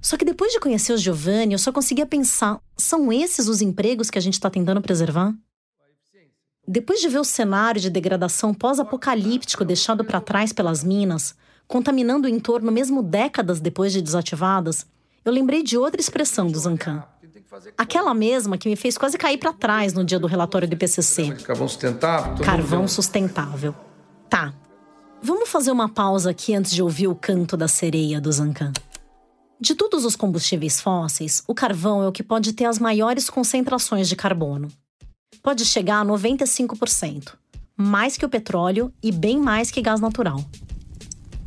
Só 0.00 0.16
que 0.16 0.24
depois 0.24 0.52
de 0.52 0.60
conhecer 0.60 0.92
o 0.92 0.96
Giovanni, 0.96 1.52
eu 1.52 1.58
só 1.58 1.72
conseguia 1.72 2.06
pensar: 2.06 2.60
são 2.76 3.12
esses 3.12 3.48
os 3.48 3.60
empregos 3.60 4.10
que 4.10 4.18
a 4.18 4.22
gente 4.22 4.34
está 4.34 4.48
tentando 4.48 4.80
preservar? 4.80 5.34
Depois 6.66 7.00
de 7.00 7.08
ver 7.08 7.18
o 7.18 7.24
cenário 7.24 7.80
de 7.80 7.88
degradação 7.88 8.52
pós-apocalíptico 8.52 9.64
deixado 9.64 10.04
para 10.04 10.20
trás 10.20 10.52
pelas 10.52 10.84
minas, 10.84 11.34
contaminando 11.66 12.28
o 12.28 12.30
entorno 12.30 12.70
mesmo 12.70 13.02
décadas 13.02 13.58
depois 13.58 13.92
de 13.92 14.02
desativadas, 14.02 14.86
eu 15.24 15.32
lembrei 15.32 15.62
de 15.62 15.78
outra 15.78 16.00
expressão 16.00 16.46
do 16.46 16.58
Zancan. 16.58 17.02
Aquela 17.76 18.12
mesma 18.12 18.58
que 18.58 18.68
me 18.68 18.76
fez 18.76 18.98
quase 18.98 19.16
cair 19.16 19.38
para 19.38 19.52
trás 19.52 19.94
no 19.94 20.04
dia 20.04 20.18
do 20.18 20.26
relatório 20.26 20.68
do 20.68 20.74
IPCC. 20.74 21.32
Carvão 21.42 21.68
sustentável. 21.68 22.44
Carvão 22.44 22.86
sustentável. 22.86 23.74
Tá. 24.28 24.52
Vamos 25.22 25.48
fazer 25.48 25.70
uma 25.70 25.88
pausa 25.88 26.30
aqui 26.30 26.54
antes 26.54 26.72
de 26.72 26.82
ouvir 26.82 27.08
o 27.08 27.14
canto 27.14 27.56
da 27.56 27.66
sereia 27.66 28.20
do 28.20 28.30
Zancan. 28.30 28.72
De 29.60 29.74
todos 29.74 30.04
os 30.04 30.14
combustíveis 30.14 30.80
fósseis, 30.80 31.42
o 31.48 31.54
carvão 31.54 32.02
é 32.02 32.08
o 32.08 32.12
que 32.12 32.22
pode 32.22 32.52
ter 32.52 32.66
as 32.66 32.78
maiores 32.78 33.28
concentrações 33.28 34.08
de 34.08 34.14
carbono. 34.14 34.68
Pode 35.42 35.64
chegar 35.64 36.00
a 36.00 36.04
95%, 36.04 37.34
mais 37.76 38.16
que 38.16 38.24
o 38.24 38.28
petróleo 38.28 38.92
e 39.02 39.10
bem 39.10 39.38
mais 39.38 39.70
que 39.70 39.82
gás 39.82 40.00
natural. 40.00 40.44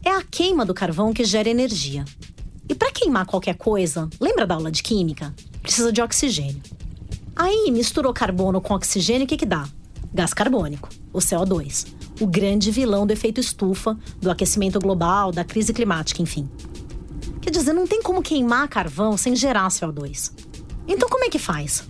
É 0.03 0.09
a 0.09 0.23
queima 0.23 0.65
do 0.65 0.73
carvão 0.73 1.13
que 1.13 1.23
gera 1.23 1.49
energia. 1.49 2.03
E 2.67 2.75
para 2.75 2.91
queimar 2.91 3.25
qualquer 3.25 3.55
coisa, 3.55 4.09
lembra 4.19 4.45
da 4.45 4.55
aula 4.55 4.71
de 4.71 4.81
química? 4.81 5.33
Precisa 5.61 5.91
de 5.91 6.01
oxigênio. 6.01 6.61
Aí 7.35 7.71
misturou 7.71 8.11
carbono 8.11 8.59
com 8.59 8.73
oxigênio, 8.73 9.25
o 9.25 9.27
que, 9.27 9.37
que 9.37 9.45
dá? 9.45 9.69
Gás 10.13 10.33
carbônico, 10.33 10.89
o 11.13 11.19
CO2. 11.19 12.00
O 12.21 12.27
grande 12.27 12.69
vilão 12.69 13.07
do 13.07 13.11
efeito 13.11 13.41
estufa, 13.41 13.97
do 14.21 14.29
aquecimento 14.29 14.79
global, 14.79 15.31
da 15.31 15.43
crise 15.43 15.73
climática, 15.73 16.21
enfim. 16.21 16.47
Quer 17.41 17.49
dizer, 17.49 17.73
não 17.73 17.87
tem 17.87 18.03
como 18.03 18.21
queimar 18.21 18.67
carvão 18.67 19.17
sem 19.17 19.35
gerar 19.35 19.67
CO2. 19.69 20.31
Então, 20.87 21.09
como 21.09 21.23
é 21.23 21.29
que 21.29 21.39
faz? 21.39 21.83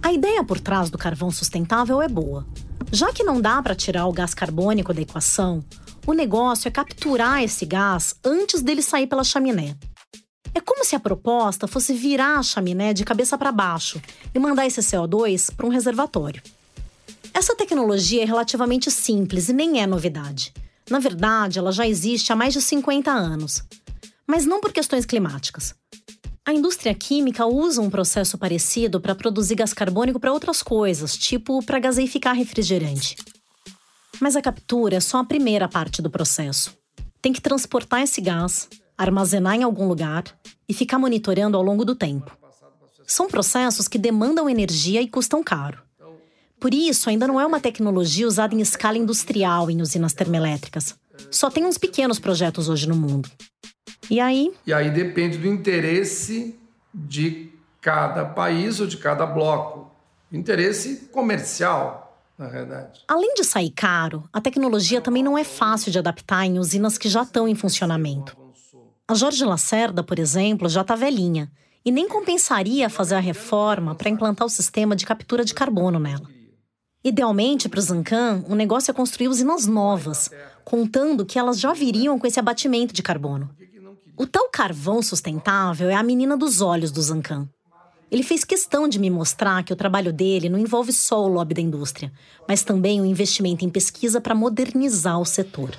A 0.00 0.12
ideia 0.12 0.44
por 0.44 0.60
trás 0.60 0.88
do 0.88 0.96
carvão 0.96 1.32
sustentável 1.32 2.00
é 2.00 2.06
boa. 2.06 2.46
Já 2.92 3.12
que 3.12 3.24
não 3.24 3.40
dá 3.40 3.60
para 3.60 3.74
tirar 3.74 4.06
o 4.06 4.12
gás 4.12 4.34
carbônico 4.34 4.94
da 4.94 5.02
equação, 5.02 5.64
o 6.06 6.12
negócio 6.12 6.68
é 6.68 6.70
capturar 6.70 7.42
esse 7.42 7.66
gás 7.66 8.14
antes 8.24 8.62
dele 8.62 8.82
sair 8.82 9.08
pela 9.08 9.24
chaminé. 9.24 9.76
É 10.54 10.60
como 10.60 10.84
se 10.84 10.94
a 10.94 11.00
proposta 11.00 11.66
fosse 11.66 11.92
virar 11.92 12.38
a 12.38 12.42
chaminé 12.44 12.94
de 12.94 13.04
cabeça 13.04 13.36
para 13.36 13.50
baixo 13.50 14.00
e 14.32 14.38
mandar 14.38 14.64
esse 14.64 14.80
CO2 14.80 15.52
para 15.56 15.66
um 15.66 15.70
reservatório. 15.70 16.40
Essa 17.38 17.54
tecnologia 17.54 18.24
é 18.24 18.24
relativamente 18.24 18.90
simples 18.90 19.48
e 19.48 19.52
nem 19.52 19.80
é 19.80 19.86
novidade. 19.86 20.52
Na 20.90 20.98
verdade, 20.98 21.60
ela 21.60 21.70
já 21.70 21.86
existe 21.86 22.32
há 22.32 22.36
mais 22.36 22.52
de 22.52 22.60
50 22.60 23.12
anos. 23.12 23.62
Mas 24.26 24.44
não 24.44 24.60
por 24.60 24.72
questões 24.72 25.06
climáticas. 25.06 25.72
A 26.44 26.52
indústria 26.52 26.92
química 26.92 27.46
usa 27.46 27.80
um 27.80 27.88
processo 27.88 28.36
parecido 28.36 29.00
para 29.00 29.14
produzir 29.14 29.54
gás 29.54 29.72
carbônico 29.72 30.18
para 30.18 30.32
outras 30.32 30.64
coisas, 30.64 31.16
tipo 31.16 31.64
para 31.64 31.78
gaseificar 31.78 32.34
refrigerante. 32.34 33.14
Mas 34.18 34.34
a 34.34 34.42
captura 34.42 34.96
é 34.96 35.00
só 35.00 35.18
a 35.18 35.24
primeira 35.24 35.68
parte 35.68 36.02
do 36.02 36.10
processo. 36.10 36.76
Tem 37.22 37.32
que 37.32 37.40
transportar 37.40 38.02
esse 38.02 38.20
gás, 38.20 38.68
armazenar 38.96 39.54
em 39.54 39.62
algum 39.62 39.86
lugar 39.86 40.24
e 40.68 40.74
ficar 40.74 40.98
monitorando 40.98 41.56
ao 41.56 41.62
longo 41.62 41.84
do 41.84 41.94
tempo. 41.94 42.36
São 43.06 43.28
processos 43.28 43.86
que 43.86 43.96
demandam 43.96 44.50
energia 44.50 45.00
e 45.00 45.06
custam 45.06 45.40
caro. 45.40 45.86
Por 46.60 46.74
isso, 46.74 47.08
ainda 47.08 47.26
não 47.26 47.40
é 47.40 47.46
uma 47.46 47.60
tecnologia 47.60 48.26
usada 48.26 48.54
em 48.54 48.60
escala 48.60 48.98
industrial 48.98 49.70
em 49.70 49.80
usinas 49.80 50.12
termoelétricas. 50.12 50.96
Só 51.30 51.50
tem 51.50 51.64
uns 51.64 51.78
pequenos 51.78 52.18
projetos 52.18 52.68
hoje 52.68 52.88
no 52.88 52.96
mundo. 52.96 53.30
E 54.10 54.20
aí? 54.20 54.52
E 54.66 54.72
aí 54.72 54.90
depende 54.90 55.38
do 55.38 55.46
interesse 55.46 56.58
de 56.92 57.50
cada 57.80 58.24
país 58.24 58.80
ou 58.80 58.86
de 58.86 58.96
cada 58.96 59.26
bloco. 59.26 59.90
Interesse 60.32 61.08
comercial, 61.12 62.22
na 62.36 62.48
realidade. 62.48 63.02
Além 63.06 63.34
de 63.34 63.44
sair 63.44 63.70
caro, 63.70 64.28
a 64.32 64.40
tecnologia 64.40 65.00
também 65.00 65.22
não 65.22 65.38
é 65.38 65.44
fácil 65.44 65.92
de 65.92 65.98
adaptar 65.98 66.44
em 66.44 66.58
usinas 66.58 66.98
que 66.98 67.08
já 67.08 67.22
estão 67.22 67.46
em 67.46 67.54
funcionamento. 67.54 68.36
A 69.06 69.14
Jorge 69.14 69.44
Lacerda, 69.44 70.02
por 70.02 70.18
exemplo, 70.18 70.68
já 70.68 70.82
está 70.82 70.94
velhinha 70.94 71.50
e 71.84 71.90
nem 71.90 72.08
compensaria 72.08 72.90
fazer 72.90 73.14
a 73.14 73.20
reforma 73.20 73.94
para 73.94 74.10
implantar 74.10 74.46
o 74.46 74.50
sistema 74.50 74.94
de 74.94 75.06
captura 75.06 75.44
de 75.44 75.54
carbono 75.54 75.98
nela. 75.98 76.37
Idealmente, 77.02 77.68
para 77.68 77.78
o 77.78 77.82
Zancan, 77.82 78.44
o 78.48 78.54
negócio 78.54 78.90
é 78.90 78.94
construir 78.94 79.28
usinas 79.28 79.66
novas, 79.66 80.30
contando 80.64 81.24
que 81.24 81.38
elas 81.38 81.60
já 81.60 81.72
viriam 81.72 82.18
com 82.18 82.26
esse 82.26 82.40
abatimento 82.40 82.92
de 82.92 83.02
carbono. 83.02 83.48
O 84.16 84.26
tal 84.26 84.48
carvão 84.48 85.00
sustentável 85.00 85.88
é 85.88 85.94
a 85.94 86.02
menina 86.02 86.36
dos 86.36 86.60
olhos 86.60 86.90
do 86.90 87.00
Zancan. 87.00 87.48
Ele 88.10 88.22
fez 88.22 88.42
questão 88.42 88.88
de 88.88 88.98
me 88.98 89.10
mostrar 89.10 89.62
que 89.62 89.72
o 89.72 89.76
trabalho 89.76 90.12
dele 90.12 90.48
não 90.48 90.58
envolve 90.58 90.92
só 90.92 91.22
o 91.22 91.28
lobby 91.28 91.54
da 91.54 91.60
indústria, 91.60 92.10
mas 92.48 92.64
também 92.64 93.00
o 93.00 93.04
investimento 93.04 93.64
em 93.64 93.70
pesquisa 93.70 94.20
para 94.20 94.34
modernizar 94.34 95.20
o 95.20 95.24
setor. 95.24 95.70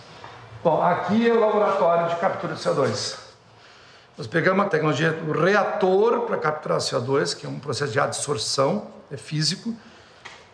Bom, 0.64 0.82
aqui 0.82 1.28
é 1.28 1.34
o 1.34 1.40
laboratório 1.40 2.08
de 2.14 2.16
captura 2.22 2.54
de 2.54 2.62
CO2. 2.62 3.18
Nós 4.18 4.28
pegamos 4.28 4.66
a 4.66 4.70
tecnologia 4.70 5.12
do 5.12 5.32
reator 5.32 6.22
para 6.22 6.38
capturar 6.38 6.78
CO2, 6.80 7.36
que 7.36 7.46
é 7.46 7.50
um 7.50 7.60
processo 7.60 7.92
de 7.92 8.00
adsorção, 8.00 8.88
é 9.10 9.18
físico, 9.18 9.76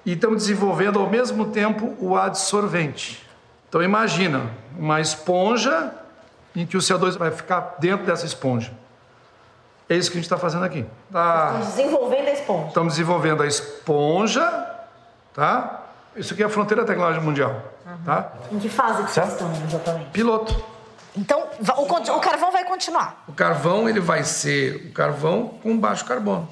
e 0.06 0.14
estamos 0.14 0.38
desenvolvendo 0.38 1.00
ao 1.00 1.10
mesmo 1.10 1.48
tempo 1.48 1.96
o 2.00 2.16
adsorvente. 2.16 3.26
Então 3.68 3.82
imagina 3.82 4.52
uma 4.78 5.02
esponja 5.02 5.92
em 6.56 6.66
que 6.66 6.78
o 6.78 6.80
CO2 6.80 7.18
vai 7.18 7.32
ficar 7.32 7.76
dentro 7.80 8.06
dessa 8.06 8.26
esponja. 8.26 8.72
É 9.90 9.96
isso 9.96 10.10
que 10.10 10.18
a 10.18 10.20
gente 10.20 10.26
está 10.26 10.38
fazendo 10.38 10.64
aqui. 10.64 10.86
Tá... 11.12 11.58
Estamos 11.60 11.76
desenvolvendo 11.76 12.28
a 12.28 12.32
esponja. 12.32 12.68
Estamos 12.68 12.94
desenvolvendo 12.94 13.44
a 13.44 13.48
esponja, 13.48 14.76
tá? 15.34 15.82
Isso 16.16 16.34
aqui 16.34 16.44
é 16.44 16.46
a 16.46 16.50
fronteira 16.50 16.86
tecnológica 16.86 17.24
mundial, 17.24 17.62
uhum. 17.86 17.98
tá? 18.06 18.32
Em 18.52 18.58
que 18.58 18.70
fase 18.70 19.04
que 19.04 19.12
vocês 19.12 19.28
estão 19.34 19.52
exatamente? 19.68 20.10
Piloto. 20.12 20.64
Então, 21.18 21.48
o, 21.60 21.84
o, 21.84 22.20
carvão 22.20 22.52
vai 22.52 22.66
continuar? 22.66 23.24
O 23.28 23.34
carvão, 23.34 23.88
ele 23.88 24.00
vai 24.00 24.24
ser 24.24 24.88
o 24.90 24.94
carvão 24.94 25.48
com 25.62 25.78
baixo 25.78 26.04
carbono. 26.06 26.50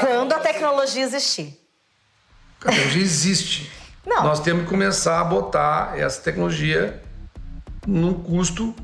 Quando 0.00 0.32
a 0.32 0.38
tecnologia 0.38 1.02
existir. 1.02 1.63
A 2.64 2.70
tecnologia 2.70 3.02
existe. 3.02 3.70
Não. 4.06 4.24
Nós 4.24 4.40
temos 4.40 4.64
que 4.64 4.70
começar 4.70 5.20
a 5.20 5.24
botar 5.24 5.98
essa 5.98 6.20
tecnologia 6.20 7.02
num 7.86 8.14
custo 8.14 8.74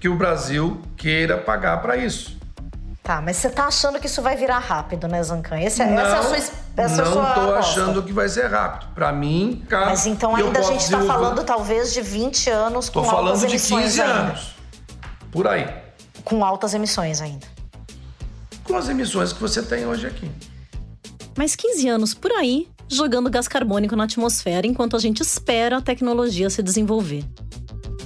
que 0.00 0.08
o 0.08 0.16
Brasil 0.16 0.80
queira 0.96 1.36
pagar 1.36 1.80
para 1.82 1.96
isso. 1.96 2.38
Tá, 3.02 3.22
mas 3.22 3.38
você 3.38 3.48
tá 3.48 3.66
achando 3.66 3.98
que 3.98 4.06
isso 4.06 4.20
vai 4.20 4.36
virar 4.36 4.58
rápido, 4.58 5.08
né, 5.08 5.22
Zancan? 5.22 5.58
Esse, 5.58 5.82
não, 5.82 5.98
essa 5.98 6.16
é 6.16 6.18
a 6.18 6.22
sua 6.22 6.36
essa 6.76 7.04
Não 7.06 7.26
é 7.26 7.30
a 7.30 7.32
tô 7.32 7.54
achando 7.54 8.02
que 8.02 8.12
vai 8.12 8.28
ser 8.28 8.46
rápido. 8.48 8.92
Para 8.94 9.10
mim, 9.12 9.64
cara. 9.66 9.86
Mas 9.86 10.06
então 10.06 10.36
ainda 10.36 10.58
a 10.58 10.62
gente 10.62 10.82
está 10.82 11.00
falando 11.00 11.42
talvez 11.42 11.92
de 11.92 12.02
20 12.02 12.50
anos 12.50 12.88
com 12.88 13.00
tô 13.02 13.08
altas 13.08 13.14
falando 13.14 13.40
de 13.40 13.46
emissões 13.46 13.84
15 13.84 14.02
ainda. 14.02 14.14
anos. 14.14 14.54
Por 15.32 15.46
aí. 15.46 15.74
Com 16.22 16.44
altas 16.44 16.74
emissões 16.74 17.22
ainda. 17.22 17.46
Com 18.62 18.76
as 18.76 18.90
emissões 18.90 19.32
que 19.32 19.40
você 19.40 19.62
tem 19.62 19.86
hoje 19.86 20.06
aqui. 20.06 20.30
Mais 21.36 21.56
15 21.56 21.88
anos 21.88 22.12
por 22.12 22.30
aí, 22.32 22.68
jogando 22.88 23.30
gás 23.30 23.46
carbônico 23.46 23.94
na 23.94 24.04
atmosfera 24.04 24.66
enquanto 24.66 24.96
a 24.96 24.98
gente 24.98 25.20
espera 25.20 25.76
a 25.76 25.80
tecnologia 25.80 26.48
se 26.48 26.62
desenvolver. 26.62 27.24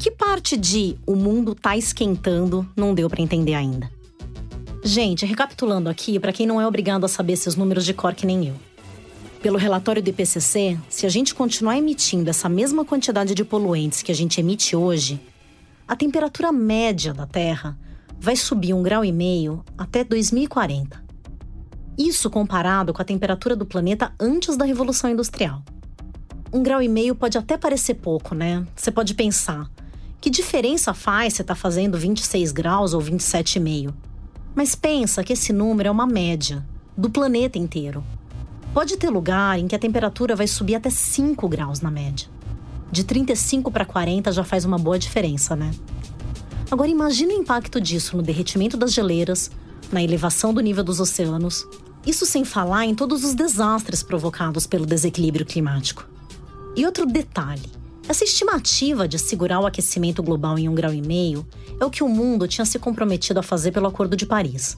Que 0.00 0.10
parte 0.10 0.56
de 0.56 0.96
o 1.06 1.14
mundo 1.14 1.54
tá 1.54 1.76
esquentando 1.76 2.68
não 2.76 2.92
deu 2.92 3.08
para 3.08 3.22
entender 3.22 3.54
ainda. 3.54 3.90
Gente, 4.84 5.24
recapitulando 5.24 5.88
aqui, 5.88 6.18
para 6.18 6.32
quem 6.32 6.44
não 6.44 6.60
é 6.60 6.66
obrigado 6.66 7.04
a 7.04 7.08
saber 7.08 7.34
esses 7.34 7.54
números 7.54 7.84
de 7.84 7.94
cor 7.94 8.14
que 8.14 8.26
nem 8.26 8.48
eu. 8.48 8.54
Pelo 9.40 9.56
relatório 9.56 10.02
do 10.02 10.10
IPCC, 10.10 10.76
se 10.88 11.06
a 11.06 11.08
gente 11.08 11.34
continuar 11.34 11.78
emitindo 11.78 12.28
essa 12.28 12.48
mesma 12.48 12.84
quantidade 12.84 13.34
de 13.34 13.44
poluentes 13.44 14.02
que 14.02 14.10
a 14.10 14.14
gente 14.14 14.40
emite 14.40 14.74
hoje, 14.74 15.20
a 15.86 15.94
temperatura 15.94 16.50
média 16.50 17.14
da 17.14 17.26
Terra 17.26 17.78
vai 18.18 18.36
subir 18.36 18.72
um 18.72 18.82
grau 18.82 19.04
e 19.04 19.12
meio 19.12 19.64
até 19.76 20.02
2040. 20.02 21.01
Isso 21.96 22.30
comparado 22.30 22.92
com 22.92 23.02
a 23.02 23.04
temperatura 23.04 23.54
do 23.54 23.66
planeta 23.66 24.12
antes 24.18 24.56
da 24.56 24.64
Revolução 24.64 25.10
Industrial. 25.10 25.62
Um 26.52 26.62
grau 26.62 26.82
e 26.82 26.88
meio 26.88 27.14
pode 27.14 27.36
até 27.36 27.56
parecer 27.56 27.94
pouco, 27.94 28.34
né? 28.34 28.66
Você 28.74 28.90
pode 28.90 29.14
pensar, 29.14 29.70
que 30.20 30.30
diferença 30.30 30.94
faz 30.94 31.34
você 31.34 31.42
estar 31.42 31.54
tá 31.54 31.60
fazendo 31.60 31.98
26 31.98 32.52
graus 32.52 32.94
ou 32.94 33.00
27,5? 33.00 33.92
Mas 34.54 34.74
pensa 34.74 35.24
que 35.24 35.32
esse 35.32 35.52
número 35.52 35.88
é 35.88 35.92
uma 35.92 36.06
média 36.06 36.64
do 36.96 37.10
planeta 37.10 37.58
inteiro. 37.58 38.04
Pode 38.72 38.96
ter 38.96 39.10
lugar 39.10 39.58
em 39.58 39.66
que 39.66 39.74
a 39.74 39.78
temperatura 39.78 40.34
vai 40.34 40.46
subir 40.46 40.74
até 40.74 40.88
5 40.88 41.46
graus 41.48 41.80
na 41.80 41.90
média. 41.90 42.28
De 42.90 43.04
35 43.04 43.70
para 43.70 43.84
40 43.84 44.32
já 44.32 44.44
faz 44.44 44.64
uma 44.64 44.78
boa 44.78 44.98
diferença, 44.98 45.54
né? 45.56 45.70
Agora 46.70 46.90
imagine 46.90 47.34
o 47.34 47.38
impacto 47.38 47.80
disso 47.80 48.16
no 48.16 48.22
derretimento 48.22 48.76
das 48.76 48.92
geleiras, 48.92 49.50
na 49.92 50.02
elevação 50.02 50.52
do 50.52 50.60
nível 50.60 50.82
dos 50.82 50.98
oceanos, 50.98 51.66
isso 52.06 52.26
sem 52.26 52.44
falar 52.44 52.84
em 52.84 52.94
todos 52.94 53.24
os 53.24 53.34
desastres 53.34 54.02
provocados 54.02 54.66
pelo 54.66 54.86
desequilíbrio 54.86 55.46
climático. 55.46 56.08
E 56.74 56.84
outro 56.84 57.06
detalhe: 57.06 57.70
essa 58.08 58.24
estimativa 58.24 59.06
de 59.06 59.18
segurar 59.18 59.60
o 59.60 59.66
aquecimento 59.66 60.22
global 60.22 60.58
em 60.58 60.68
um 60.68 60.74
grau 60.74 60.92
e 60.92 61.00
meio 61.00 61.46
é 61.80 61.84
o 61.84 61.90
que 61.90 62.02
o 62.02 62.08
mundo 62.08 62.48
tinha 62.48 62.64
se 62.64 62.78
comprometido 62.78 63.38
a 63.38 63.42
fazer 63.42 63.70
pelo 63.70 63.86
Acordo 63.86 64.16
de 64.16 64.26
Paris. 64.26 64.76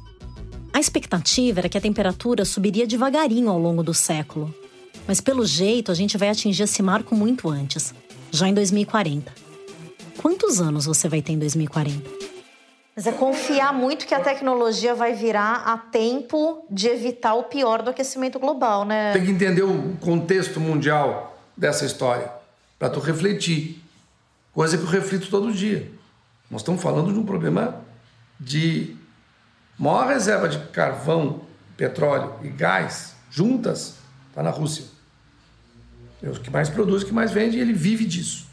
A 0.73 0.81
expectativa 0.81 1.61
era 1.61 1.69
que 1.69 1.79
a 1.79 1.81
temperatura 1.81 2.45
subiria 2.45 2.87
devagarinho 2.87 3.49
ao 3.49 3.59
longo 3.59 3.83
do 3.83 3.95
século, 3.95 4.53
mas 5.07 5.21
pelo 5.21 5.47
jeito 5.47 5.93
a 5.93 5.95
gente 5.95 6.19
vai 6.19 6.29
atingir 6.29 6.65
esse 6.65 6.83
marco 6.83 7.15
muito 7.15 7.49
antes, 7.49 7.95
já 8.31 8.49
em 8.49 8.55
2040. 8.55 9.33
Quantos 10.21 10.61
anos 10.61 10.87
você 10.87 11.09
vai 11.09 11.23
ter 11.23 11.33
em 11.33 11.39
2040? 11.39 12.34
Mas 12.95 13.07
é 13.09 13.13
confiar 13.13 13.75
muito 13.75 14.07
que 14.07 14.15
a 14.15 14.21
tecnologia 14.21 14.95
vai 14.95 15.15
virar 15.15 15.65
a 15.67 15.77
tempo 15.77 16.65
de 16.71 16.89
evitar 16.89 17.35
o 17.35 17.45
pior 17.45 17.83
do 17.83 17.91
aquecimento 17.91 18.39
global, 18.39 18.85
né? 18.85 19.13
Tem 19.13 19.25
que 19.25 19.31
entender 19.33 19.63
o 19.63 19.97
contexto 19.97 20.61
mundial 20.61 21.37
dessa 21.57 21.85
história 21.85 22.31
para 22.79 22.89
tu 22.89 23.01
refletir. 23.01 23.83
Coisa 24.53 24.79
que 24.79 24.85
eu 24.85 24.89
reflito 24.89 25.29
todo 25.29 25.53
dia. 25.53 25.91
Nós 26.49 26.61
estamos 26.61 26.81
falando 26.81 27.13
de 27.13 27.19
um 27.19 27.25
problema 27.25 27.81
de 28.39 28.97
maior 29.77 30.07
reserva 30.07 30.49
de 30.49 30.59
carvão, 30.69 31.41
petróleo 31.77 32.35
e 32.43 32.49
gás 32.49 33.17
juntas 33.29 33.97
está 34.29 34.41
na 34.43 34.51
Rússia. 34.51 34.85
É 36.23 36.29
o 36.29 36.33
que 36.35 36.51
mais 36.51 36.69
produz, 36.69 37.03
o 37.03 37.07
que 37.07 37.13
mais 37.13 37.33
vende, 37.33 37.59
e 37.59 37.61
ele 37.61 37.73
vive 37.73 38.05
disso. 38.05 38.47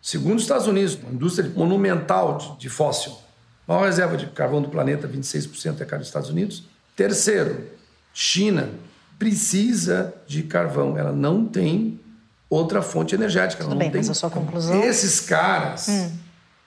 Segundo 0.00 0.36
os 0.36 0.42
Estados 0.42 0.66
Unidos, 0.66 0.94
uma 0.94 1.12
indústria 1.12 1.50
monumental 1.54 2.38
de, 2.38 2.56
de 2.58 2.68
Maior 3.66 3.84
reserva 3.84 4.16
de 4.16 4.26
carvão 4.26 4.60
do 4.60 4.68
planeta, 4.68 5.08
26% 5.08 5.80
é 5.80 5.84
cá 5.84 5.96
dos 5.96 6.08
Estados 6.08 6.30
Unidos. 6.30 6.64
Terceiro, 6.96 7.68
China 8.12 8.70
precisa 9.18 10.12
de 10.26 10.42
carvão. 10.42 10.98
Ela 10.98 11.12
não 11.12 11.46
tem 11.46 12.00
outra 12.50 12.82
fonte 12.82 13.14
energética. 13.14 13.62
Tudo 13.62 13.70
não 13.72 13.78
bem, 13.78 13.90
tem... 13.90 14.00
mas 14.00 14.10
a 14.10 14.14
sua 14.14 14.30
conclusão... 14.30 14.82
Esses 14.82 15.20
caras, 15.20 15.88
hum. 15.88 16.10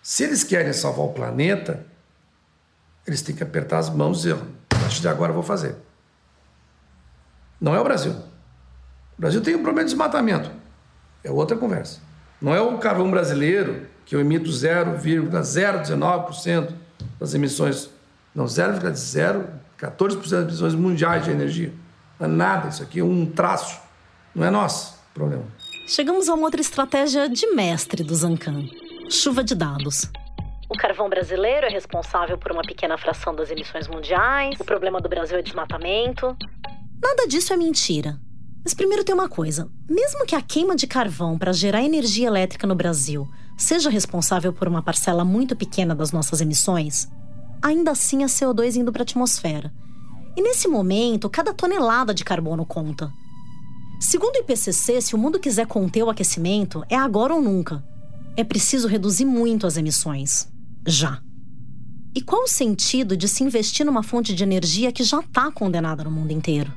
se 0.01 0.23
eles 0.23 0.43
querem 0.43 0.73
salvar 0.73 1.05
o 1.05 1.09
planeta, 1.09 1.85
eles 3.05 3.21
têm 3.21 3.35
que 3.35 3.43
apertar 3.43 3.79
as 3.79 3.89
mãos 3.89 4.19
e 4.19 4.29
dizer, 4.29 4.41
a 4.71 4.75
partir 4.79 5.01
de 5.01 5.07
agora 5.07 5.31
eu 5.31 5.35
vou 5.35 5.43
fazer. 5.43 5.75
Não 7.59 7.75
é 7.75 7.79
o 7.79 7.83
Brasil. 7.83 8.13
O 9.17 9.21
Brasil 9.21 9.41
tem 9.41 9.55
um 9.55 9.61
problema 9.61 9.85
de 9.85 9.91
desmatamento. 9.91 10.49
É 11.23 11.31
outra 11.31 11.57
conversa. 11.57 11.99
Não 12.41 12.53
é 12.53 12.59
o 12.61 12.77
carvão 12.77 13.09
brasileiro, 13.11 13.87
que 14.05 14.15
eu 14.15 14.19
emito 14.19 14.49
0,019% 14.49 16.73
das 17.19 17.33
emissões, 17.33 17.89
não, 18.33 18.45
0,014% 18.45 20.19
das 20.19 20.31
emissões 20.31 20.75
mundiais 20.75 21.23
de 21.23 21.31
energia. 21.31 21.73
Não 22.19 22.27
é 22.27 22.29
nada, 22.29 22.69
isso 22.69 22.83
aqui 22.83 22.99
é 22.99 23.03
um 23.03 23.25
traço. 23.25 23.79
Não 24.33 24.45
é 24.45 24.49
nosso 24.49 24.99
problema. 25.13 25.43
Chegamos 25.87 26.27
a 26.27 26.33
uma 26.33 26.45
outra 26.45 26.61
estratégia 26.61 27.29
de 27.29 27.47
mestre 27.47 28.03
do 28.03 28.15
Zancan: 28.15 28.65
chuva 29.09 29.43
de 29.43 29.55
dados. 29.55 30.09
O 30.67 30.75
carvão 30.75 31.07
brasileiro 31.07 31.67
é 31.67 31.69
responsável 31.69 32.37
por 32.37 32.51
uma 32.51 32.63
pequena 32.63 32.97
fração 32.97 33.35
das 33.35 33.51
emissões 33.51 33.87
mundiais. 33.87 34.59
O 34.59 34.65
problema 34.65 34.99
do 34.99 35.07
Brasil 35.07 35.37
é 35.37 35.41
desmatamento. 35.41 36.35
Nada 37.01 37.27
disso 37.27 37.53
é 37.53 37.57
mentira. 37.57 38.19
Mas 38.63 38.73
primeiro 38.73 39.03
tem 39.03 39.13
uma 39.13 39.29
coisa: 39.29 39.69
mesmo 39.87 40.25
que 40.25 40.35
a 40.35 40.41
queima 40.41 40.75
de 40.75 40.87
carvão 40.87 41.37
para 41.37 41.53
gerar 41.53 41.83
energia 41.83 42.27
elétrica 42.27 42.65
no 42.65 42.73
Brasil 42.73 43.29
seja 43.57 43.89
responsável 43.89 44.51
por 44.51 44.67
uma 44.67 44.81
parcela 44.81 45.23
muito 45.23 45.55
pequena 45.55 45.95
das 45.95 46.11
nossas 46.11 46.41
emissões, 46.41 47.07
ainda 47.61 47.91
assim 47.91 48.23
é 48.23 48.27
CO2 48.27 48.75
indo 48.75 48.91
para 48.91 49.01
a 49.01 49.03
atmosfera. 49.03 49.73
E 50.35 50.41
nesse 50.41 50.67
momento, 50.67 51.29
cada 51.29 51.53
tonelada 51.53 52.13
de 52.13 52.25
carbono 52.25 52.65
conta. 52.65 53.09
Segundo 53.99 54.35
o 54.35 54.39
IPCC, 54.39 55.01
se 55.01 55.15
o 55.15 55.17
mundo 55.17 55.39
quiser 55.39 55.65
conter 55.65 56.03
o 56.03 56.09
aquecimento, 56.09 56.83
é 56.89 56.95
agora 56.95 57.33
ou 57.33 57.41
nunca. 57.41 57.83
É 58.35 58.43
preciso 58.43 58.87
reduzir 58.87 59.25
muito 59.25 59.65
as 59.65 59.77
emissões. 59.77 60.47
Já. 60.85 61.21
E 62.13 62.21
qual 62.21 62.43
o 62.43 62.47
sentido 62.47 63.15
de 63.15 63.27
se 63.27 63.43
investir 63.43 63.85
numa 63.85 64.03
fonte 64.03 64.35
de 64.35 64.43
energia 64.43 64.91
que 64.91 65.03
já 65.03 65.19
está 65.19 65.51
condenada 65.51 66.03
no 66.03 66.11
mundo 66.11 66.31
inteiro? 66.31 66.71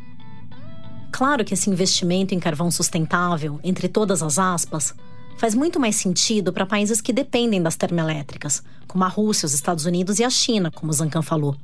Claro 1.11 1.45
que 1.45 1.55
esse 1.55 1.69
investimento 1.69 2.35
em 2.35 2.39
carvão 2.39 2.71
sustentável, 2.71 3.59
entre 3.65 3.89
todas 3.89 4.23
as 4.23 4.39
aspas, 4.39 4.95
faz 5.39 5.55
muito 5.55 5.79
mais 5.79 5.97
sentido 5.97 6.53
para 6.53 6.67
países 6.67 7.01
que 7.01 7.13
dependem 7.13 7.63
das 7.63 7.77
termoelétricas, 7.77 8.63
como 8.89 9.05
a 9.05 9.09
Rússia, 9.09 9.47
os 9.47 9.55
Estados 9.55 9.87
Unidos 9.87 10.19
e 10.19 10.25
a 10.25 10.31
China, 10.31 10.71
como 10.71 10.93
Zancan 10.93 11.23
falou. 11.23 11.57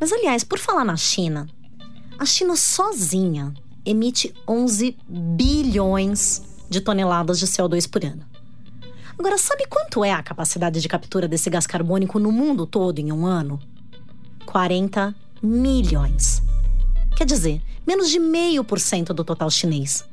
Mas, 0.00 0.12
aliás, 0.12 0.44
por 0.44 0.60
falar 0.60 0.84
na 0.84 0.96
China, 0.96 1.48
a 2.16 2.24
China 2.24 2.54
sozinha 2.54 3.52
emite 3.84 4.32
11 4.46 4.96
bilhões 5.08 6.42
de 6.70 6.80
toneladas 6.80 7.40
de 7.40 7.46
CO2 7.46 7.90
por 7.90 8.04
ano. 8.04 8.24
Agora, 9.18 9.36
sabe 9.36 9.66
quanto 9.68 10.04
é 10.04 10.12
a 10.12 10.22
capacidade 10.22 10.80
de 10.80 10.88
captura 10.88 11.26
desse 11.26 11.50
gás 11.50 11.66
carbônico 11.66 12.20
no 12.20 12.30
mundo 12.30 12.64
todo 12.64 13.00
em 13.00 13.10
um 13.10 13.26
ano? 13.26 13.58
40 14.46 15.12
milhões. 15.42 16.40
Quer 17.16 17.24
dizer, 17.24 17.60
menos 17.84 18.08
de 18.08 18.20
meio 18.20 18.62
por 18.62 18.78
cento 18.78 19.12
do 19.12 19.24
total 19.24 19.50
chinês. 19.50 20.04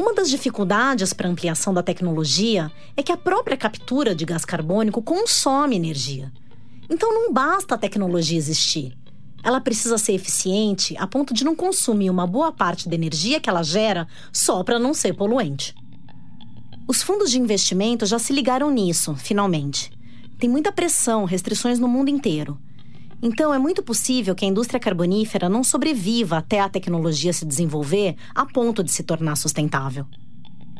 Uma 0.00 0.14
das 0.14 0.30
dificuldades 0.30 1.12
para 1.12 1.28
a 1.28 1.30
ampliação 1.30 1.74
da 1.74 1.82
tecnologia 1.82 2.72
é 2.96 3.02
que 3.02 3.12
a 3.12 3.18
própria 3.18 3.54
captura 3.54 4.14
de 4.14 4.24
gás 4.24 4.46
carbônico 4.46 5.02
consome 5.02 5.76
energia. 5.76 6.32
Então 6.88 7.12
não 7.12 7.30
basta 7.30 7.74
a 7.74 7.78
tecnologia 7.78 8.38
existir. 8.38 8.96
Ela 9.44 9.60
precisa 9.60 9.98
ser 9.98 10.14
eficiente 10.14 10.96
a 10.96 11.06
ponto 11.06 11.34
de 11.34 11.44
não 11.44 11.54
consumir 11.54 12.08
uma 12.08 12.26
boa 12.26 12.50
parte 12.50 12.88
da 12.88 12.94
energia 12.94 13.40
que 13.40 13.50
ela 13.50 13.62
gera 13.62 14.08
só 14.32 14.64
para 14.64 14.78
não 14.78 14.94
ser 14.94 15.12
poluente. 15.12 15.74
Os 16.88 17.02
fundos 17.02 17.30
de 17.30 17.38
investimento 17.38 18.06
já 18.06 18.18
se 18.18 18.32
ligaram 18.32 18.70
nisso, 18.70 19.14
finalmente. 19.16 19.92
Tem 20.38 20.48
muita 20.48 20.72
pressão, 20.72 21.26
restrições 21.26 21.78
no 21.78 21.86
mundo 21.86 22.08
inteiro. 22.08 22.58
Então, 23.22 23.52
é 23.52 23.58
muito 23.58 23.82
possível 23.82 24.34
que 24.34 24.44
a 24.44 24.48
indústria 24.48 24.80
carbonífera 24.80 25.48
não 25.48 25.62
sobreviva 25.62 26.38
até 26.38 26.60
a 26.60 26.68
tecnologia 26.68 27.32
se 27.32 27.44
desenvolver 27.44 28.16
a 28.34 28.46
ponto 28.46 28.82
de 28.82 28.90
se 28.90 29.02
tornar 29.02 29.36
sustentável. 29.36 30.06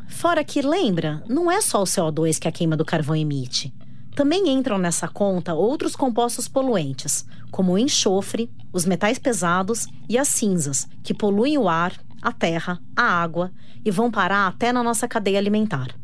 Fora 0.09 0.43
que, 0.43 0.61
lembra, 0.61 1.23
não 1.29 1.51
é 1.51 1.61
só 1.61 1.81
o 1.81 1.85
CO2 1.85 2.39
que 2.39 2.47
a 2.47 2.51
queima 2.51 2.75
do 2.75 2.83
carvão 2.83 3.15
emite. 3.15 3.73
Também 4.15 4.49
entram 4.49 4.77
nessa 4.77 5.07
conta 5.07 5.53
outros 5.53 5.95
compostos 5.95 6.47
poluentes, 6.47 7.25
como 7.49 7.73
o 7.73 7.77
enxofre, 7.77 8.51
os 8.73 8.85
metais 8.85 9.17
pesados 9.17 9.87
e 10.09 10.17
as 10.17 10.27
cinzas, 10.27 10.87
que 11.03 11.13
poluem 11.13 11.57
o 11.57 11.69
ar, 11.69 11.93
a 12.21 12.31
terra, 12.31 12.79
a 12.95 13.03
água 13.03 13.51
e 13.85 13.89
vão 13.89 14.11
parar 14.11 14.47
até 14.47 14.71
na 14.73 14.83
nossa 14.83 15.07
cadeia 15.07 15.39
alimentar. 15.39 15.95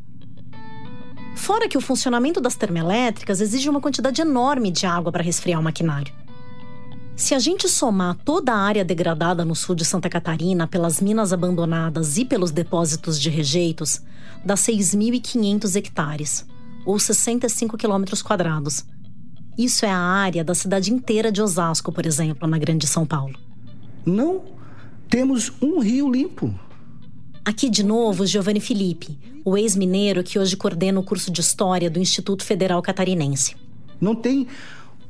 Fora 1.35 1.67
que 1.67 1.77
o 1.77 1.81
funcionamento 1.81 2.41
das 2.41 2.55
termoelétricas 2.55 3.41
exige 3.41 3.69
uma 3.69 3.81
quantidade 3.81 4.21
enorme 4.21 4.71
de 4.71 4.85
água 4.85 5.11
para 5.11 5.23
resfriar 5.23 5.59
o 5.59 5.63
maquinário. 5.63 6.13
Se 7.17 7.33
a 7.33 7.39
gente 7.39 7.67
somar 7.67 8.15
toda 8.23 8.53
a 8.53 8.59
área 8.59 8.85
degradada 8.85 9.43
no 9.43 9.55
sul 9.55 9.73
de 9.73 9.83
Santa 9.83 10.07
Catarina 10.07 10.67
pelas 10.67 11.01
minas 11.01 11.33
abandonadas 11.33 12.15
e 12.15 12.23
pelos 12.23 12.51
depósitos 12.51 13.19
de 13.19 13.27
rejeitos, 13.27 14.03
dá 14.45 14.53
6.500 14.53 15.75
hectares, 15.75 16.45
ou 16.85 16.99
65 16.99 17.75
quilômetros 17.75 18.21
quadrados. 18.21 18.85
Isso 19.57 19.83
é 19.83 19.89
a 19.89 19.97
área 19.97 20.43
da 20.43 20.53
cidade 20.53 20.93
inteira 20.93 21.31
de 21.31 21.41
Osasco, 21.41 21.91
por 21.91 22.05
exemplo, 22.05 22.47
na 22.47 22.59
Grande 22.59 22.85
São 22.85 23.03
Paulo. 23.03 23.35
Não 24.05 24.43
temos 25.09 25.51
um 25.59 25.79
rio 25.79 26.11
limpo. 26.11 26.53
Aqui 27.43 27.67
de 27.67 27.81
novo, 27.81 28.27
Giovanni 28.27 28.59
Felipe, 28.59 29.17
o 29.43 29.57
ex-mineiro 29.57 30.23
que 30.23 30.37
hoje 30.37 30.55
coordena 30.55 30.99
o 30.99 31.03
curso 31.03 31.31
de 31.31 31.41
História 31.41 31.89
do 31.89 31.97
Instituto 31.97 32.45
Federal 32.45 32.79
Catarinense. 32.79 33.55
Não 33.99 34.13
tem 34.13 34.47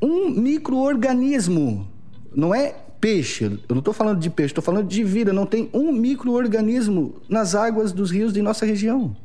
um 0.02 0.30
microorganismo, 0.30 1.97
não 2.36 2.54
é 2.54 2.76
peixe, 3.00 3.46
eu 3.46 3.60
não 3.70 3.80
estou 3.80 3.94
falando 3.94 4.20
de 4.20 4.30
peixe, 4.30 4.52
estou 4.52 4.64
falando 4.64 4.88
de 4.88 5.04
vida, 5.04 5.32
não 5.32 5.46
tem 5.46 5.70
um 5.74 5.92
microorganismo 5.92 7.22
nas 7.30 7.56
águas 7.56 7.92
dos 7.92 8.12
rios 8.12 8.34
de 8.34 8.42
nossa 8.42 8.66
região. 8.66 9.16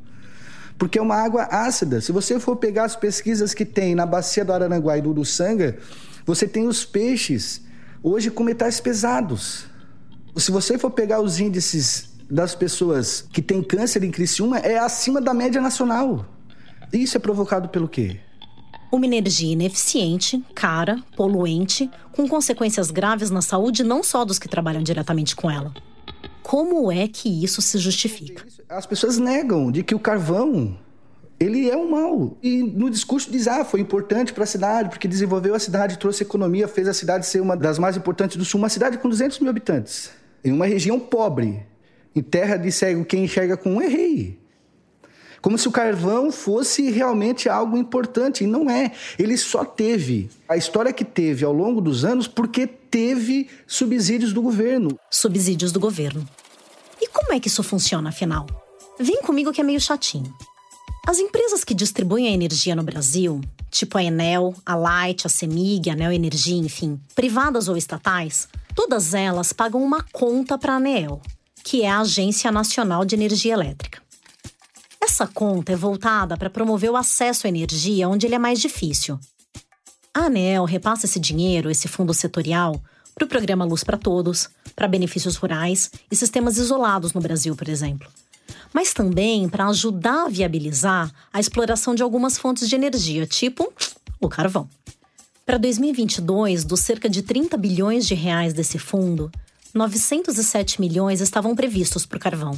Porque 0.79 0.99
é 0.99 1.03
uma 1.03 1.17
água 1.17 1.45
ácida. 1.45 2.01
Se 2.01 2.13
você 2.13 2.39
for 2.41 2.57
pegar 2.57 2.85
as 2.85 2.97
pesquisas 2.97 3.55
que 3.55 3.65
tem 3.65 3.95
na 3.95 4.05
bacia 4.05 4.45
do 4.45 4.53
Araranguá 4.53 4.99
e 4.99 5.03
do 5.03 5.11
Uruçanga, 5.11 5.79
você 6.27 6.47
tem 6.47 6.67
os 6.67 6.85
peixes 6.85 7.63
hoje 8.03 8.31
com 8.31 8.43
metais 8.43 8.81
pesados. 8.81 9.67
Se 10.37 10.51
você 10.51 10.79
for 10.79 10.91
pegar 10.91 11.21
os 11.21 11.39
índices 11.39 12.11
das 12.31 12.55
pessoas 12.55 13.27
que 13.33 13.43
têm 13.43 13.63
câncer 13.63 14.03
em 14.03 14.11
Criciúma 14.11 14.59
é 14.59 14.79
acima 14.79 15.21
da 15.21 15.35
média 15.35 15.61
nacional. 15.61 16.27
Isso 16.93 17.17
é 17.17 17.21
provocado 17.21 17.69
pelo 17.69 17.89
quê? 17.89 18.19
Uma 18.93 19.07
energia 19.07 19.55
ineficiente, 19.55 20.45
cara, 20.55 21.03
poluente, 21.17 21.91
com 22.13 22.29
consequências 22.29 22.91
graves 22.91 23.31
na 23.31 23.41
saúde 23.41 23.83
não 23.83 24.03
só 24.03 24.23
dos 24.23 24.39
que 24.39 24.47
trabalham 24.47 24.83
diretamente 24.83 25.35
com 25.35 25.51
ela. 25.51 25.73
Como 26.43 26.93
é 26.93 27.09
que 27.09 27.43
isso 27.43 27.63
se 27.63 27.79
justifica? 27.79 28.45
As 28.69 28.85
pessoas 28.85 29.17
negam 29.17 29.73
de 29.73 29.83
que 29.83 29.95
o 29.95 29.99
carvão 29.99 30.77
ele 31.41 31.71
é 31.71 31.77
um 31.77 31.91
mal. 31.91 32.37
E 32.43 32.63
no 32.63 32.91
discurso 32.91 33.31
diz, 33.31 33.49
ah, 33.49 33.65
foi 33.65 33.81
importante 33.81 34.35
para 34.35 34.45
a 34.45 34.47
cidade, 34.47 34.91
porque 34.91 35.09
desenvolveu 35.09 35.55
a 35.55 35.59
cidade, 35.59 35.99
trouxe 35.99 36.23
economia, 36.23 36.69
fez 36.69 36.87
a 36.87 36.93
cidade 36.93 37.25
ser 37.25 37.41
uma 37.41 37.57
das 37.57 37.79
mais 37.79 37.97
importantes 37.97 38.37
do 38.37 38.45
Sul. 38.45 38.59
Uma 38.59 38.69
cidade 38.69 38.99
com 38.99 39.09
200 39.09 39.39
mil 39.39 39.49
habitantes, 39.49 40.11
em 40.45 40.53
uma 40.53 40.67
região 40.67 41.01
pobre, 41.01 41.67
em 42.15 42.23
terra 42.23 42.59
de 42.59 42.71
cego, 42.71 43.07
quem 43.07 43.25
enxerga 43.25 43.57
com 43.57 43.77
um 43.77 43.81
é 43.81 43.89
rei. 43.89 44.42
Como 45.43 45.59
se 45.59 45.67
o 45.67 45.73
carvão 45.73 46.31
fosse 46.31 46.89
realmente 46.89 47.49
algo 47.49 47.77
importante, 47.77 48.45
e 48.45 48.47
não 48.47 48.71
é. 48.71 48.93
Ele 49.19 49.37
só 49.37 49.65
teve 49.65 50.31
a 50.49 50.57
história 50.57 50.93
que 50.93 51.05
teve 51.05 51.45
ao 51.45 51.53
longo 51.53 51.81
dos 51.81 52.05
anos 52.05 52.29
porque 52.29 52.65
teve 52.65 53.51
subsídios 53.67 54.33
do 54.33 54.41
governo. 54.41 54.97
Subsídios 55.11 55.73
do 55.73 55.81
governo. 55.81 56.25
E 57.01 57.09
como 57.09 57.33
é 57.33 57.41
que 57.41 57.49
isso 57.49 57.65
funciona, 57.65 58.11
afinal? 58.11 58.47
Vem 59.01 59.21
comigo 59.23 59.53
que 59.53 59.61
é 59.61 59.65
meio 59.65 59.81
chatinho. 59.81 60.33
As 61.09 61.19
empresas 61.19 61.65
que 61.65 61.75
distribuem 61.75 62.29
a 62.29 62.31
energia 62.31 62.77
no 62.77 62.85
Brasil, 62.85 63.41
tipo 63.69 63.99
a 63.99 64.05
Enel, 64.05 64.55
a 64.65 64.77
Light, 64.77 65.27
a 65.27 65.29
Semig, 65.29 65.91
a 65.91 65.97
Neo 65.97 66.13
Energia, 66.13 66.57
enfim, 66.57 67.01
privadas 67.17 67.67
ou 67.67 67.77
estatais, 67.77 68.49
todas 68.77 69.13
elas 69.13 69.53
pagam 69.53 69.83
uma 69.83 70.05
conta 70.13 70.57
para 70.57 70.75
a 70.75 70.77
Anel, 70.77 71.21
que 71.65 71.83
é 71.83 71.91
a 71.91 71.99
Agência 71.99 72.53
Nacional 72.53 73.05
de 73.05 73.17
Energia 73.17 73.55
Elétrica. 73.55 74.01
Essa 75.03 75.27
conta 75.27 75.73
é 75.73 75.77
voltada 75.77 76.37
para 76.37 76.49
promover 76.49 76.89
o 76.89 76.97
acesso 76.97 77.49
à 77.49 77.49
energia 77.49 78.09
onde 78.09 78.25
ele 78.25 78.37
é 78.37 78.39
mais 78.39 78.61
difícil. 78.61 79.19
A 80.15 80.27
ANEL 80.27 80.65
repassa 80.65 81.07
esse 81.07 81.19
dinheiro, 81.19 81.69
esse 81.69 81.89
fundo 81.89 82.15
setorial, 82.15 82.81
para 83.13 83.25
o 83.25 83.29
programa 83.29 83.65
Luz 83.65 83.83
para 83.83 83.99
Todos, 83.99 84.49
para 84.77 84.87
benefícios 84.87 85.35
rurais 85.35 85.91
e 86.09 86.15
sistemas 86.15 86.57
isolados 86.57 87.13
no 87.13 87.21
Brasil, 87.21 87.57
por 87.57 87.69
exemplo. 87.69 88.09
Mas 88.73 88.95
também 88.95 89.49
para 89.49 89.67
ajudar 89.67 90.27
a 90.27 90.29
viabilizar 90.29 91.13
a 91.33 91.41
exploração 91.41 91.97
de 91.97 92.03
algumas 92.05 92.39
fontes 92.39 92.69
de 92.69 92.77
energia, 92.77 93.27
tipo 93.27 93.73
o 94.21 94.29
carvão. 94.29 94.69
Para 95.45 95.59
2022, 95.59 96.65
dos 96.65 96.79
cerca 96.79 97.11
de 97.11 97.23
30 97.23 97.57
bilhões 97.57 98.07
de 98.07 98.15
reais 98.15 98.53
desse 98.55 98.79
fundo, 98.79 99.33
907 99.75 100.81
milhões 100.81 101.21
estavam 101.21 101.57
previstos 101.57 102.07
para 102.07 102.19
o 102.19 102.21
carvão. 102.21 102.57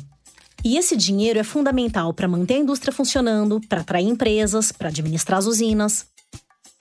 E 0.62 0.76
esse 0.76 0.96
dinheiro 0.96 1.38
é 1.38 1.44
fundamental 1.44 2.12
para 2.12 2.28
manter 2.28 2.54
a 2.54 2.58
indústria 2.58 2.92
funcionando, 2.92 3.60
para 3.68 3.80
atrair 3.80 4.06
empresas, 4.06 4.72
para 4.72 4.88
administrar 4.88 5.38
as 5.38 5.46
usinas. 5.46 6.06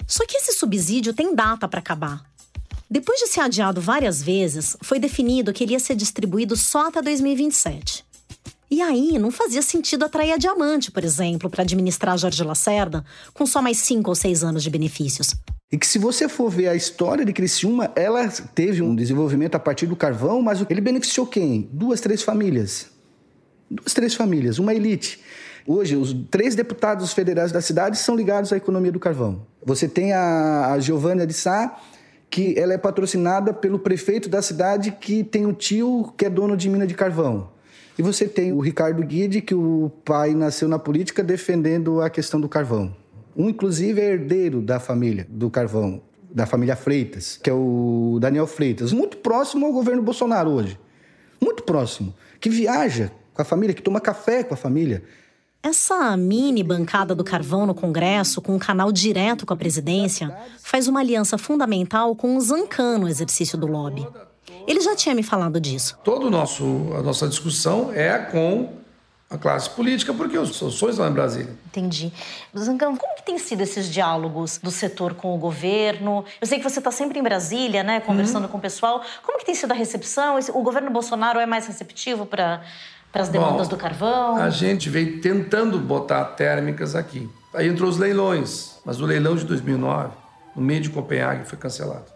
Só 0.06 0.26
que 0.26 0.38
esse 0.38 0.54
subsídio 0.54 1.14
tem 1.14 1.34
data 1.34 1.68
para 1.68 1.80
acabar. 1.80 2.24
Depois 2.90 3.20
de 3.20 3.28
ser 3.28 3.40
adiado 3.40 3.82
várias 3.82 4.22
vezes, 4.22 4.78
foi 4.84 5.00
definido 5.00 5.52
que 5.52 5.64
ele 5.64 5.74
ia 5.74 5.80
ser 5.80 5.96
distribuído 5.96 6.56
só 6.56 6.90
até 6.90 7.02
2027. 7.02 8.06
E 8.70 8.82
aí, 8.82 9.20
não 9.20 9.32
fazia 9.32 9.62
sentido 9.62 10.06
atrair 10.06 10.32
a 10.32 10.38
Diamante, 10.38 10.92
por 10.92 11.04
exemplo, 11.04 11.50
para 11.50 11.62
administrar 11.62 12.16
a 12.16 12.18
Jorge 12.18 12.44
Lacerda, 12.44 13.04
com 13.34 13.46
só 13.46 13.62
mais 13.62 13.78
cinco 13.78 14.10
ou 14.10 14.16
seis 14.16 14.44
anos 14.44 14.64
de 14.64 14.70
benefícios. 14.70 15.36
E 15.72 15.78
que 15.78 15.88
se 15.88 15.98
você 15.98 16.30
for 16.30 16.50
ver 16.50 16.68
a 16.68 16.76
história 16.76 17.26
de 17.26 17.34
Criciúma, 17.34 17.92
ela 17.96 18.28
teve 18.28 18.82
um 18.82 18.96
desenvolvimento 18.96 19.56
a 19.56 19.60
partir 19.60 19.88
do 19.88 19.96
carvão, 19.96 20.42
mas 20.42 20.64
ele 20.70 20.82
beneficiou 20.82 21.26
quem? 21.26 21.70
Duas, 21.72 22.00
três 22.00 22.22
famílias. 22.22 22.93
Duas, 23.74 23.94
três 23.94 24.14
famílias, 24.14 24.60
uma 24.60 24.74
elite. 24.74 25.20
Hoje, 25.66 25.96
os 25.96 26.14
três 26.30 26.54
deputados 26.54 27.12
federais 27.12 27.52
da 27.52 27.60
cidade 27.60 27.98
são 27.98 28.16
ligados 28.16 28.54
à 28.54 28.58
economia 28.58 28.92
do 28.92 29.00
carvão. 29.00 29.48
Você 29.66 29.88
tem 29.88 30.14
a, 30.14 30.74
a 30.74 30.80
Giovânia 30.80 31.26
de 31.26 31.34
Sá, 31.34 31.80
que 32.30 32.54
ela 32.58 32.74
é 32.74 32.78
patrocinada 32.78 33.52
pelo 33.54 33.80
prefeito 33.80 34.30
da 34.30 34.42
cidade 34.42 34.92
que 34.92 35.24
tem 35.24 35.46
um 35.46 35.54
tio 35.54 36.14
que 36.16 36.26
é 36.26 36.30
dono 36.30 36.56
de 36.56 36.70
mina 36.70 36.86
de 36.86 36.94
carvão. 36.94 37.50
E 37.98 38.02
você 38.02 38.28
tem 38.28 38.52
o 38.52 38.60
Ricardo 38.60 39.02
Guide, 39.04 39.42
que 39.42 39.56
o 39.56 39.92
pai 40.04 40.36
nasceu 40.36 40.68
na 40.68 40.78
política 40.78 41.24
defendendo 41.24 42.02
a 42.02 42.10
questão 42.10 42.40
do 42.40 42.50
carvão. 42.50 42.96
Um, 43.36 43.50
inclusive, 43.50 44.02
é 44.02 44.14
herdeiro 44.14 44.62
da 44.62 44.80
família 44.80 45.26
do 45.30 45.50
carvão, 45.50 46.02
da 46.32 46.46
família 46.46 46.76
Freitas, 46.76 47.40
que 47.42 47.50
é 47.50 47.54
o 47.54 48.18
Daniel 48.22 48.46
Freitas, 48.46 48.92
muito 48.92 49.18
próximo 49.18 49.66
ao 49.66 49.72
governo 49.72 50.02
Bolsonaro 50.02 50.52
hoje. 50.52 50.78
muito 51.40 51.64
próximo, 51.64 52.14
que 52.40 52.50
viaja 52.50 53.12
com 53.34 53.42
a 53.42 53.46
família, 53.46 53.74
que 53.74 53.82
toma 53.82 54.00
café 54.00 54.44
com 54.44 54.54
a 54.54 54.58
família. 54.58 55.04
Essa 55.62 56.18
mini 56.18 56.62
bancada 56.62 57.16
do 57.16 57.24
carvão 57.24 57.66
no 57.66 57.74
Congresso, 57.74 58.42
com 58.42 58.54
um 58.54 58.60
canal 58.60 58.92
direto 58.92 59.46
com 59.46 59.54
a 59.54 59.58
presidência, 59.58 60.36
faz 60.62 60.90
uma 60.90 61.00
aliança 61.00 61.38
fundamental 61.38 62.16
com 62.16 62.36
o 62.36 62.42
Zancan 62.42 62.98
no 62.98 63.08
exercício 63.08 63.58
do 63.58 63.66
lobby. 63.66 64.06
Ele 64.68 64.82
já 64.82 64.94
tinha 64.96 65.16
me 65.16 65.24
falado 65.24 65.62
disso. 65.62 65.98
Toda 66.04 66.28
a 66.28 67.02
nossa 67.02 67.28
discussão 67.28 67.92
é 67.94 68.18
com 68.18 68.84
a 69.30 69.38
classe 69.38 69.70
política, 69.70 70.14
porque 70.14 70.38
os 70.38 70.56
sonhos 70.56 70.98
lá 70.98 71.08
em 71.08 71.14
Brasília. 71.14 71.58
Entendi. 71.68 72.14
Zancão, 72.56 72.96
como 72.96 73.16
que 73.16 73.26
tem 73.26 73.40
sido 73.40 73.62
esses 73.62 73.90
diálogos 73.90 74.60
do 74.62 74.70
setor 74.70 75.16
com 75.16 75.34
o 75.34 75.38
governo? 75.38 76.24
Eu 76.40 76.46
sei 76.46 76.60
que 76.60 76.64
você 76.70 76.80
está 76.80 76.92
sempre 76.92 77.20
em 77.20 77.24
Brasília, 77.24 77.84
né, 77.84 78.00
conversando 78.00 78.44
uhum. 78.44 78.52
com 78.52 78.58
o 78.58 78.62
pessoal. 78.62 79.02
Como 79.26 79.40
que 79.40 79.46
tem 79.46 79.56
sido 79.56 79.72
a 79.72 79.76
recepção? 79.76 80.38
O 80.54 80.62
governo 80.62 80.92
Bolsonaro 80.92 81.40
é 81.40 81.46
mais 81.46 81.66
receptivo 81.66 82.26
para 82.28 82.62
para 83.14 83.22
as 83.22 83.30
demandas 83.30 83.68
Bom, 83.68 83.76
do 83.76 83.78
carvão? 83.78 84.38
A 84.38 84.50
gente 84.50 84.90
veio 84.90 85.22
tentando 85.22 85.78
botar 85.78 86.26
térmicas 86.26 86.96
aqui. 86.96 87.30
Aí 87.54 87.68
entrou 87.68 87.88
os 87.88 87.98
leilões, 87.98 88.80
mas 88.84 89.00
o 89.00 89.06
leilão 89.06 89.36
de 89.36 89.46
2009, 89.46 90.16
no 90.56 90.62
meio 90.64 90.82
de 90.82 90.90
Copenhague, 90.90 91.46
foi 91.46 91.60
cancelado. 91.60 92.12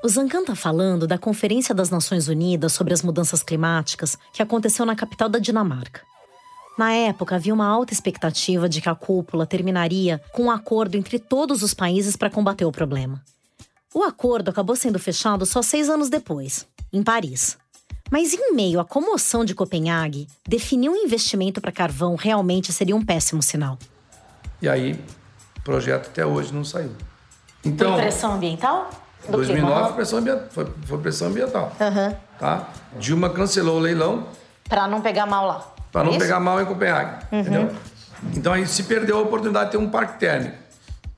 O 0.00 0.08
Zancan 0.08 0.42
está 0.42 0.54
falando 0.54 1.08
da 1.08 1.18
Conferência 1.18 1.74
das 1.74 1.90
Nações 1.90 2.28
Unidas 2.28 2.72
sobre 2.72 2.94
as 2.94 3.02
Mudanças 3.02 3.42
Climáticas 3.42 4.16
que 4.32 4.40
aconteceu 4.40 4.86
na 4.86 4.94
capital 4.94 5.28
da 5.28 5.40
Dinamarca. 5.40 6.02
Na 6.78 6.92
época, 6.92 7.34
havia 7.34 7.52
uma 7.52 7.66
alta 7.66 7.92
expectativa 7.92 8.68
de 8.68 8.80
que 8.80 8.88
a 8.88 8.94
cúpula 8.94 9.44
terminaria 9.44 10.22
com 10.30 10.44
um 10.44 10.50
acordo 10.52 10.96
entre 10.96 11.18
todos 11.18 11.64
os 11.64 11.74
países 11.74 12.14
para 12.14 12.30
combater 12.30 12.64
o 12.64 12.70
problema. 12.70 13.20
O 13.92 14.04
acordo 14.04 14.50
acabou 14.50 14.76
sendo 14.76 15.00
fechado 15.00 15.44
só 15.44 15.62
seis 15.62 15.88
anos 15.88 16.08
depois, 16.08 16.64
em 16.92 17.02
Paris. 17.02 17.58
Mas 18.10 18.32
em 18.32 18.54
meio 18.54 18.80
à 18.80 18.84
comoção 18.84 19.44
de 19.44 19.54
Copenhague, 19.54 20.26
definir 20.46 20.88
um 20.88 20.96
investimento 20.96 21.60
para 21.60 21.70
carvão 21.70 22.16
realmente 22.16 22.72
seria 22.72 22.96
um 22.96 23.04
péssimo 23.04 23.42
sinal. 23.42 23.78
E 24.62 24.68
aí, 24.68 24.98
o 25.58 25.62
projeto 25.62 26.08
até 26.08 26.24
hoje 26.24 26.52
não 26.52 26.64
saiu. 26.64 26.92
Então, 27.64 27.92
foi 27.92 28.02
pressão 28.02 28.32
ambiental? 28.34 28.90
Em 29.28 29.32
2009 29.32 29.92
pressão 29.94 30.22
foi, 30.50 30.66
foi 30.86 30.98
pressão 30.98 31.28
ambiental. 31.28 31.72
Uhum. 31.80 32.16
Tá? 32.38 32.68
Dilma 32.98 33.30
cancelou 33.30 33.76
o 33.76 33.80
leilão. 33.80 34.26
Para 34.68 34.86
não 34.86 35.00
pegar 35.00 35.26
mal 35.26 35.46
lá. 35.46 35.66
Para 35.92 36.04
não 36.04 36.10
Isso? 36.10 36.20
pegar 36.20 36.40
mal 36.40 36.60
em 36.60 36.64
Copenhague. 36.64 37.26
Uhum. 37.30 37.40
Entendeu? 37.40 37.70
Então 38.34 38.52
aí 38.52 38.66
se 38.66 38.84
perdeu 38.84 39.18
a 39.18 39.22
oportunidade 39.22 39.66
de 39.66 39.72
ter 39.72 39.78
um 39.78 39.90
parque 39.90 40.18
térmico. 40.18 40.56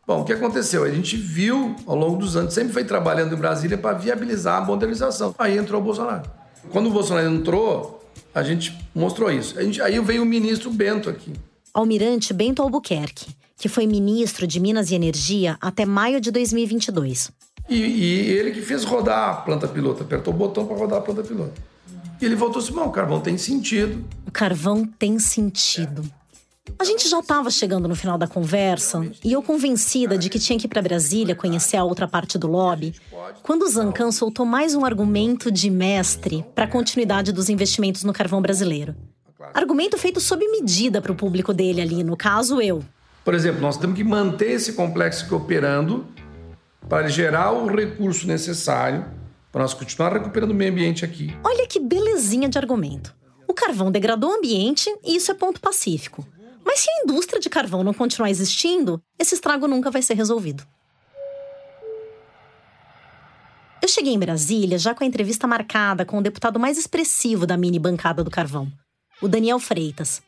Bom, 0.07 0.23
o 0.23 0.25
que 0.25 0.33
aconteceu? 0.33 0.83
A 0.83 0.91
gente 0.91 1.17
viu 1.17 1.77
ao 1.87 1.95
longo 1.95 2.17
dos 2.17 2.37
anos, 2.37 2.53
sempre 2.53 2.73
foi 2.73 2.85
trabalhando 2.85 3.35
em 3.35 3.39
Brasília 3.39 3.79
para 3.79 3.97
viabilizar 3.97 4.61
a 4.61 4.61
modernização. 4.61 5.35
Aí 5.39 5.57
entrou 5.57 5.81
o 5.81 5.85
Bolsonaro. 5.85 6.40
Quando 6.71 6.89
o 6.89 6.91
Bolsonaro 6.91 7.29
entrou, 7.29 8.05
a 8.35 8.43
gente 8.43 8.77
mostrou 8.95 9.31
isso. 9.31 9.61
Gente, 9.61 9.81
aí 9.81 9.99
veio 10.01 10.23
o 10.23 10.27
ministro 10.27 10.71
Bento 10.71 11.09
aqui. 11.09 11.33
Almirante 11.73 12.35
Bento 12.35 12.63
Albuquerque, 12.63 13.35
que 13.57 13.69
foi 13.69 13.87
ministro 13.87 14.47
de 14.47 14.61
Minas 14.61 14.91
e 14.91 14.95
Energia 14.95 15.57
até 15.61 15.87
maio 15.87 16.21
de 16.21 16.31
2022. 16.31 17.31
E, 17.69 17.77
e 17.77 18.31
ele 18.31 18.51
que 18.51 18.61
fez 18.61 18.85
rodar 18.85 19.31
a 19.31 19.35
planta 19.37 19.69
piloto, 19.69 20.03
apertou 20.03 20.35
o 20.35 20.37
botão 20.37 20.67
para 20.67 20.77
rodar 20.77 20.99
a 20.99 21.03
planta 21.03 21.23
piloto. 21.23 21.61
E 22.21 22.25
ele 22.25 22.35
voltou 22.35 22.61
assim: 22.61 22.73
o 22.73 22.91
carvão 22.91 23.21
tem 23.21 23.39
sentido. 23.39 24.05
O 24.27 24.31
carvão 24.31 24.85
tem 24.85 25.19
sentido. 25.19 26.05
A 26.79 26.85
gente 26.85 27.09
já 27.09 27.21
estava 27.21 27.51
chegando 27.51 27.89
no 27.89 27.95
final 27.95 28.17
da 28.17 28.27
conversa 28.27 29.07
e 29.25 29.33
eu 29.33 29.43
convencida 29.43 30.17
de 30.17 30.29
que 30.29 30.39
tinha 30.39 30.59
que 30.59 30.67
ir 30.67 30.69
para 30.69 30.83
Brasília 30.83 31.35
conhecer 31.35 31.77
a 31.77 31.85
outra 31.85 32.09
parte 32.09 32.39
do 32.39 32.47
lobby, 32.47 32.95
quando 33.43 33.63
o 33.63 33.69
Zancan 33.69 34.11
soltou 34.11 34.47
mais 34.47 34.75
um 34.75 34.85
argumento 34.85 35.51
de 35.51 35.71
mestre 35.71 36.45
para 36.55 36.65
a 36.65 36.69
continuidade 36.69 37.33
dos 37.33 37.49
investimentos 37.49 38.05
no 38.05 38.13
carvão 38.13 38.41
brasileiro. 38.41 38.95
Argumento 39.55 39.99
feito 39.99 40.21
sob 40.21 40.47
medida 40.49 41.01
para 41.01 41.13
o 41.13 41.15
público 41.15 41.53
dele 41.53 41.81
ali, 41.81 42.05
no 42.05 42.17
caso 42.17 42.61
eu. 42.61 42.83
Por 43.25 43.35
exemplo, 43.35 43.61
nós 43.61 43.77
temos 43.77 43.97
que 43.97 44.05
manter 44.05 44.53
esse 44.53 44.73
complexo 44.73 45.25
aqui 45.25 45.35
operando 45.35 46.07
para 46.89 47.09
gerar 47.09 47.53
o 47.53 47.67
recurso 47.67 48.27
necessário 48.27 49.05
para 49.53 49.63
nós 49.63 49.75
continuar 49.75 50.13
recuperando 50.13 50.53
o 50.53 50.55
meio 50.55 50.73
ambiente 50.73 51.05
aqui. 51.05 51.35
Olha 51.43 51.67
que 51.67 51.81
belezinha 51.81 52.49
de 52.49 52.59
argumento. 52.59 53.15
O 53.47 53.53
carvão 53.53 53.91
degradou 53.91 54.31
o 54.31 54.35
ambiente 54.35 54.89
e 55.05 55.17
isso 55.17 55.31
é 55.31 55.35
ponto 55.35 55.61
pacífico. 55.61 56.27
Mas 56.71 56.83
se 56.83 56.89
a 56.89 57.03
indústria 57.03 57.41
de 57.41 57.51
carvão 57.51 57.83
não 57.83 57.93
continuar 57.93 58.31
existindo, 58.31 59.03
esse 59.19 59.35
estrago 59.35 59.67
nunca 59.67 59.91
vai 59.91 60.03
ser 60.03 60.15
resolvido. 60.15 60.65
Eu 63.83 63.89
cheguei 63.89 64.15
em 64.15 64.19
Brasília 64.19 64.79
já 64.79 64.95
com 64.95 65.03
a 65.03 65.07
entrevista 65.07 65.49
marcada 65.49 66.05
com 66.05 66.19
o 66.19 66.23
deputado 66.23 66.61
mais 66.61 66.79
expressivo 66.79 67.45
da 67.45 67.57
mini 67.57 67.81
bancada 67.81 68.23
do 68.23 68.31
carvão, 68.31 68.71
o 69.21 69.27
Daniel 69.27 69.59
Freitas. 69.59 70.23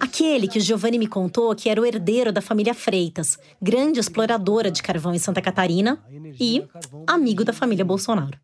Aquele 0.00 0.48
que 0.48 0.58
o 0.58 0.60
Giovanni 0.60 0.98
me 0.98 1.06
contou 1.06 1.54
que 1.54 1.68
era 1.68 1.80
o 1.80 1.86
herdeiro 1.86 2.32
da 2.32 2.40
família 2.40 2.74
Freitas, 2.74 3.38
grande 3.62 4.00
exploradora 4.00 4.68
de 4.68 4.82
carvão 4.82 5.14
em 5.14 5.18
Santa 5.20 5.40
Catarina 5.40 6.04
e 6.40 6.66
amigo 7.06 7.44
da 7.44 7.52
família 7.52 7.84
Bolsonaro. 7.84 8.36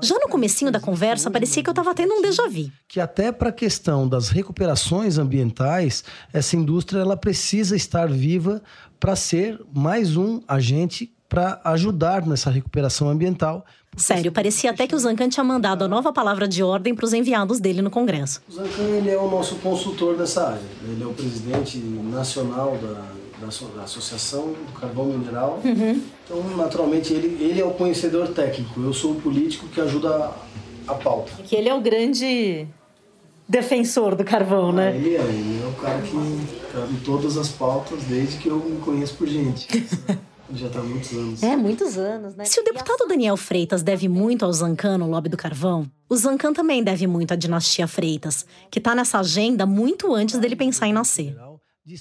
Já 0.00 0.14
no 0.14 0.28
comecinho 0.28 0.72
da 0.72 0.80
conversa, 0.80 1.30
parecia 1.30 1.62
que 1.62 1.68
eu 1.68 1.72
estava 1.72 1.94
tendo 1.94 2.14
um 2.14 2.22
déjà 2.22 2.48
vu. 2.48 2.70
Que 2.88 2.98
até 2.98 3.30
para 3.30 3.50
a 3.50 3.52
questão 3.52 4.08
das 4.08 4.30
recuperações 4.30 5.18
ambientais, 5.18 6.02
essa 6.32 6.56
indústria 6.56 7.00
ela 7.00 7.16
precisa 7.16 7.76
estar 7.76 8.08
viva 8.08 8.62
para 8.98 9.14
ser 9.14 9.60
mais 9.70 10.16
um 10.16 10.40
agente 10.48 11.12
para 11.28 11.60
ajudar 11.64 12.26
nessa 12.26 12.50
recuperação 12.50 13.10
ambiental. 13.10 13.66
Sério, 13.94 14.32
parecia 14.32 14.70
até 14.70 14.86
que 14.86 14.94
o 14.94 14.98
Zancan 14.98 15.28
tinha 15.28 15.44
mandado 15.44 15.84
a 15.84 15.88
nova 15.88 16.10
palavra 16.10 16.48
de 16.48 16.62
ordem 16.62 16.94
para 16.94 17.04
os 17.04 17.12
enviados 17.12 17.60
dele 17.60 17.82
no 17.82 17.90
Congresso. 17.90 18.40
O 18.48 18.52
Zancan 18.52 18.82
ele 18.82 19.10
é 19.10 19.18
o 19.18 19.30
nosso 19.30 19.56
consultor 19.56 20.16
nessa 20.16 20.48
área. 20.48 20.62
Ele 20.84 21.02
é 21.02 21.06
o 21.06 21.12
presidente 21.12 21.76
nacional 21.78 22.78
da 22.78 23.21
da, 23.46 23.76
da 23.76 23.82
Associação 23.82 24.52
do 24.52 24.80
Carvão 24.80 25.06
Mineral. 25.06 25.60
Uhum. 25.64 26.00
Então, 26.24 26.56
naturalmente, 26.56 27.12
ele, 27.12 27.42
ele 27.42 27.60
é 27.60 27.64
o 27.64 27.72
conhecedor 27.72 28.28
técnico, 28.28 28.80
eu 28.80 28.92
sou 28.92 29.12
o 29.12 29.20
político 29.20 29.66
que 29.68 29.80
ajuda 29.80 30.08
a, 30.88 30.92
a 30.92 30.94
pauta. 30.94 31.32
Que 31.44 31.56
ele 31.56 31.68
é 31.68 31.74
o 31.74 31.80
grande 31.80 32.66
defensor 33.48 34.14
do 34.14 34.24
carvão, 34.24 34.70
ah, 34.70 34.72
né? 34.72 34.96
Ele 34.96 35.16
é, 35.16 35.20
ele 35.20 35.62
é 35.62 35.66
o 35.66 35.72
cara 35.72 36.00
que 36.00 36.16
está 36.66 36.86
em 36.86 36.96
todas 37.04 37.36
as 37.36 37.48
pautas 37.48 38.02
desde 38.04 38.38
que 38.38 38.48
eu 38.48 38.56
me 38.56 38.78
conheço 38.78 39.14
por 39.14 39.26
gente. 39.26 39.68
Já 40.54 40.66
está 40.66 40.80
há 40.80 40.82
muitos 40.82 41.12
anos. 41.12 41.42
É, 41.42 41.56
muitos 41.56 41.96
anos, 41.96 42.34
né? 42.34 42.44
Se 42.44 42.60
o 42.60 42.64
deputado 42.64 43.06
Daniel 43.08 43.38
Freitas 43.38 43.82
deve 43.82 44.06
muito 44.06 44.44
ao 44.44 44.52
Zancan 44.52 44.98
no 44.98 45.08
lobby 45.08 45.30
do 45.30 45.36
carvão, 45.36 45.90
o 46.10 46.16
Zancan 46.16 46.52
também 46.52 46.84
deve 46.84 47.06
muito 47.06 47.32
à 47.32 47.36
dinastia 47.36 47.86
Freitas, 47.86 48.44
que 48.70 48.78
está 48.78 48.94
nessa 48.94 49.18
agenda 49.18 49.64
muito 49.64 50.14
antes 50.14 50.38
dele 50.38 50.54
pensar 50.54 50.86
em 50.86 50.92
nascer. 50.92 51.34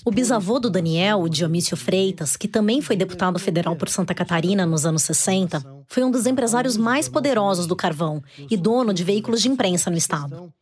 O 0.06 0.12
bisavô 0.12 0.60
do 0.60 0.70
Daniel, 0.70 1.22
o 1.22 1.30
Dionísio 1.30 1.76
Freitas, 1.76 2.38
que 2.38 2.48
também 2.48 2.82
foi 2.82 2.96
deputado 2.96 3.40
federal 3.40 3.76
por 3.76 3.90
Santa 3.90 4.14
Catarina 4.14 4.64
nos 4.64 4.86
anos 4.86 5.02
60, 5.02 5.64
foi 5.88 6.04
um 6.04 6.12
dos 6.12 6.28
empresários 6.28 6.78
mais 6.78 7.10
poderosos 7.10 7.66
do 7.66 7.76
carvão 7.76 8.22
e 8.50 8.56
dono 8.56 8.94
de 8.94 9.04
veículos 9.04 9.42
de 9.42 9.50
imprensa 9.50 9.90
no 9.90 9.98
estado. 9.98 10.54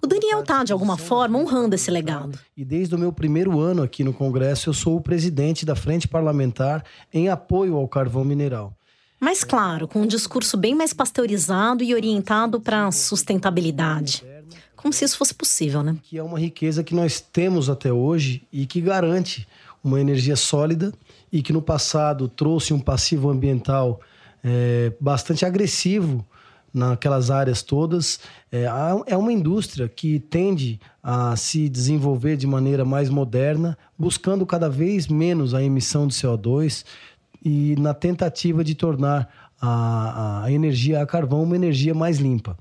O 0.00 0.06
Daniel 0.06 0.40
está, 0.40 0.62
de 0.62 0.72
alguma 0.72 0.96
forma, 0.96 1.38
honrando 1.38 1.74
esse 1.74 1.90
legado. 1.90 2.38
E 2.56 2.64
desde 2.64 2.94
o 2.94 2.98
meu 2.98 3.12
primeiro 3.12 3.58
ano 3.60 3.82
aqui 3.82 4.04
no 4.04 4.12
Congresso, 4.12 4.68
eu 4.68 4.74
sou 4.74 4.96
o 4.96 5.00
presidente 5.00 5.66
da 5.66 5.74
Frente 5.74 6.06
Parlamentar 6.06 6.84
em 7.12 7.28
apoio 7.28 7.76
ao 7.76 7.88
carvão 7.88 8.24
mineral. 8.24 8.76
Mas, 9.20 9.42
claro, 9.42 9.88
com 9.88 10.02
um 10.02 10.06
discurso 10.06 10.56
bem 10.56 10.74
mais 10.74 10.92
pasteurizado 10.92 11.82
e 11.82 11.94
orientado 11.94 12.60
para 12.60 12.86
a 12.86 12.92
sustentabilidade. 12.92 14.24
Como 14.78 14.92
se 14.92 15.04
isso 15.04 15.18
fosse 15.18 15.34
possível, 15.34 15.82
né? 15.82 15.96
Que 16.04 16.18
é 16.18 16.22
uma 16.22 16.38
riqueza 16.38 16.84
que 16.84 16.94
nós 16.94 17.20
temos 17.20 17.68
até 17.68 17.92
hoje 17.92 18.46
e 18.52 18.64
que 18.64 18.80
garante 18.80 19.46
uma 19.82 20.00
energia 20.00 20.36
sólida 20.36 20.92
e 21.32 21.42
que 21.42 21.52
no 21.52 21.60
passado 21.60 22.28
trouxe 22.28 22.72
um 22.72 22.78
passivo 22.78 23.28
ambiental 23.28 24.00
é, 24.42 24.92
bastante 25.00 25.44
agressivo 25.44 26.24
naquelas 26.72 27.28
áreas 27.28 27.60
todas. 27.60 28.20
É, 28.52 28.66
é 29.06 29.16
uma 29.16 29.32
indústria 29.32 29.88
que 29.88 30.20
tende 30.20 30.80
a 31.02 31.34
se 31.34 31.68
desenvolver 31.68 32.36
de 32.36 32.46
maneira 32.46 32.84
mais 32.84 33.10
moderna, 33.10 33.76
buscando 33.98 34.46
cada 34.46 34.70
vez 34.70 35.08
menos 35.08 35.54
a 35.54 35.62
emissão 35.62 36.06
de 36.06 36.14
CO2 36.14 36.84
e 37.44 37.74
na 37.80 37.94
tentativa 37.94 38.62
de 38.62 38.76
tornar 38.76 39.28
a, 39.60 40.44
a 40.44 40.52
energia 40.52 41.02
a 41.02 41.06
carvão 41.06 41.42
uma 41.42 41.56
energia 41.56 41.94
mais 41.94 42.18
limpa. 42.18 42.56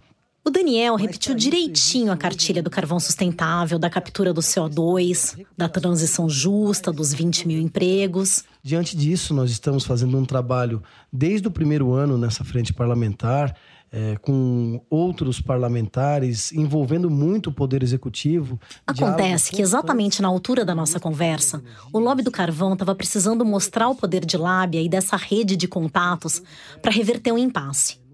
O 0.47 0.49
Daniel 0.49 0.95
repetiu 0.95 1.35
direitinho 1.35 2.09
a 2.09 2.15
cartilha 2.15 2.63
do 2.63 2.69
carvão 2.69 3.01
sustentável, 3.01 3.77
da 3.77 3.89
captura 3.89 4.33
do 4.33 4.39
CO2, 4.39 5.45
da 5.57 5.67
transição 5.67 6.29
justa, 6.29 6.89
dos 6.89 7.13
20 7.13 7.45
mil 7.45 7.59
empregos. 7.59 8.45
Diante 8.63 8.95
disso, 8.95 9.33
nós 9.33 9.51
estamos 9.51 9.83
fazendo 9.83 10.17
um 10.17 10.23
trabalho 10.23 10.81
desde 11.11 11.49
o 11.49 11.51
primeiro 11.51 11.91
ano 11.91 12.17
nessa 12.17 12.45
frente 12.45 12.73
parlamentar, 12.73 13.57
é, 13.91 14.15
com 14.21 14.81
outros 14.89 15.41
parlamentares, 15.41 16.53
envolvendo 16.53 17.09
muito 17.09 17.49
o 17.49 17.53
Poder 17.53 17.83
Executivo. 17.83 18.57
Acontece 18.87 19.51
que, 19.51 19.61
exatamente 19.61 20.21
na 20.21 20.29
altura 20.29 20.63
da 20.63 20.73
nossa 20.73 20.97
conversa, 20.97 21.61
o 21.91 21.99
lobby 21.99 22.23
do 22.23 22.31
carvão 22.31 22.71
estava 22.71 22.95
precisando 22.95 23.43
mostrar 23.43 23.89
o 23.89 23.95
poder 23.95 24.23
de 24.23 24.37
lábia 24.37 24.81
e 24.81 24.87
dessa 24.87 25.17
rede 25.17 25.57
de 25.57 25.67
contatos 25.67 26.41
para 26.81 26.89
reverter 26.89 27.33
um 27.33 27.37
impasse. 27.37 28.06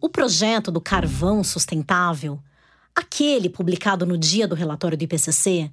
O 0.00 0.08
projeto 0.08 0.70
do 0.70 0.80
carvão 0.80 1.42
sustentável 1.42 2.40
Aquele 2.96 3.50
publicado 3.50 4.06
no 4.06 4.16
dia 4.16 4.48
do 4.48 4.54
relatório 4.54 4.96
do 4.96 5.04
IPCC 5.04 5.70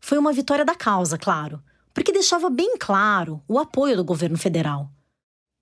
foi 0.00 0.16
uma 0.16 0.32
vitória 0.32 0.64
da 0.64 0.76
causa, 0.76 1.18
claro, 1.18 1.60
porque 1.92 2.12
deixava 2.12 2.48
bem 2.48 2.76
claro 2.78 3.42
o 3.48 3.58
apoio 3.58 3.96
do 3.96 4.04
governo 4.04 4.38
federal. 4.38 4.88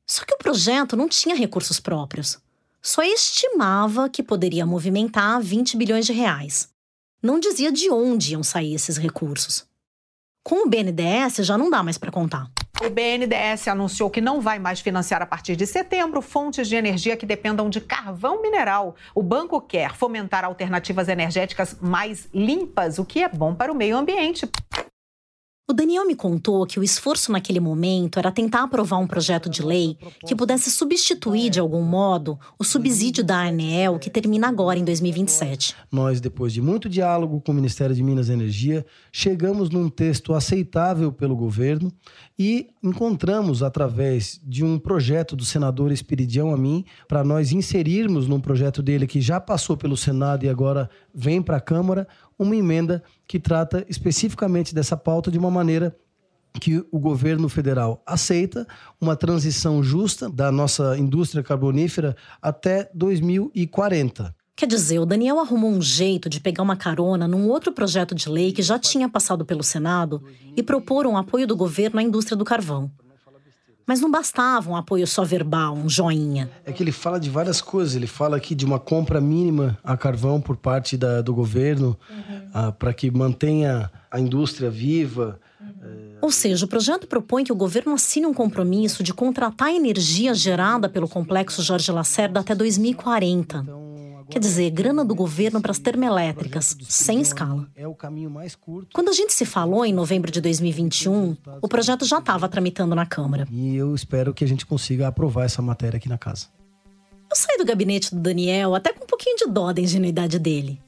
Só 0.07 0.27
que 0.27 0.35
o 0.35 0.39
projeto 0.39 0.99
não 0.99 1.09
tinha 1.09 1.35
recursos 1.35 1.81
próprios. 1.81 2.39
Só 2.83 3.03
estimava 3.03 4.11
que 4.11 4.23
poderia 4.23 4.67
movimentar 4.67 5.41
20 5.41 5.79
bilhões 5.79 6.05
de 6.05 6.13
reais. 6.13 6.69
Não 7.23 7.41
dizia 7.41 7.73
de 7.73 7.91
onde 7.91 8.33
iam 8.33 8.43
sair 8.43 8.75
esses 8.75 8.99
recursos. 8.99 9.65
Com 10.43 10.67
o 10.67 10.69
BNDES 10.69 11.47
já 11.47 11.57
não 11.57 11.71
dá 11.71 11.83
mais 11.83 11.97
para 11.97 12.13
contar. 12.13 12.51
O 12.83 12.89
BNDES 12.89 13.69
anunciou 13.69 14.09
que 14.09 14.23
não 14.23 14.41
vai 14.41 14.59
mais 14.59 14.81
financiar 14.81 15.21
a 15.21 15.27
partir 15.27 15.55
de 15.55 15.67
setembro 15.67 16.23
fontes 16.23 16.67
de 16.67 16.77
energia 16.77 17.15
que 17.15 17.27
dependam 17.27 17.69
de 17.69 17.79
carvão 17.79 18.41
mineral. 18.41 18.97
O 19.15 19.23
banco 19.23 19.61
quer 19.61 19.95
fomentar 19.95 20.47
alternativas 20.47 21.07
energéticas 21.09 21.77
mais 21.79 22.27
limpas, 22.33 22.99
o 22.99 23.05
que 23.05 23.23
é 23.23 23.29
bom 23.29 23.55
para 23.55 23.71
o 23.71 23.75
meio 23.75 23.99
ambiente. 23.99 24.51
O 25.71 25.73
Daniel 25.73 26.05
me 26.05 26.17
contou 26.17 26.67
que 26.67 26.81
o 26.81 26.83
esforço 26.83 27.31
naquele 27.31 27.61
momento 27.61 28.19
era 28.19 28.33
tentar 28.33 28.65
aprovar 28.65 28.99
um 28.99 29.07
projeto 29.07 29.49
de 29.49 29.63
lei 29.63 29.97
que 30.27 30.35
pudesse 30.35 30.69
substituir, 30.69 31.49
de 31.49 31.61
algum 31.61 31.83
modo, 31.83 32.37
o 32.59 32.65
subsídio 32.65 33.23
da 33.23 33.47
ANEEL 33.47 33.97
que 34.01 34.11
termina 34.11 34.49
agora 34.49 34.81
em 34.81 34.85
2027. 34.85 35.77
Nós, 35.93 36.21
depois 36.21 36.53
de 36.53 36.61
muito 36.61 36.89
diálogo 36.89 37.41
com 37.41 37.53
o 37.53 37.55
Ministério 37.55 37.95
de 37.95 38.03
Minas 38.03 38.29
e 38.29 38.33
Energia, 38.33 38.85
chegamos 39.13 39.71
num 39.71 39.89
texto 39.89 40.35
aceitável 40.35 41.13
pelo 41.13 41.37
governo 41.37 41.93
e 42.37 42.71
encontramos, 42.83 43.63
através 43.63 44.41
de 44.43 44.65
um 44.65 44.77
projeto 44.77 45.37
do 45.37 45.45
senador 45.45 45.93
Espiridião 45.93 46.53
a 46.53 46.57
mim, 46.57 46.85
para 47.07 47.23
nós 47.23 47.53
inserirmos 47.53 48.27
num 48.27 48.41
projeto 48.41 48.83
dele 48.83 49.07
que 49.07 49.21
já 49.21 49.39
passou 49.39 49.77
pelo 49.77 49.97
Senado 49.97 50.45
e 50.45 50.49
agora 50.49 50.91
vem 51.15 51.41
para 51.41 51.59
a 51.59 51.61
Câmara, 51.61 52.09
uma 52.41 52.57
emenda 52.57 53.03
que 53.29 53.39
trata 53.39 53.85
especificamente 53.87 54.75
dessa 54.75 54.97
pauta 54.97 55.31
de 55.31 55.39
uma 55.39 55.51
maneira 55.51 55.95
que 56.59 56.85
o 56.91 56.99
governo 56.99 57.49
federal 57.49 58.03
aceita 58.05 58.67
uma 59.01 59.15
transição 59.15 59.83
justa 59.83 60.29
da 60.29 60.51
nossa 60.51 60.99
indústria 60.99 61.45
carbonífera 61.45 62.17
até 62.43 62.91
2040. 62.95 64.35
Quer 64.57 64.67
dizer, 64.67 64.99
o 64.99 65.07
Daniel 65.07 65.39
arrumou 65.39 65.71
um 65.71 65.81
jeito 65.81 66.29
de 66.29 66.41
pegar 66.41 66.63
uma 66.63 66.77
carona 66.77 67.29
num 67.29 67.49
outro 67.49 67.73
projeto 67.73 68.15
de 68.15 68.29
lei 68.29 68.53
que 68.53 68.63
já 68.63 68.79
tinha 68.79 69.09
passado 69.09 69.45
pelo 69.45 69.63
Senado 69.63 70.23
e 70.57 70.63
propor 70.63 71.07
um 71.07 71.17
apoio 71.17 71.47
do 71.47 71.57
governo 71.57 72.01
à 72.01 72.03
indústria 72.03 72.37
do 72.37 72.45
carvão. 72.45 72.91
Mas 73.91 74.01
não 74.01 74.09
bastava 74.09 74.71
um 74.71 74.77
apoio 74.77 75.05
só 75.05 75.25
verbal, 75.25 75.75
um 75.75 75.89
joinha. 75.89 76.49
É 76.65 76.71
que 76.71 76.81
ele 76.81 76.93
fala 76.93 77.19
de 77.19 77.29
várias 77.29 77.61
coisas. 77.61 77.97
Ele 77.97 78.07
fala 78.07 78.37
aqui 78.37 78.55
de 78.55 78.65
uma 78.65 78.79
compra 78.79 79.21
mínima 79.21 79.77
a 79.83 79.97
carvão 79.97 80.41
por 80.41 80.57
parte 80.57 80.97
da, 80.97 81.21
do 81.21 81.35
governo 81.35 81.99
uhum. 82.09 82.41
Ah, 82.55 82.71
para 82.71 82.95
que 82.95 83.11
mantenha 83.11 83.91
a 84.09 84.21
indústria 84.21 84.71
viva. 84.71 85.41
Uhum. 85.61 86.19
Ou 86.23 86.31
seja, 86.31 86.65
o 86.67 86.69
projeto 86.69 87.09
propõe 87.09 87.43
que 87.43 87.51
o 87.51 87.57
governo 87.57 87.93
assine 87.93 88.27
um 88.27 88.33
compromisso 88.33 89.03
de 89.03 89.13
contratar 89.13 89.75
energia 89.75 90.33
gerada 90.35 90.89
pelo 90.89 91.09
complexo 91.09 91.61
Jorge 91.61 91.91
Lacerda 91.91 92.39
até 92.39 92.55
2040. 92.55 93.57
Então, 93.59 93.90
Quer 94.31 94.39
dizer, 94.39 94.71
grana 94.71 95.05
do 95.05 95.13
governo 95.13 95.61
para 95.61 95.73
as 95.73 95.79
termoelétricas, 95.79 96.77
sem 96.89 97.21
escala. 97.21 97.69
É 97.75 97.89
o 97.89 97.95
caminho 97.95 98.31
mais 98.31 98.55
curto. 98.55 98.91
Quando 98.95 99.09
a 99.09 99.13
gente 99.13 99.33
se 99.33 99.45
falou 99.45 99.85
em 99.85 99.93
novembro 99.93 100.31
de 100.31 100.41
2021, 100.41 101.37
o 101.61 101.69
projeto 101.69 102.05
já 102.05 102.19
estava 102.19 102.49
tramitando 102.49 102.95
na 102.95 103.05
Câmara. 103.05 103.49
E 103.51 103.75
eu 103.75 103.93
espero 103.93 104.33
que 104.33 104.45
a 104.45 104.47
gente 104.47 104.65
consiga 104.65 105.09
aprovar 105.09 105.45
essa 105.45 105.61
matéria 105.61 105.97
aqui 105.97 106.09
na 106.09 106.17
casa. 106.17 106.47
Eu 107.29 107.37
saí 107.37 107.59
do 107.59 107.65
gabinete 107.65 108.15
do 108.15 108.21
Daniel 108.21 108.75
até 108.75 108.93
com 108.93 109.05
um 109.05 109.07
pouquinho 109.07 109.37
de 109.37 109.47
dó 109.47 109.73
da 109.73 109.81
ingenuidade 109.81 110.39
dele. 110.39 110.81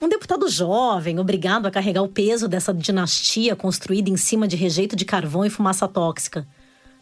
Um 0.00 0.08
deputado 0.08 0.48
jovem, 0.48 1.18
obrigado 1.20 1.66
a 1.66 1.70
carregar 1.70 2.02
o 2.02 2.08
peso 2.08 2.48
dessa 2.48 2.74
dinastia 2.74 3.54
construída 3.54 4.10
em 4.10 4.16
cima 4.16 4.46
de 4.46 4.56
rejeito 4.56 4.96
de 4.96 5.04
carvão 5.04 5.44
e 5.44 5.50
fumaça 5.50 5.86
tóxica, 5.86 6.46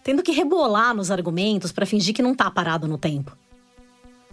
tendo 0.02 0.22
que 0.22 0.32
rebolar 0.32 0.94
nos 0.94 1.10
argumentos 1.10 1.72
para 1.72 1.86
fingir 1.86 2.14
que 2.14 2.22
não 2.22 2.32
está 2.32 2.50
parado 2.50 2.86
no 2.86 2.96
tempo. 2.98 3.36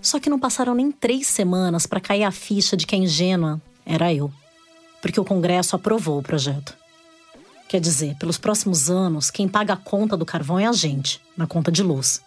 Só 0.04 0.20
que 0.20 0.30
não 0.30 0.38
passaram 0.38 0.76
nem 0.76 0.92
três 0.92 1.28
semanas 1.28 1.88
para 1.88 2.02
cair 2.02 2.26
a 2.26 2.32
ficha 2.32 2.76
de 2.76 2.86
que 2.86 2.94
a 2.94 2.98
ingênua 2.98 3.62
era 3.86 4.14
eu. 4.14 4.30
Porque 5.02 5.20
o 5.20 5.24
Congresso 5.24 5.78
aprovou 5.78 6.20
o 6.20 6.24
projeto. 6.24 6.76
Quer 7.70 7.80
dizer, 7.80 8.16
pelos 8.18 8.38
próximos 8.38 8.90
anos, 8.90 9.32
quem 9.32 9.48
paga 9.48 9.74
a 9.74 9.78
conta 9.78 10.18
do 10.18 10.26
carvão 10.26 10.60
é 10.60 10.66
a 10.66 10.74
gente, 10.74 11.22
na 11.38 11.48
conta 11.48 11.72
de 11.72 11.82
luz. 11.82 12.22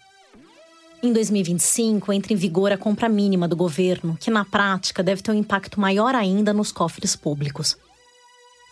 Em 1.03 1.13
2025, 1.13 2.13
entra 2.15 2.33
em 2.33 2.37
vigor 2.37 2.73
a 2.73 2.79
compra 2.79 3.11
mínima 3.11 3.47
do 3.47 3.55
governo, 3.55 4.17
que 4.19 4.31
na 4.31 4.45
prática 4.45 5.03
deve 5.03 5.21
ter 5.23 5.31
um 5.31 5.35
impacto 5.35 5.79
maior 5.79 6.15
ainda 6.15 6.55
nos 6.55 6.73
cofres 6.73 7.15
públicos. 7.15 7.77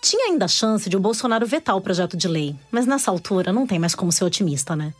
Tinha 0.00 0.30
ainda 0.30 0.46
a 0.46 0.48
chance 0.48 0.88
de 0.88 0.96
o 0.96 1.00
Bolsonaro 1.00 1.46
vetar 1.46 1.76
o 1.76 1.80
projeto 1.82 2.16
de 2.16 2.26
lei, 2.26 2.56
mas 2.70 2.86
nessa 2.86 3.10
altura 3.10 3.52
não 3.52 3.66
tem 3.66 3.78
mais 3.78 3.94
como 3.94 4.10
ser 4.10 4.24
otimista, 4.24 4.74
né? 4.74 4.94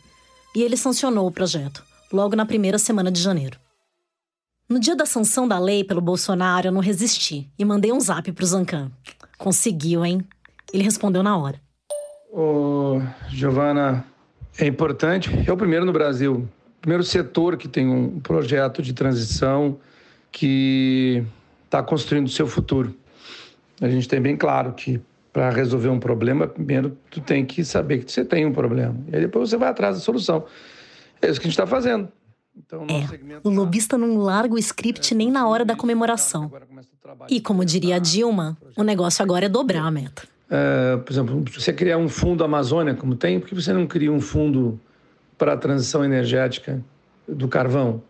E 0.55 0.61
ele 0.61 0.77
sancionou 0.77 1.27
o 1.27 1.31
projeto, 1.31 1.83
logo 2.13 2.35
na 2.35 2.45
primeira 2.45 2.77
semana 2.77 3.11
de 3.11 3.19
janeiro. 3.19 3.64
No 4.67 4.79
dia 4.79 4.95
da 4.95 5.05
sanção 5.05 5.47
da 5.47 5.59
lei 5.59 5.83
pelo 5.83 6.01
Bolsonaro, 6.01 6.67
eu 6.67 6.71
não 6.71 6.81
resisti 6.81 7.47
e 7.57 7.63
mandei 7.63 7.91
um 7.91 7.99
zap 7.99 8.31
pro 8.31 8.45
Zancan. 8.45 8.91
Conseguiu, 9.37 10.03
hein? 10.03 10.25
Ele 10.73 10.83
respondeu 10.83 11.21
na 11.21 11.37
hora. 11.37 11.61
Ô, 12.31 12.99
Giovana, 13.29 14.03
é 14.57 14.65
importante. 14.65 15.29
É 15.47 15.51
o 15.51 15.55
primeiro 15.55 15.85
no 15.85 15.93
Brasil, 15.93 16.49
primeiro 16.81 17.03
setor 17.03 17.57
que 17.57 17.67
tem 17.67 17.87
um 17.87 18.19
projeto 18.19 18.81
de 18.81 18.91
transição 18.91 19.77
que 20.31 21.23
está 21.65 21.83
construindo 21.83 22.25
o 22.25 22.31
seu 22.31 22.47
futuro. 22.47 22.95
A 23.79 23.87
gente 23.87 24.07
tem 24.07 24.19
bem 24.19 24.35
claro 24.35 24.73
que 24.73 24.99
para 25.31 25.51
resolver 25.51 25.89
um 25.89 25.99
problema, 25.99 26.47
primeiro 26.47 26.97
tu 27.11 27.21
tem 27.21 27.45
que 27.45 27.63
saber 27.63 28.03
que 28.03 28.11
você 28.11 28.25
tem 28.25 28.47
um 28.47 28.51
problema. 28.51 28.95
E 29.11 29.15
aí 29.15 29.21
depois 29.21 29.47
você 29.47 29.57
vai 29.57 29.69
atrás 29.69 29.95
da 29.95 30.01
solução. 30.01 30.43
É 31.21 31.29
isso 31.29 31.39
que 31.39 31.45
a 31.45 31.49
gente 31.49 31.59
está 31.59 31.67
fazendo. 31.67 32.07
Então, 32.57 32.85
é, 32.89 33.39
o 33.43 33.49
lobista 33.49 33.97
não 33.97 34.17
larga 34.17 34.55
o 34.55 34.57
script 34.57 35.13
nem 35.13 35.29
na 35.29 35.47
hora 35.47 35.65
da 35.65 35.75
comemoração. 35.75 36.51
E 37.29 37.41
como 37.41 37.65
diria 37.65 37.97
a 37.97 37.99
Dilma, 37.99 38.57
o 38.77 38.83
negócio 38.83 39.21
agora 39.21 39.45
é 39.45 39.49
dobrar 39.49 39.83
a 39.83 39.91
meta. 39.91 40.23
É, 40.49 40.97
por 40.97 41.11
exemplo, 41.11 41.43
você 41.53 41.73
criar 41.73 41.97
um 41.97 42.07
fundo 42.07 42.43
Amazônia, 42.43 42.95
como 42.95 43.15
tem, 43.15 43.39
por 43.39 43.49
que 43.49 43.55
você 43.55 43.73
não 43.73 43.85
cria 43.85 44.11
um 44.11 44.21
fundo 44.21 44.79
para 45.37 45.53
a 45.53 45.57
transição 45.57 46.03
energética 46.03 46.83
do 47.27 47.47
carvão, 47.47 48.01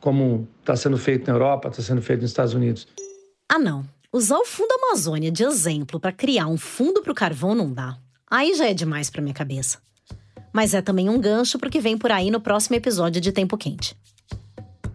como 0.00 0.48
está 0.60 0.74
sendo 0.74 0.98
feito 0.98 1.26
na 1.26 1.34
Europa, 1.34 1.68
está 1.68 1.82
sendo 1.82 2.02
feito 2.02 2.22
nos 2.22 2.30
Estados 2.30 2.54
Unidos? 2.54 2.88
Ah, 3.48 3.58
não. 3.58 3.84
Usar 4.12 4.38
o 4.38 4.44
Fundo 4.44 4.72
Amazônia 4.72 5.30
de 5.30 5.44
exemplo 5.44 6.00
para 6.00 6.10
criar 6.10 6.46
um 6.46 6.56
fundo 6.56 7.02
para 7.02 7.12
o 7.12 7.14
carvão 7.14 7.54
não 7.54 7.72
dá. 7.72 7.96
Aí 8.28 8.54
já 8.54 8.66
é 8.66 8.74
demais 8.74 9.10
para 9.10 9.22
minha 9.22 9.34
cabeça 9.34 9.78
mas 10.56 10.72
é 10.72 10.80
também 10.80 11.10
um 11.10 11.20
gancho 11.20 11.58
para 11.58 11.68
o 11.68 11.70
que 11.70 11.78
vem 11.78 11.98
por 11.98 12.10
aí 12.10 12.30
no 12.30 12.40
próximo 12.40 12.76
episódio 12.76 13.20
de 13.20 13.30
Tempo 13.30 13.58
Quente. 13.58 13.94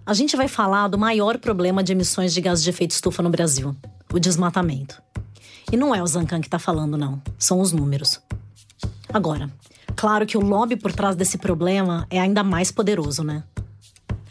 A 0.03 0.11
gente 0.11 0.35
vai 0.35 0.47
falar 0.47 0.87
do 0.87 0.97
maior 0.97 1.37
problema 1.37 1.83
de 1.83 1.91
emissões 1.91 2.33
de 2.33 2.41
gás 2.41 2.63
de 2.63 2.69
efeito 2.71 2.89
estufa 2.89 3.21
no 3.21 3.29
Brasil: 3.29 3.75
o 4.11 4.17
desmatamento. 4.17 4.99
E 5.71 5.77
não 5.77 5.93
é 5.93 6.01
o 6.01 6.07
Zancan 6.07 6.41
que 6.41 6.47
está 6.47 6.57
falando, 6.57 6.97
não, 6.97 7.21
são 7.37 7.59
os 7.59 7.71
números. 7.71 8.19
Agora, 9.13 9.51
claro 9.95 10.25
que 10.25 10.35
o 10.35 10.41
lobby 10.41 10.75
por 10.75 10.93
trás 10.93 11.15
desse 11.15 11.37
problema 11.37 12.07
é 12.09 12.19
ainda 12.19 12.43
mais 12.43 12.71
poderoso, 12.71 13.23
né? 13.23 13.43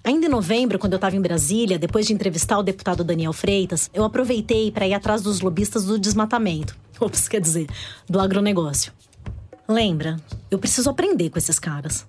Ainda 0.03 0.27
em 0.27 0.31
novembro, 0.31 0.81
quando 0.81 0.95
eu 0.95 0.97
estava 0.97 1.15
em 1.15 1.21
Brasília, 1.21 1.79
depois 1.79 2.09
de 2.09 2.13
entrevistar 2.13 2.59
o 2.59 2.65
deputado 2.65 3.05
Daniel 3.05 3.33
Freitas, 3.33 3.89
eu 3.95 4.03
aproveitei 4.03 4.73
para 4.73 4.89
ir 4.89 4.95
atrás 4.95 5.23
dos 5.23 5.41
lobistas 5.41 5.85
do 5.85 5.97
desmatamento. 5.97 6.77
Ops, 6.99 7.29
quer 7.29 7.41
dizer, 7.41 7.69
do 8.09 8.19
agronegócio. 8.19 8.93
Lembra? 9.71 10.17
Eu 10.51 10.59
preciso 10.59 10.91
aprender 10.91 11.31
com 11.31 11.39
esses 11.39 11.57
caras. 11.57 12.05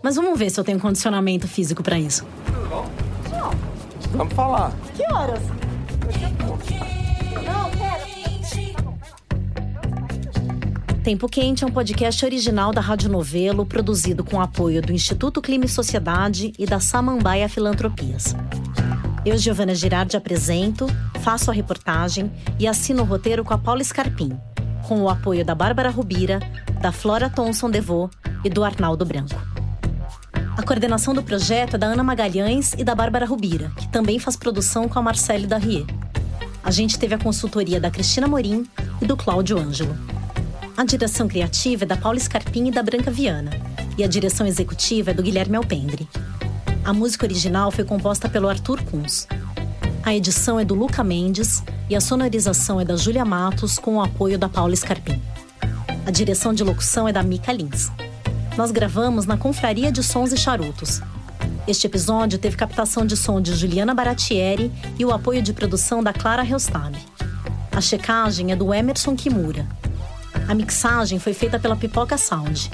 Mas 0.00 0.14
vamos 0.14 0.38
ver 0.38 0.48
se 0.48 0.60
eu 0.60 0.62
tenho 0.62 0.78
condicionamento 0.78 1.48
físico 1.48 1.82
para 1.82 1.98
isso. 1.98 2.24
Bom? 2.68 2.88
Vamos 4.12 4.32
falar. 4.32 4.72
Que 4.94 5.02
horas? 5.12 5.40
Tempo 11.02 11.28
Quente 11.28 11.64
é 11.64 11.66
um 11.66 11.72
podcast 11.72 12.24
original 12.24 12.72
da 12.72 12.80
Rádio 12.80 13.10
Novelo, 13.10 13.66
produzido 13.66 14.22
com 14.22 14.40
apoio 14.40 14.80
do 14.80 14.92
Instituto 14.92 15.42
Clima 15.42 15.64
e 15.64 15.68
Sociedade 15.68 16.52
e 16.56 16.64
da 16.64 16.78
Samambaia 16.78 17.48
Filantropias. 17.48 18.36
Eu, 19.26 19.36
Giovana 19.36 19.74
Girardi, 19.74 20.16
apresento, 20.16 20.86
faço 21.22 21.50
a 21.50 21.54
reportagem 21.54 22.30
e 22.56 22.68
assino 22.68 23.02
o 23.02 23.06
roteiro 23.06 23.42
com 23.42 23.52
a 23.52 23.58
Paula 23.58 23.82
Scarpim 23.82 24.38
com 24.90 25.02
o 25.02 25.08
apoio 25.08 25.44
da 25.44 25.54
Bárbara 25.54 25.88
Rubira, 25.88 26.40
da 26.80 26.90
Flora 26.90 27.30
Thomson 27.30 27.70
Devô 27.70 28.10
e 28.42 28.50
do 28.50 28.64
Arnaldo 28.64 29.06
Branco. 29.06 29.40
A 30.56 30.62
coordenação 30.64 31.14
do 31.14 31.22
projeto 31.22 31.76
é 31.76 31.78
da 31.78 31.86
Ana 31.86 32.02
Magalhães 32.02 32.72
e 32.72 32.82
da 32.82 32.92
Bárbara 32.92 33.24
Rubira, 33.24 33.70
que 33.76 33.86
também 33.86 34.18
faz 34.18 34.34
produção 34.34 34.88
com 34.88 34.98
a 34.98 35.02
Marcele 35.02 35.46
Darrier. 35.46 35.86
A 36.64 36.72
gente 36.72 36.98
teve 36.98 37.14
a 37.14 37.18
consultoria 37.18 37.78
da 37.80 37.88
Cristina 37.88 38.26
Morim 38.26 38.66
e 39.00 39.06
do 39.06 39.16
Cláudio 39.16 39.60
Ângelo. 39.60 39.96
A 40.76 40.84
direção 40.84 41.28
criativa 41.28 41.84
é 41.84 41.86
da 41.86 41.96
Paula 41.96 42.18
Scarpim 42.18 42.66
e 42.66 42.72
da 42.72 42.82
Branca 42.82 43.12
Viana, 43.12 43.52
e 43.96 44.02
a 44.02 44.08
direção 44.08 44.44
executiva 44.44 45.12
é 45.12 45.14
do 45.14 45.22
Guilherme 45.22 45.54
Alpendre. 45.54 46.08
A 46.84 46.92
música 46.92 47.26
original 47.26 47.70
foi 47.70 47.84
composta 47.84 48.28
pelo 48.28 48.48
Arthur 48.48 48.82
Kunz. 48.82 49.28
A 50.02 50.12
edição 50.12 50.58
é 50.58 50.64
do 50.64 50.74
Luca 50.74 51.04
Mendes 51.04 51.62
e 51.90 51.96
a 51.96 52.00
sonorização 52.00 52.80
é 52.80 52.84
da 52.84 52.96
Júlia 52.96 53.24
Matos 53.24 53.76
com 53.76 53.96
o 53.96 54.00
apoio 54.00 54.38
da 54.38 54.48
Paula 54.48 54.76
Scarpim. 54.76 55.20
A 56.06 56.10
direção 56.12 56.54
de 56.54 56.62
locução 56.62 57.08
é 57.08 57.12
da 57.12 57.20
Mica 57.20 57.52
Lins. 57.52 57.90
Nós 58.56 58.70
gravamos 58.70 59.26
na 59.26 59.36
Confraria 59.36 59.90
de 59.90 60.00
Sons 60.00 60.32
e 60.32 60.36
Charutos. 60.36 61.00
Este 61.66 61.88
episódio 61.88 62.38
teve 62.38 62.56
captação 62.56 63.04
de 63.04 63.16
som 63.16 63.40
de 63.40 63.56
Juliana 63.56 63.92
Baratieri 63.92 64.70
e 64.96 65.04
o 65.04 65.12
apoio 65.12 65.42
de 65.42 65.52
produção 65.52 66.00
da 66.00 66.12
Clara 66.12 66.42
Reustab. 66.42 66.96
A 67.72 67.80
checagem 67.80 68.52
é 68.52 68.56
do 68.56 68.72
Emerson 68.72 69.16
Kimura. 69.16 69.66
A 70.46 70.54
mixagem 70.54 71.18
foi 71.18 71.34
feita 71.34 71.58
pela 71.58 71.74
Pipoca 71.74 72.16
Sound. 72.16 72.70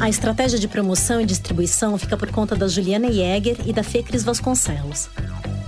A 0.00 0.08
estratégia 0.08 0.58
de 0.58 0.68
promoção 0.68 1.20
e 1.20 1.26
distribuição 1.26 1.98
fica 1.98 2.16
por 2.16 2.30
conta 2.30 2.54
da 2.54 2.68
Juliana 2.68 3.10
Jäger 3.10 3.56
e 3.66 3.72
da 3.72 3.82
Fê 3.82 4.04
Cris 4.04 4.22
Vasconcelos. 4.22 5.08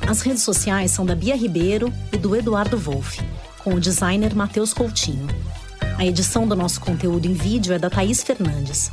As 0.07 0.21
redes 0.21 0.43
sociais 0.43 0.91
são 0.91 1.07
da 1.07 1.15
Bia 1.15 1.37
Ribeiro 1.37 1.93
e 2.13 2.17
do 2.17 2.37
Eduardo 2.37 2.77
Wolff, 2.77 3.23
com 3.63 3.75
o 3.75 3.81
designer 3.81 4.35
Matheus 4.35 4.75
Coutinho. 4.75 5.27
A 5.97 6.05
edição 6.05 6.47
do 6.47 6.57
nosso 6.57 6.81
conteúdo 6.81 7.27
em 7.27 7.33
vídeo 7.33 7.73
é 7.73 7.79
da 7.79 7.89
Thaís 7.89 8.23
Fernandes. 8.23 8.91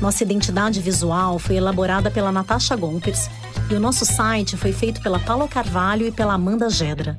Nossa 0.00 0.24
identidade 0.24 0.80
visual 0.80 1.38
foi 1.38 1.56
elaborada 1.56 2.10
pela 2.10 2.32
Natasha 2.32 2.74
Gompers 2.74 3.28
e 3.70 3.74
o 3.74 3.80
nosso 3.80 4.04
site 4.04 4.56
foi 4.56 4.72
feito 4.72 5.00
pela 5.02 5.18
Paula 5.18 5.46
Carvalho 5.46 6.06
e 6.06 6.12
pela 6.12 6.34
Amanda 6.34 6.70
Gedra. 6.70 7.18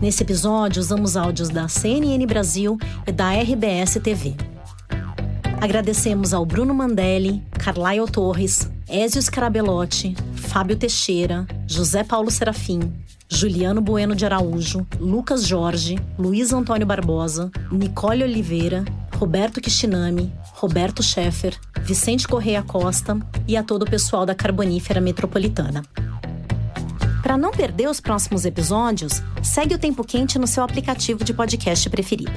Nesse 0.00 0.22
episódio, 0.22 0.80
usamos 0.80 1.16
áudios 1.16 1.48
da 1.48 1.66
CNN 1.66 2.24
Brasil 2.26 2.78
e 3.06 3.10
da 3.10 3.32
RBS 3.32 3.98
TV. 4.02 4.36
Agradecemos 5.60 6.32
ao 6.32 6.46
Bruno 6.46 6.72
Mandelli, 6.72 7.42
Carlaio 7.58 8.06
Torres, 8.06 8.70
Ézio 8.88 9.20
Scarabellotti, 9.20 10.16
Fábio 10.34 10.74
Teixeira, 10.74 11.46
José 11.70 12.02
Paulo 12.02 12.30
Serafim, 12.30 12.80
Juliano 13.30 13.82
Bueno 13.82 14.14
de 14.14 14.24
Araújo, 14.24 14.86
Lucas 14.98 15.46
Jorge, 15.46 15.98
Luiz 16.18 16.54
Antônio 16.54 16.86
Barbosa, 16.86 17.50
Nicole 17.70 18.24
Oliveira, 18.24 18.86
Roberto 19.14 19.60
Kishinami, 19.60 20.32
Roberto 20.54 21.02
Scheffer, 21.02 21.54
Vicente 21.82 22.26
Correia 22.26 22.62
Costa 22.62 23.18
e 23.46 23.58
a 23.58 23.62
todo 23.62 23.82
o 23.82 23.90
pessoal 23.90 24.24
da 24.24 24.34
Carbonífera 24.34 25.02
Metropolitana. 25.02 25.82
Para 27.22 27.36
não 27.36 27.50
perder 27.50 27.90
os 27.90 28.00
próximos 28.00 28.46
episódios, 28.46 29.22
segue 29.42 29.74
o 29.74 29.78
Tempo 29.78 30.02
Quente 30.02 30.38
no 30.38 30.46
seu 30.46 30.64
aplicativo 30.64 31.22
de 31.24 31.34
podcast 31.34 31.90
preferido. 31.90 32.32